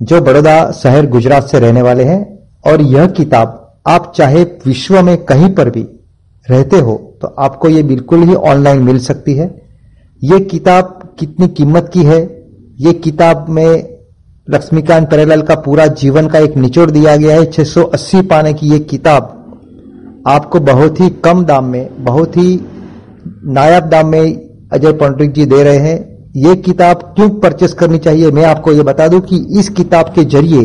[0.00, 2.20] जो बड़ौदा शहर गुजरात से रहने वाले हैं।
[2.64, 5.86] और यह किताब आप चाहे विश्व में कहीं पर भी
[6.46, 9.48] रहते हो तो आपको ये बिल्कुल ही ऑनलाइन मिल सकती है।
[10.22, 12.20] ये किताब कितनी कीमत की है?
[12.78, 13.98] ये किताब में
[14.48, 18.78] लक्ष्मीकांत प्यारेलाल का पूरा जीवन का एक निचोड़ दिया गया है। 680 पाने की ये
[18.86, 19.38] किताब
[20.28, 22.60] आपको बहुत ही कम दाम में, बहुत ही
[23.46, 25.98] नायाब दाम में अजय पंडित जी दे रहे हैं,
[26.36, 28.30] ये किताब क्यों परचेस करनी चाहिए?
[28.30, 30.64] मैं आपको ये बता दूँ कि इस किताब के ज़रिए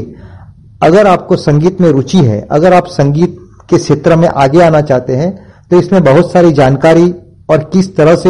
[0.82, 3.38] अगर आपको संगीत में रुचि है, अगर आप संगीत
[3.70, 5.36] के क्षेत्र में आगे आना चाहते हैं
[5.72, 7.14] तो इसमें बहुत सारी जानकारी
[7.50, 8.30] और किस तरह से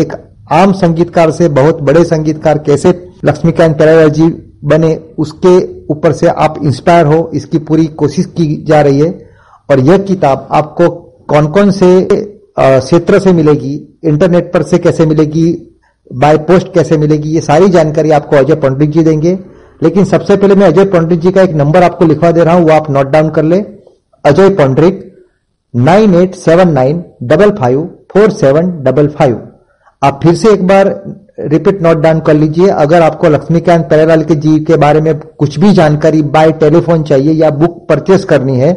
[0.00, 0.12] एक
[0.52, 2.90] आम संगीतकार से बहुत बड़े संगीतकार कैसे
[3.24, 4.28] लक्ष्मीकांत प्यारेलाल जी
[4.64, 5.56] बने, उसके
[5.86, 9.10] ऊपर से आप इंस्पायर हो, इसकी पूरी कोशिश की जा रही है।
[9.68, 10.88] और यह किताब आपको
[11.28, 11.88] कौन कौन से
[12.58, 13.74] क्षेत्र से मिलेगी
[14.04, 15.50] इंटरनेट पर से कैसे मिलेगी
[16.10, 19.38] बाय पोस्ट कैसे मिलेगी, ये सारी जानकारी आपको अजय पंडित जी देंगे।
[19.80, 22.64] लेकिन सबसे पहले मैं अजय पंडित जी का एक नंबर आपको लिखवा दे रहा हूँ,
[22.64, 23.58] वो आप नोट डाउन कर ले।
[24.24, 25.04] Ajay Pandit
[25.74, 29.40] nine eight seven nine double five four seven double five
[30.02, 30.88] आप फिर से एक बार
[31.42, 35.58] रिपीट नोट डाउन कर लीजिए। अगर आपको लक्ष्मीकांत प्यारेलाल के जी के बारे में कुछ
[35.58, 38.72] भी जानकारी बाय टेलीफोन चाहिए या बुक परचेस करनी है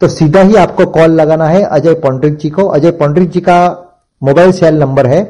[0.00, 3.58] तो सीधा ही आपको कॉल लगाना है अजय पंडित जी को। अजय पंडित जी का
[4.22, 5.22] मोबाइल सेल नंबर है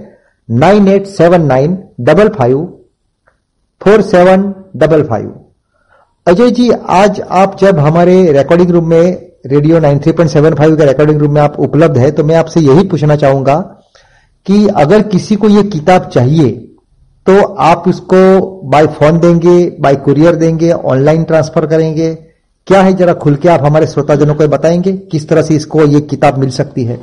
[0.49, 2.65] nine eight seven nine double five
[3.81, 5.33] four seven double five.
[6.27, 11.41] Ajay ji, आज आप जब हमारे रिकॉर्डिंग रूम में रेडियो 93.75 के रिकॉर्डिंग रूम में
[11.41, 13.57] आप उपलब्ध है तो मैं आपसे यही पूछना चाहूँगा
[14.47, 16.51] कि अगर किसी को ये किताब चाहिए
[17.27, 18.21] तो आप उसको
[18.71, 22.13] बाय फ़ोन देंगे बाय कुरियर देंगे ऑनलाइन ट्रांसफ़र करेंगे
[22.67, 22.93] क्या है?
[22.93, 26.51] जरा खुल के आप हमारे श्रोताजनों को बताएँगे किस तरह से इसको ये किताब मिल
[26.51, 26.97] सकती है।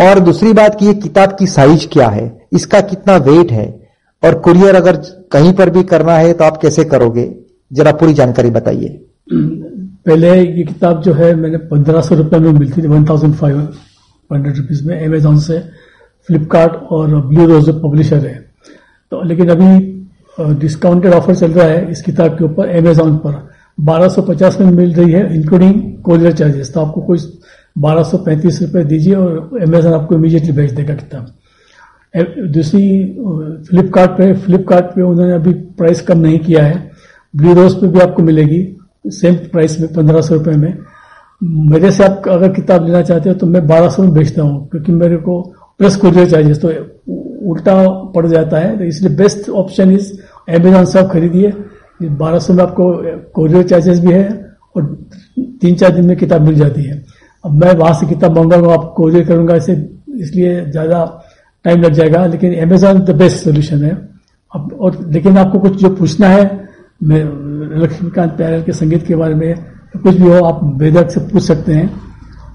[0.00, 2.26] और दूसरी बात कि ये किताब की साइज़ क्या है?
[2.52, 3.66] इसका कितना वेट है?
[4.22, 4.96] और कुरियर अगर
[5.32, 7.30] कहीं पर भी करना है तो आप कैसे करोगे?
[7.70, 8.88] जरा पूरी जानकारी बताइए।
[9.32, 13.58] पहले ये किताब जो है, मैंने पंद्रह सौ रुपये में मिलती थी one thousand five
[14.30, 15.58] hundred rupees में अमेजोन से
[16.28, 18.34] फ्लिपकार्ट और ब्लू रोज पब्लिशर है।
[19.12, 23.32] तो लेकिन अभी डिस्काउंटेड ऑफ़र चल रहा है इस किताब के ऊपर अमेजोन पर।
[23.78, 27.18] 1250 में मिल रही है इंक्लूडिंग कोरियर चार्जेस तो आपको कोई
[27.76, 31.34] बारह सौ पैंतीस रुपये दीजिए और अमेजोन आपको इमीडिएटली भेज देगा किताब
[32.52, 32.82] दूसरी
[33.68, 36.90] फ्लिपकार्ट पे फ्लिपकार्ट पे उन्होंने अभी प्राइस कम नहीं किया है।
[37.34, 38.60] ब्लू रोज पे भी आपको मिलेगी
[39.06, 40.78] सेम प्राइस में, पंद्रह सौ रुपये में।
[41.70, 44.68] मेरे से आप अगर किताब लेना चाहते हो तो मैं बारह सौ में बेचता हूँ,
[44.68, 45.40] क्योंकि मेरे को
[45.80, 46.68] प्लस कुरियर चार्जेस तो
[47.50, 47.74] उल्टा
[48.14, 50.12] पड़ जाता है। तो इसलिए बेस्ट ऑप्शन इज़
[50.48, 51.50] अमेजोन से आप खरीदिए।
[52.00, 52.92] बारह सौ में आपको
[53.34, 54.26] कोरियर चार्जेस भी है
[54.76, 54.84] और
[55.60, 57.02] तीन चार दिन में किताब मिल जाती है।
[57.44, 59.72] अब मैं वहाँ से किताब मंगाऊँगा, आप कोरियर करूँगा इसे
[60.18, 61.04] इसलिए ज़्यादा
[61.64, 63.90] टाइम लग जाएगा, लेकिन अमेजोन द बेस्ट सोल्यूशन है।
[64.52, 66.68] अब, और लेकिन आपको कुछ जो पूछना है,
[67.02, 67.22] मैं
[67.82, 69.54] लक्ष्मीकांत प्यारेलाल के संगीत के बारे में,
[70.02, 71.90] कुछ भी हो, आप बेदर्द से पूछ सकते हैं।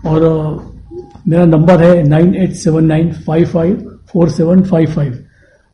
[0.05, 0.21] और
[1.27, 5.13] मेरा नंबर है nine eight seven nine five five four seven five five.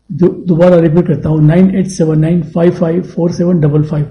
[0.10, 4.06] दोबारा रिपीट करता हूँ nine eight seven nine five five four seven double five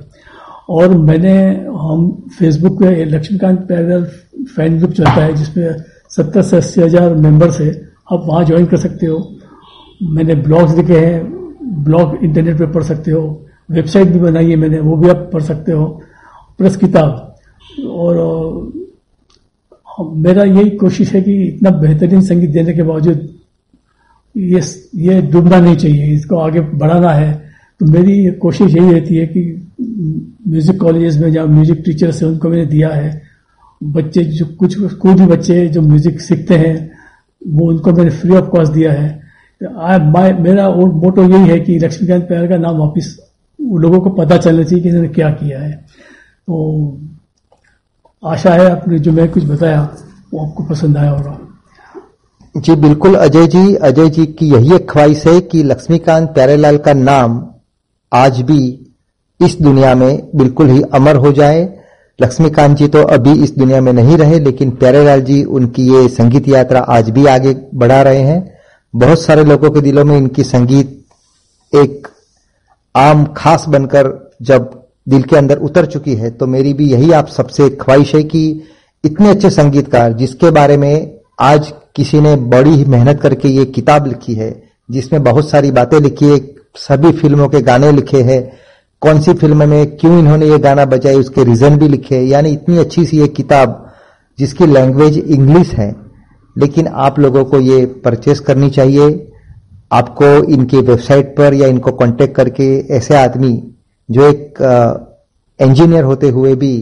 [0.70, 1.34] और मैंने,
[1.78, 4.04] हम फेसबुक पे लक्ष्मीकांत पैरल
[4.46, 5.76] फ़ैन ग्रुप चलता है, जिसमें
[6.10, 7.70] सत्तर से अस्सी हज़ार मेंबर्स है,
[8.12, 9.18] आप वहाँ ज्वाइन कर सकते हो।
[10.02, 13.22] मैंने ब्लॉग्स लिखे हैं ब्लॉग इंटरनेट पे पढ़ सकते हो
[13.70, 15.86] वेबसाइट भी बनाई है मैंने, वो भी आप पढ़ सकते हो,
[16.58, 17.34] प्लस किताब।
[17.86, 18.16] और
[19.98, 23.28] मेरा यही कोशिश है कि इतना बेहतरीन संगीत देने के बावजूद
[24.38, 24.60] ये
[25.04, 27.32] ये डूबना नहीं चाहिए इसको आगे बढ़ाना है।
[27.80, 29.40] तो मेरी कोशिश यही रहती है कि
[30.48, 33.10] म्यूज़िक कॉलेजेस में जहाँ म्यूज़िक टीचर्स है उनको मैंने दिया है।
[33.80, 36.90] बच्चे जो कुछ कोई भी बच्चे जो म्यूज़िक सीखते हैं
[37.42, 39.08] वो उनको मैंने फ्री ऑफ़ कॉस्ट दिया है।
[39.60, 43.16] आ, माय मेरा वो मोटो यही है कि लक्ष्मीकांत प्यार का नाम वापिस
[43.58, 47.00] लोगों को पता चलना चाहिए कि इन्होंने क्या किया है। तो
[48.22, 49.82] आशा है आपने जो मैं कुछ बताया
[50.32, 51.38] वो आपको पसंद आया होगा।
[52.58, 56.92] जी, बिल्कुल, अजय जी अजय जी की यही एक ख्वाहिश है कि लक्ष्मीकांत प्यारेलाल का
[56.92, 57.40] नाम
[58.12, 58.60] आज भी
[59.40, 61.60] इस दुनिया में बिल्कुल ही अमर हो जाए।
[62.18, 66.48] लक्ष्मीकांत जी तो अभी इस दुनिया में नहीं रहे, लेकिन प्यारेलाल जी, उनकी ये संगीत
[66.48, 68.40] यात्रा आज भी आगे बढ़ा रहे हैं।
[68.94, 71.04] बहुत सारे लोगों के दिलों में इनकी संगीत
[71.72, 72.08] एक
[72.94, 74.10] आम खास बनकर
[74.42, 74.70] जब
[75.08, 78.42] दिल के अंदर उतर चुकी है तो मेरी भी यही आप सबसे ख्वाहिश है कि
[79.04, 84.06] इतने अच्छे संगीतकार, जिसके बारे में आज किसी ने बड़ी ही मेहनत करके ये किताब
[84.06, 84.50] लिखी है,
[84.90, 86.38] जिसमें बहुत सारी बातें लिखी है,
[86.76, 88.40] सभी फ़िल्मों के गाने लिखे हैं।
[89.02, 92.50] कौन सी फ़िल्म में क्यों इन्होंने ये गाना बजाए उसके रीजन भी लिखे हैं। यानी
[92.50, 93.84] इतनी अच्छी सी ये किताब,
[94.38, 95.94] जिसकी लैंग्वेज इंग्लिश है।
[96.56, 99.32] लेकिन आप लोगों को ये परचेस करनी चाहिए।
[99.92, 103.62] आपको इनकी वेबसाइट पर या इनको कांटेक्ट करके ऐसे आदमी,
[104.08, 104.62] जो एक
[105.60, 106.74] इंजीनियर होते हुए भी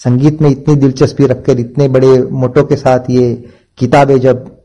[0.00, 3.44] संगीत में इतनी दिलचस्पी रखकर, इतने बड़े मोटो के साथ ये
[3.78, 4.56] किताबें जब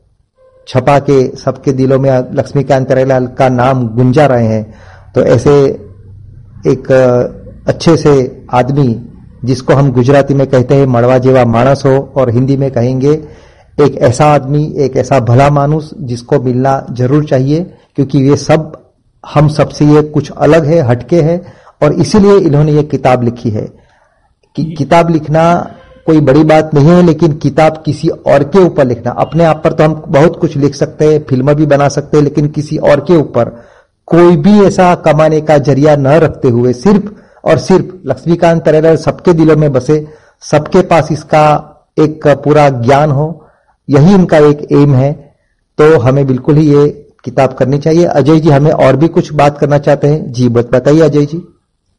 [0.68, 4.74] छपा के सबके दिलों में लक्ष्मीकांत प्यारेलाल का नाम गुंजा रहे हैं
[5.14, 5.64] तो ऐसे
[6.66, 6.90] एक
[7.66, 9.06] अच्छे से आदमी
[9.44, 13.12] जिसको हम गुजराती में कहते हैं मड़वा जेवा मानस हो और हिंदी में कहेंगे
[13.80, 18.90] एक ऐसा आदमी एक ऐसा भला मानुस जिसको मिलना ज़रूर चाहिए क्योंकि ये सब
[19.34, 21.42] हम सबसे ये कुछ अलग है हटके है
[21.82, 23.72] और इसीलिए इन्होंने ये किताब लिखी है।
[24.56, 25.74] कि किताब लिखना
[26.06, 29.72] कोई बड़ी बात नहीं है, लेकिन किताब किसी और के ऊपर लिखना। अपने आप पर
[29.72, 33.00] तो हम बहुत कुछ लिख सकते हैं, फ़िल्म भी बना सकते हैं, लेकिन किसी और
[33.00, 33.50] के ऊपर
[34.08, 37.10] कोई भी ऐसा कमाने का ज़रिया न रखते हुए, सिर्फ़
[37.44, 40.06] और सिर्फ़ लक्ष्मीकांत तरेरा सबके दिलों में बसे,
[40.42, 41.44] सबके पास इसका
[42.00, 43.46] एक पूरा ज्ञान हो,
[43.88, 45.12] यही इनका एक एम है।
[45.78, 46.86] तो हमें बिल्कुल ही ये
[47.24, 50.32] किताब करनी चाहिए। अजय जी, हमें और भी कुछ बात करना चाहते हैं?
[50.32, 51.42] जी बताइए अजय जी।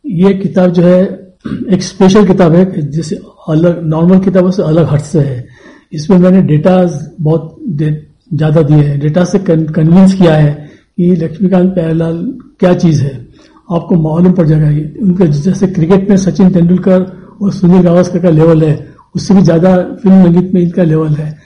[0.05, 1.03] ये किताब जो है
[1.45, 3.15] एक स्पेशल किताब है जैसे
[3.49, 5.45] अलग नॉर्मल किताबों से अलग हट से है।
[5.93, 6.75] इसमें मैंने डेटा
[7.21, 10.51] बहुत ज़्यादा दिए हैं। डेटा से कन्विंस किया है
[10.97, 12.17] कि लक्ष्मीकांत प्यारेलाल
[12.59, 13.13] क्या चीज़ है।
[13.69, 14.67] आपको मालूम पड़ जाएगा
[15.03, 17.05] उनके जैसे क्रिकेट में सचिन तेंदुलकर
[17.41, 18.73] और सुनील गावस्कर का लेवल है।
[19.15, 21.37] उससे भी ज़्यादा फ़िल्म संगीत में इनका लेवल है।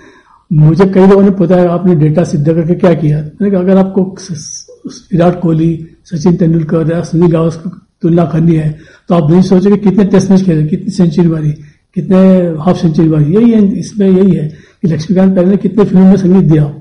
[0.52, 3.19] मुझे कई लोगों ने बताया आपने डेटा सिद्ध करके क्या किया?
[3.60, 7.69] अगर आपको विराट कोहली, सचिन तेंदुलकर या सुनील गावस्कर
[8.03, 8.69] तुलना करनी है।
[9.10, 11.52] तो आप नहीं सोचे कि कितने टेस्ट मैच खेले, कितनी सेंचुरी मारी
[11.95, 12.18] कितने
[12.61, 14.48] हाफ़ सेंचुरी मारी यही है, इसमें यही है
[14.82, 16.74] कि लक्ष्मीकांत पहले ने कितने फ़िल्मों में संगीत दिया।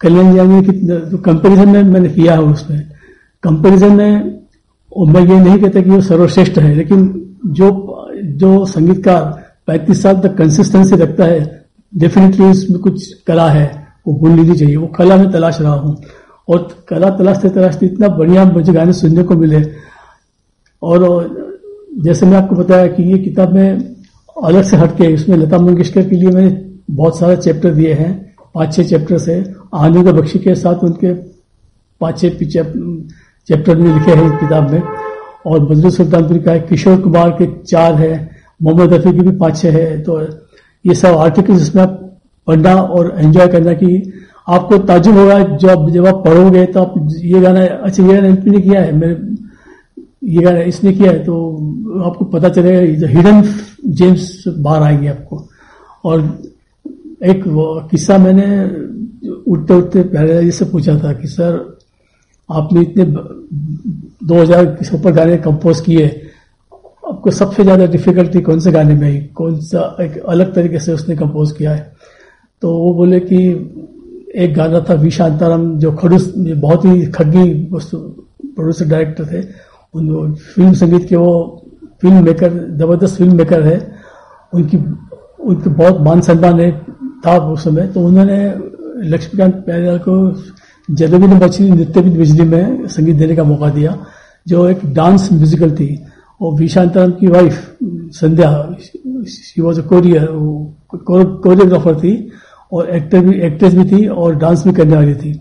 [0.00, 2.80] कल्याण जी ने कितने तो कंपेरिजन में मैंने किया है उसमें।
[3.42, 4.40] कंपेरिजन में
[4.92, 7.00] मैं ये नहीं कहता कि वो सर्वश्रेष्ठ है, लेकिन
[7.46, 7.70] जो
[8.22, 9.22] जो संगीतकार
[9.66, 11.40] पैंतीस साल तक कंसिस्टेंसी रखता है
[11.92, 13.66] डेफिनेटली उसमें कुछ कला है,
[14.06, 15.96] वो भूल लेनी चाहिए। वो कला में तलाश रहा हूँ।
[16.48, 19.60] और कला तलाशते तलाशते इतना बढ़िया मुझे गाने सुनने को मिले।
[20.82, 21.00] और
[22.04, 23.94] जैसे मैं आपको बताया कि ये किताब में
[24.36, 26.50] अलग से हटके इसमें लता मंगेशकर के लिए मैंने
[26.90, 28.12] बहुत सारे चैप्टर दिए हैं,
[28.54, 29.34] पाँच छह चैप्टर से
[29.74, 31.12] आनंद बख्शी के साथ उनके
[32.00, 32.28] पाँच छह
[33.48, 34.82] चैप्टर में लिखे हैं इस किताब में।
[35.46, 38.30] और बदरू सुल्तानपुर का है, किशोर कुमार के चार है,
[38.60, 40.20] मोहम्मद रफी के भी पाँच छह है। तो
[40.84, 41.98] ये सब आर्टिकल जिसमें आप
[42.48, 44.12] पढ़ना और एंजॉय करना कि
[44.48, 46.94] आपको ताजुब होगा, जब जब आप पढ़ोगे तो आप
[47.24, 49.14] ये गाना अच्छा ये गाना किया है, मेरे
[50.22, 51.34] ये इसने किया है तो
[52.04, 53.42] आपको पता चलेगा हिडन
[53.86, 55.48] जेम्स बाहर आएँगे आपको।
[56.04, 56.20] और
[57.24, 57.44] एक
[57.90, 58.46] किस्सा मैंने
[59.46, 61.78] उठते उठते पहले से पूछा था कि, सर,
[62.48, 63.04] आपने इतने
[64.26, 66.06] 2000 के ऊपर गाने कंपोज किए?
[67.08, 69.18] आपको सबसे ज़्यादा डिफिकल्टी कौन से गाने में आई?
[69.34, 71.92] कौन सा एक अलग तरीके से उसने कंपोज किया है?
[72.62, 73.38] तो वो बोले कि
[74.36, 79.42] एक गाना था वी शांताराम जो खड़ूस बहुत ही खग्गी प्रोड्यूसर डायरेक्टर थे।
[79.94, 81.32] उन फ़िल्म संगीत के वो
[82.02, 83.78] फ़िल्म मेकर ज़बरदस्त फ़िल्म मेकर है,
[84.52, 84.76] उनकी,
[85.40, 86.70] उनके बहुत मान सम्मान है,
[87.26, 88.38] था उस समय। तो उन्होंने
[89.08, 90.14] लक्ष्मीकांत प्यारेलाल को
[91.38, 93.96] बची नृत्य भी बिजली में संगीत देने का मौका दिया,
[94.46, 95.98] जो एक डांस म्यूजिकल थी।
[96.40, 97.76] और विशांतराम की wife
[98.12, 98.50] Sandhya
[99.28, 100.26] she was a courier
[101.06, 102.30] choreographer थी,
[102.72, 105.32] और एक्टर भी एक्ट्रेस भी थी, और डांस भी करने वाली थी।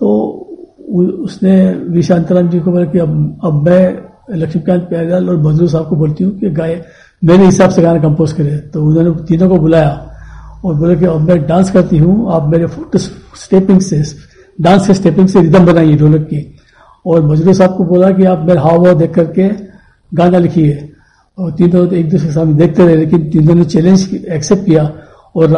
[0.00, 0.43] तो
[0.84, 1.54] उसने
[1.90, 3.82] विशांतराम जी को बोला कि अब अब मैं
[4.32, 6.80] लक्ष्मीकांत प्यारेलाल और बदरू साहब को बोलती हूँ कि गाय,
[7.22, 9.90] मेरे हिसाब से गाना कंपोज करे। तो उन्होंने तीनों को बुलाया
[10.64, 14.02] और बोले कि अब मैं डांस करती हूँ, आप मेरे फुट स्टेपिंग से
[14.58, 16.50] डांस के स्टेपिंग से रिदम बनाइए ढोलक की।
[17.06, 19.48] और मजरू साहब को बोला कि आप मेरे हाव भाव देख करके
[20.12, 20.90] गाना लिखिए।
[21.38, 24.84] और तीनों एक दूसरे के सामने देखते रहे, लेकिन तीनों ने चैलेंज एक्सेप्ट किया
[25.36, 25.54] और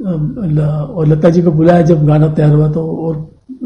[0.00, 3.16] और लता जी को बुलाया जब गाना तैयार हुआ तो और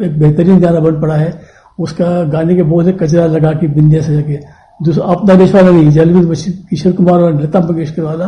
[0.05, 1.41] एक बेहतरीन गाना बन पड़ा है।
[1.79, 4.37] उसका गाने के बोझ कचरा लगा के बिंदिया से जाके।
[4.81, 6.35] दूसरा अपना देश वाला नहीं जलवीर
[6.71, 8.27] किशोर कुमार और लता मंगेशकर वाला,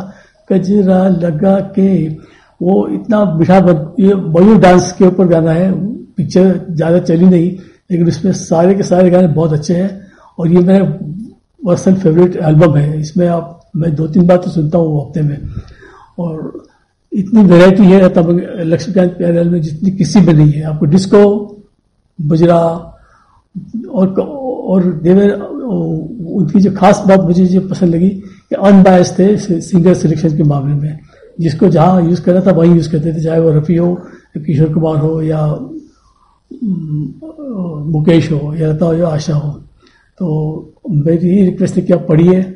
[0.50, 2.08] कचरा लगा के,
[2.60, 3.56] वो इतना मीठा
[4.00, 5.70] ये बॉलीवुड डांस के ऊपर गाना है,
[6.16, 7.50] पिक्चर ज़्यादा चली नहीं,
[7.90, 9.90] लेकिन उसमें सारे के सारे गाने बहुत अच्छे हैं,
[10.38, 10.84] और ये मेरा
[11.60, 15.38] पर्सनल फेवरेट एल्बम है। इसमें आप, मैं दो तीन बार तो सुनता हूँ हफ़्ते में।
[16.18, 16.65] और
[17.16, 18.30] इतनी वेराइटी है तब
[18.60, 21.56] लक्ष्मीकांत प्यारेलाल में जितनी किसी में नहीं है। आपको डिस्को
[22.20, 22.62] बजरा
[23.90, 24.08] और
[24.66, 25.30] और देवर
[26.34, 30.74] उनकी जो खास बात मुझे जो पसंद लगी कि अनबायस थे सिंगर सिलेक्शन के मामले
[30.74, 30.98] में।
[31.40, 33.94] जिसको जहाँ यूज़ करना था, वहीं यूज़ करते थे, चाहे वो रफी हो,
[34.36, 35.46] किशोर कुमार हो या
[37.90, 39.50] मुकेश हो या लता हो या आशा हो।
[40.18, 40.26] तो
[40.90, 42.55] मेरी यही रिक्वेस्ट है कि आप पढ़िए।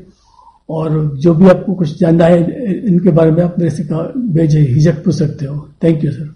[0.70, 2.38] और जो भी आपको कुछ जानना है,
[2.86, 3.84] इनके बारे में आप मेरे से
[4.32, 6.34] भेजे, हिजक पूछ सकते हो। थैंक यू सर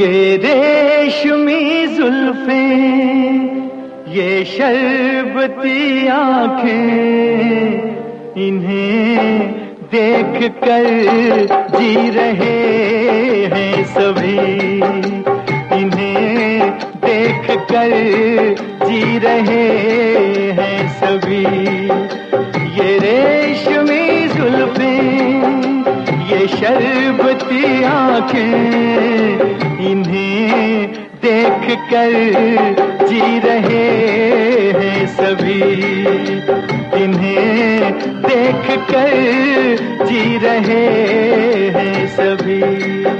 [0.00, 2.64] ये रेशमी जुल्फे,
[4.12, 6.76] ये शरबती आँखें,
[8.38, 9.50] इन्हें
[9.92, 10.84] देख कर
[11.70, 12.56] जी रहे
[13.46, 14.36] हैं सभी।
[15.76, 16.70] इन्हें
[17.04, 17.92] देख कर
[18.84, 19.66] जी रहे
[20.52, 21.44] हैं सभी।
[22.86, 24.94] रेशमी जुल्फे,
[26.30, 29.40] ये शरबती आँखें
[29.90, 30.88] इन्हें
[31.24, 32.12] देख कर
[33.06, 33.86] जी रहे
[34.78, 35.62] हैं सभी।
[37.04, 37.92] इन्हें
[38.22, 39.14] देख कर
[40.06, 40.86] जी रहे
[41.76, 43.15] हैं सभी।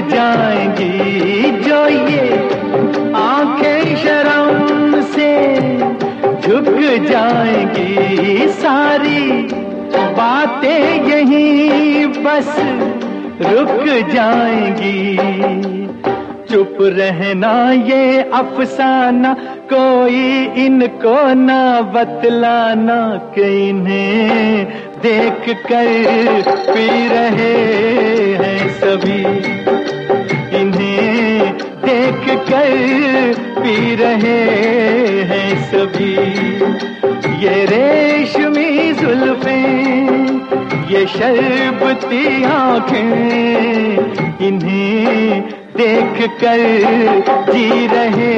[0.00, 2.28] जाएँगी जो ये
[3.16, 5.32] आँखें शर्म से
[6.40, 6.68] झुक
[7.08, 9.42] जाएँगी। सारी
[10.18, 12.56] बातें यहीं बस
[13.42, 15.16] रुक जाएँगी।
[16.50, 19.34] चुप रहना ये अफसाना,
[19.72, 22.98] कोई इनको ना बतलाना
[23.34, 24.66] कि इन्हें
[25.02, 27.54] देख कर पी रहे
[28.34, 29.45] हैं सभी।
[31.86, 34.38] देख कर पी रहे
[35.24, 36.14] हैं सभी।
[37.44, 39.58] ये रेशमी जुल्फे,
[40.92, 43.10] ये शरबती आँखें,
[44.46, 45.42] इन्हें
[45.76, 46.64] देख कर
[47.52, 48.34] जी रहे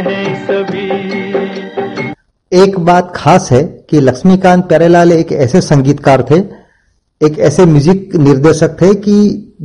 [0.00, 0.88] हैं सभी।
[2.52, 6.38] एक बात खास है कि लक्ष्मीकांत प्यारेलाल एक ऐसे संगीतकार थे
[7.20, 9.14] एक ऐसे म्यूज़िक निर्देशक थे कि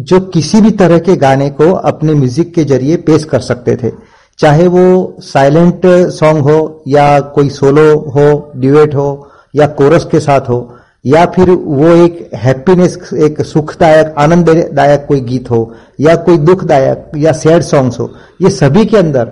[0.08, 3.92] जो किसी भी तरह के गाने को अपने म्यूज़िक के ज़रिए पेश कर सकते थे।
[4.40, 4.84] चाहे वो
[5.24, 9.08] साइलेंट सॉन्ग हो या कोई सोलो हो ड्यूएट हो
[9.56, 15.50] या कोरस के साथ हो, या फिर वो एक हैप्पीनेस एक सुखदायक, आनंददायक कोई गीत
[15.52, 19.32] हो या कोई दुखदायक या सैड सॉन्ग्स हो, ये सभी के अंदर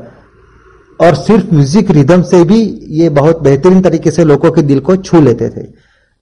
[1.00, 2.62] और सिर्फ़ म्यूज़िक रिदम से भी
[3.00, 5.68] ये बहुत बेहतरीन तरीके से लोगों के दिल को छू लेते थे।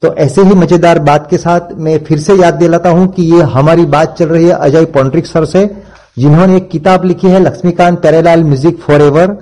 [0.03, 3.41] तो ऐसे ही मज़ेदार बात के साथ मैं फिर से याद दिलाता हूँ कि ये
[3.47, 5.69] हमारी बात चल रही है अजय पॉन्ट्रिक सर से,
[6.17, 9.37] जिन्होंने एक किताब लिखी है, Laxmikant Pyarelal music forever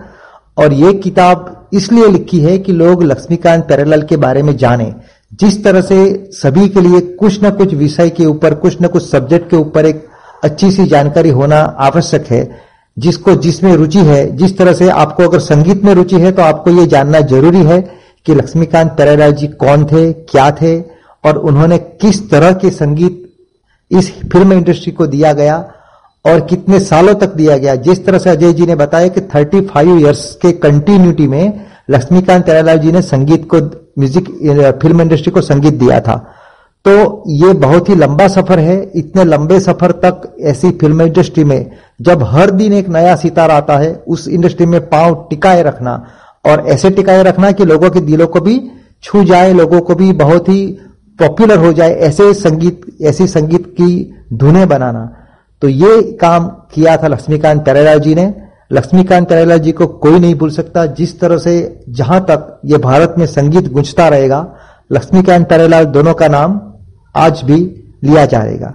[0.57, 4.93] और ये किताब इसलिए लिखी है कि लोग लक्ष्मीकांत प्यारेलाल के बारे में जाने।
[5.31, 9.03] जिस तरह से सभी के लिए कुछ न कुछ विषय के ऊपर, कुछ न कुछ
[9.03, 10.05] सब्जेक्ट के ऊपर एक
[10.43, 12.49] अच्छी सी जानकारी होना आवश्यक है,
[12.97, 16.71] जिसको जिसमें रुचि है, जिस तरह से आपको अगर संगीत में रुचि है तो आपको
[16.71, 17.79] ये जानना ज़रूरी है
[18.25, 20.79] कि लक्ष्मीकांत प्यारेलाल जी कौन थे, क्या थे,
[21.23, 23.25] और उन्होंने किस तरह के संगीत
[23.91, 25.55] इस फ़िल्म इंडस्ट्री को दिया गया
[26.25, 29.97] और कितने सालों तक दिया गया। जिस तरह से अजय जी ने बताया कि 35
[29.99, 33.59] ईयर्स के कंटिन्यूटी में लक्ष्मीकांत प्यारेलाल जी ने संगीत को
[33.99, 34.29] म्यूज़िक
[34.81, 36.15] फ़िल्म इंडस्ट्री को संगीत दिया था।
[36.85, 41.71] तो ये बहुत ही लंबा सफ़र है। इतने लंबे सफ़र तक ऐसी फ़िल्म इंडस्ट्री में
[42.01, 46.03] जब हर दिन एक नया सितारा आता है, उस इंडस्ट्री में पाँव टिकाए रखना
[46.45, 48.71] और ऐसे टिकाए रखना कि लोगों के दिलों को भी
[49.03, 50.77] छू जाए, लोगों को भी बहुत ही
[51.19, 55.15] पॉपुलर हो जाए, ऐसे संगीत, ऐसी संगीत की धुने बनाना।
[55.61, 58.33] तो ये काम किया था लक्ष्मीकांत प्यारेलाल जी ने।
[58.71, 63.15] लक्ष्मीकांत प्यारेलाल जी को कोई नहीं भूल सकता। जिस तरह से जहाँ तक ये भारत
[63.17, 64.55] में संगीत गुंजता रहेगा,
[64.91, 66.61] लक्ष्मीकांत प्यारेलाल दोनों का नाम
[67.15, 68.73] आज भी लिया जाएगा।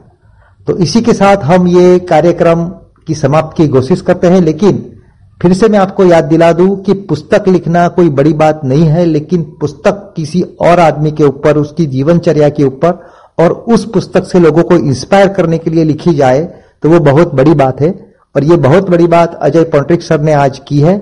[0.67, 2.65] तो इसी के साथ हम ये कार्यक्रम
[3.07, 4.94] की समाप्त की कोशिश करते हैं, लेकिन
[5.41, 9.05] फिर से मैं आपको याद दिला दूँ कि पुस्तक लिखना कोई बड़ी बात नहीं है,
[9.05, 13.03] लेकिन पुस्तक किसी और आदमी के ऊपर, उसकी जीवनचर्या के ऊपर
[13.39, 16.43] और उस पुस्तक से लोगों को इंस्पायर करने के लिए लिखी जाए
[16.83, 17.93] तो वो बहुत बड़ी बात है।
[18.35, 20.95] और ये बहुत बड़ी बात अजय पॉन्ट्रिक सर ने आज की है।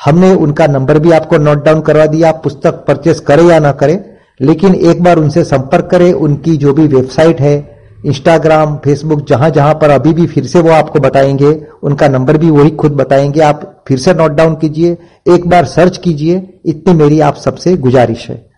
[0.00, 3.98] हमने उनका नंबर भी आपको नोट डाउन करवा दिया पुस्तक परचेस करें या ना करें,
[4.40, 7.71] लेकिन एक बार उनसे संपर्क करें, उनकी जो भी वेबसाइट है
[8.06, 12.50] इंस्टाग्राम फेसबुक जहाँ जहाँ पर अभी भी फिर से वो आपको बताएँगे, उनका नंबर भी
[12.50, 14.96] वही खुद बताएँगे। आप फिर से नोट डाउन कीजिए,
[15.34, 18.51] एक बार सर्च कीजिए, इतनी मेरी आप सबसे गुजारिश है।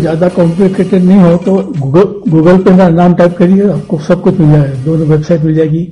[0.00, 1.52] ज़्यादा कॉम्प्लिकेटेड नहीं हो तो
[2.30, 5.86] गूगल पे मेरा नाम टाइप करिए, आपको सब कुछ मिल जाएगा। दोनों वेबसाइट मिल जाएगी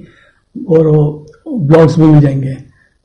[0.56, 0.90] और
[1.48, 2.54] ब्लॉग्स भी मिल जाएँगे।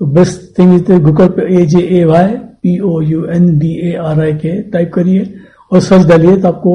[0.01, 2.27] तो बेस्ट थिंग इज़ गूगल पे A J A Y
[2.63, 5.33] P O U N D A R I K type करिए
[5.71, 6.73] और सर्च डालिए तो आपको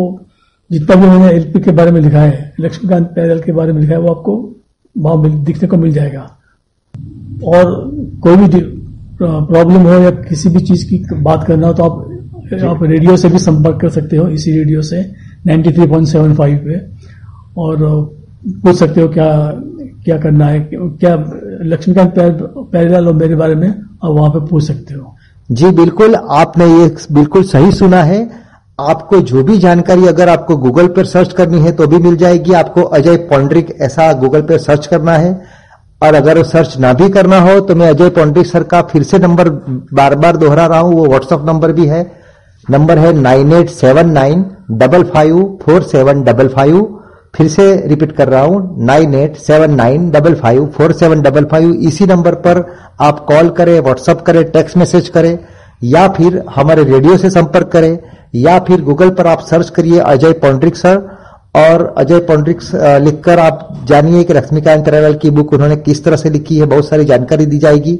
[0.70, 3.94] जितना भी मैंने एलपी के बारे में लिखा है लक्ष्मीकांत पैदल के बारे में लिखा
[3.94, 4.54] है, वो आपको
[4.96, 6.22] वहाँ दिखने को मिल जाएगा।
[7.46, 7.64] और
[8.22, 8.60] कोई भी
[9.20, 12.04] प्रॉब्लम हो या किसी भी चीज़ की बात करना हो तो आप
[12.64, 15.04] आप रेडियो से भी संपर्क कर सकते हो, इसी रेडियो से
[15.46, 16.78] 93.75 पे।
[17.58, 17.76] और
[18.62, 19.28] पूछ सकते हो क्या
[20.04, 21.14] क्या करना है, क्या
[21.64, 25.14] लक्ष्मीकांत पैरेलाल और मेरे बारे में आप वहाँ पे पूछ सकते हो।
[25.48, 28.28] जी, बिल्कुल, आपने ये बिल्कुल सही सुना है।
[28.78, 32.52] आपको जो भी जानकारी अगर आपको गूगल पर सर्च करनी है तो भी मिल जाएगी।
[32.54, 35.32] आपको अजय पौंड्रिक ऐसा गूगल पर सर्च करना है।
[36.00, 39.18] और अगर सर्च ना भी करना हो तो मैं अजय पौंड्रिक सर का फिर से
[39.18, 39.48] नंबर
[39.92, 42.02] बार बार दोहरा रहा हूँ। वो व्हाट्सएप नंबर भी है।
[42.70, 46.94] नंबर है nine eight seven nine double five four seven double five.
[47.34, 51.44] फिर से रिपीट कर रहा हूँ, nine eight seven nine double five four seven double
[51.44, 51.72] five.
[51.82, 52.64] इसी नंबर पर
[53.00, 55.38] आप कॉल करें व्हाट्सअप करें, टेक्स्ट मैसेज करें,
[55.84, 57.98] या फिर हमारे रेडियो से संपर्क करें,
[58.36, 60.96] या फिर गूगल पर आप सर्च करिए अजय पौंड्रिक सर,
[61.56, 62.60] और अजय पौंड्रिक
[63.02, 66.88] लिखकर आप जानिए कि लक्ष्मीकांत करेवाल की बुक उन्होंने किस तरह से लिखी है, बहुत
[66.88, 67.98] सारी जानकारी दी जाएगी।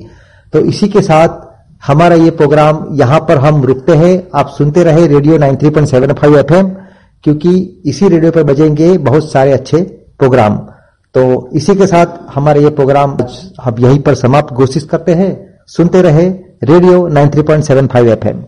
[0.53, 1.47] तो इसी के साथ
[1.83, 6.69] हमारा ये प्रोग्राम यहाँ पर हम रुकते हैं। आप सुनते रहे रेडियो 93.75 एफएम,
[7.25, 9.83] क्योंकि इसी रेडियो पर बजेंगे बहुत सारे अच्छे
[10.19, 10.57] प्रोग्राम।
[11.15, 13.17] तो इसी के साथ हमारा ये प्रोग्राम
[13.63, 15.33] हम यहीं पर समाप्त घोषित करते हैं।
[15.67, 16.29] सुनते रहे
[16.65, 18.45] रेडियो 93.75 एफएम।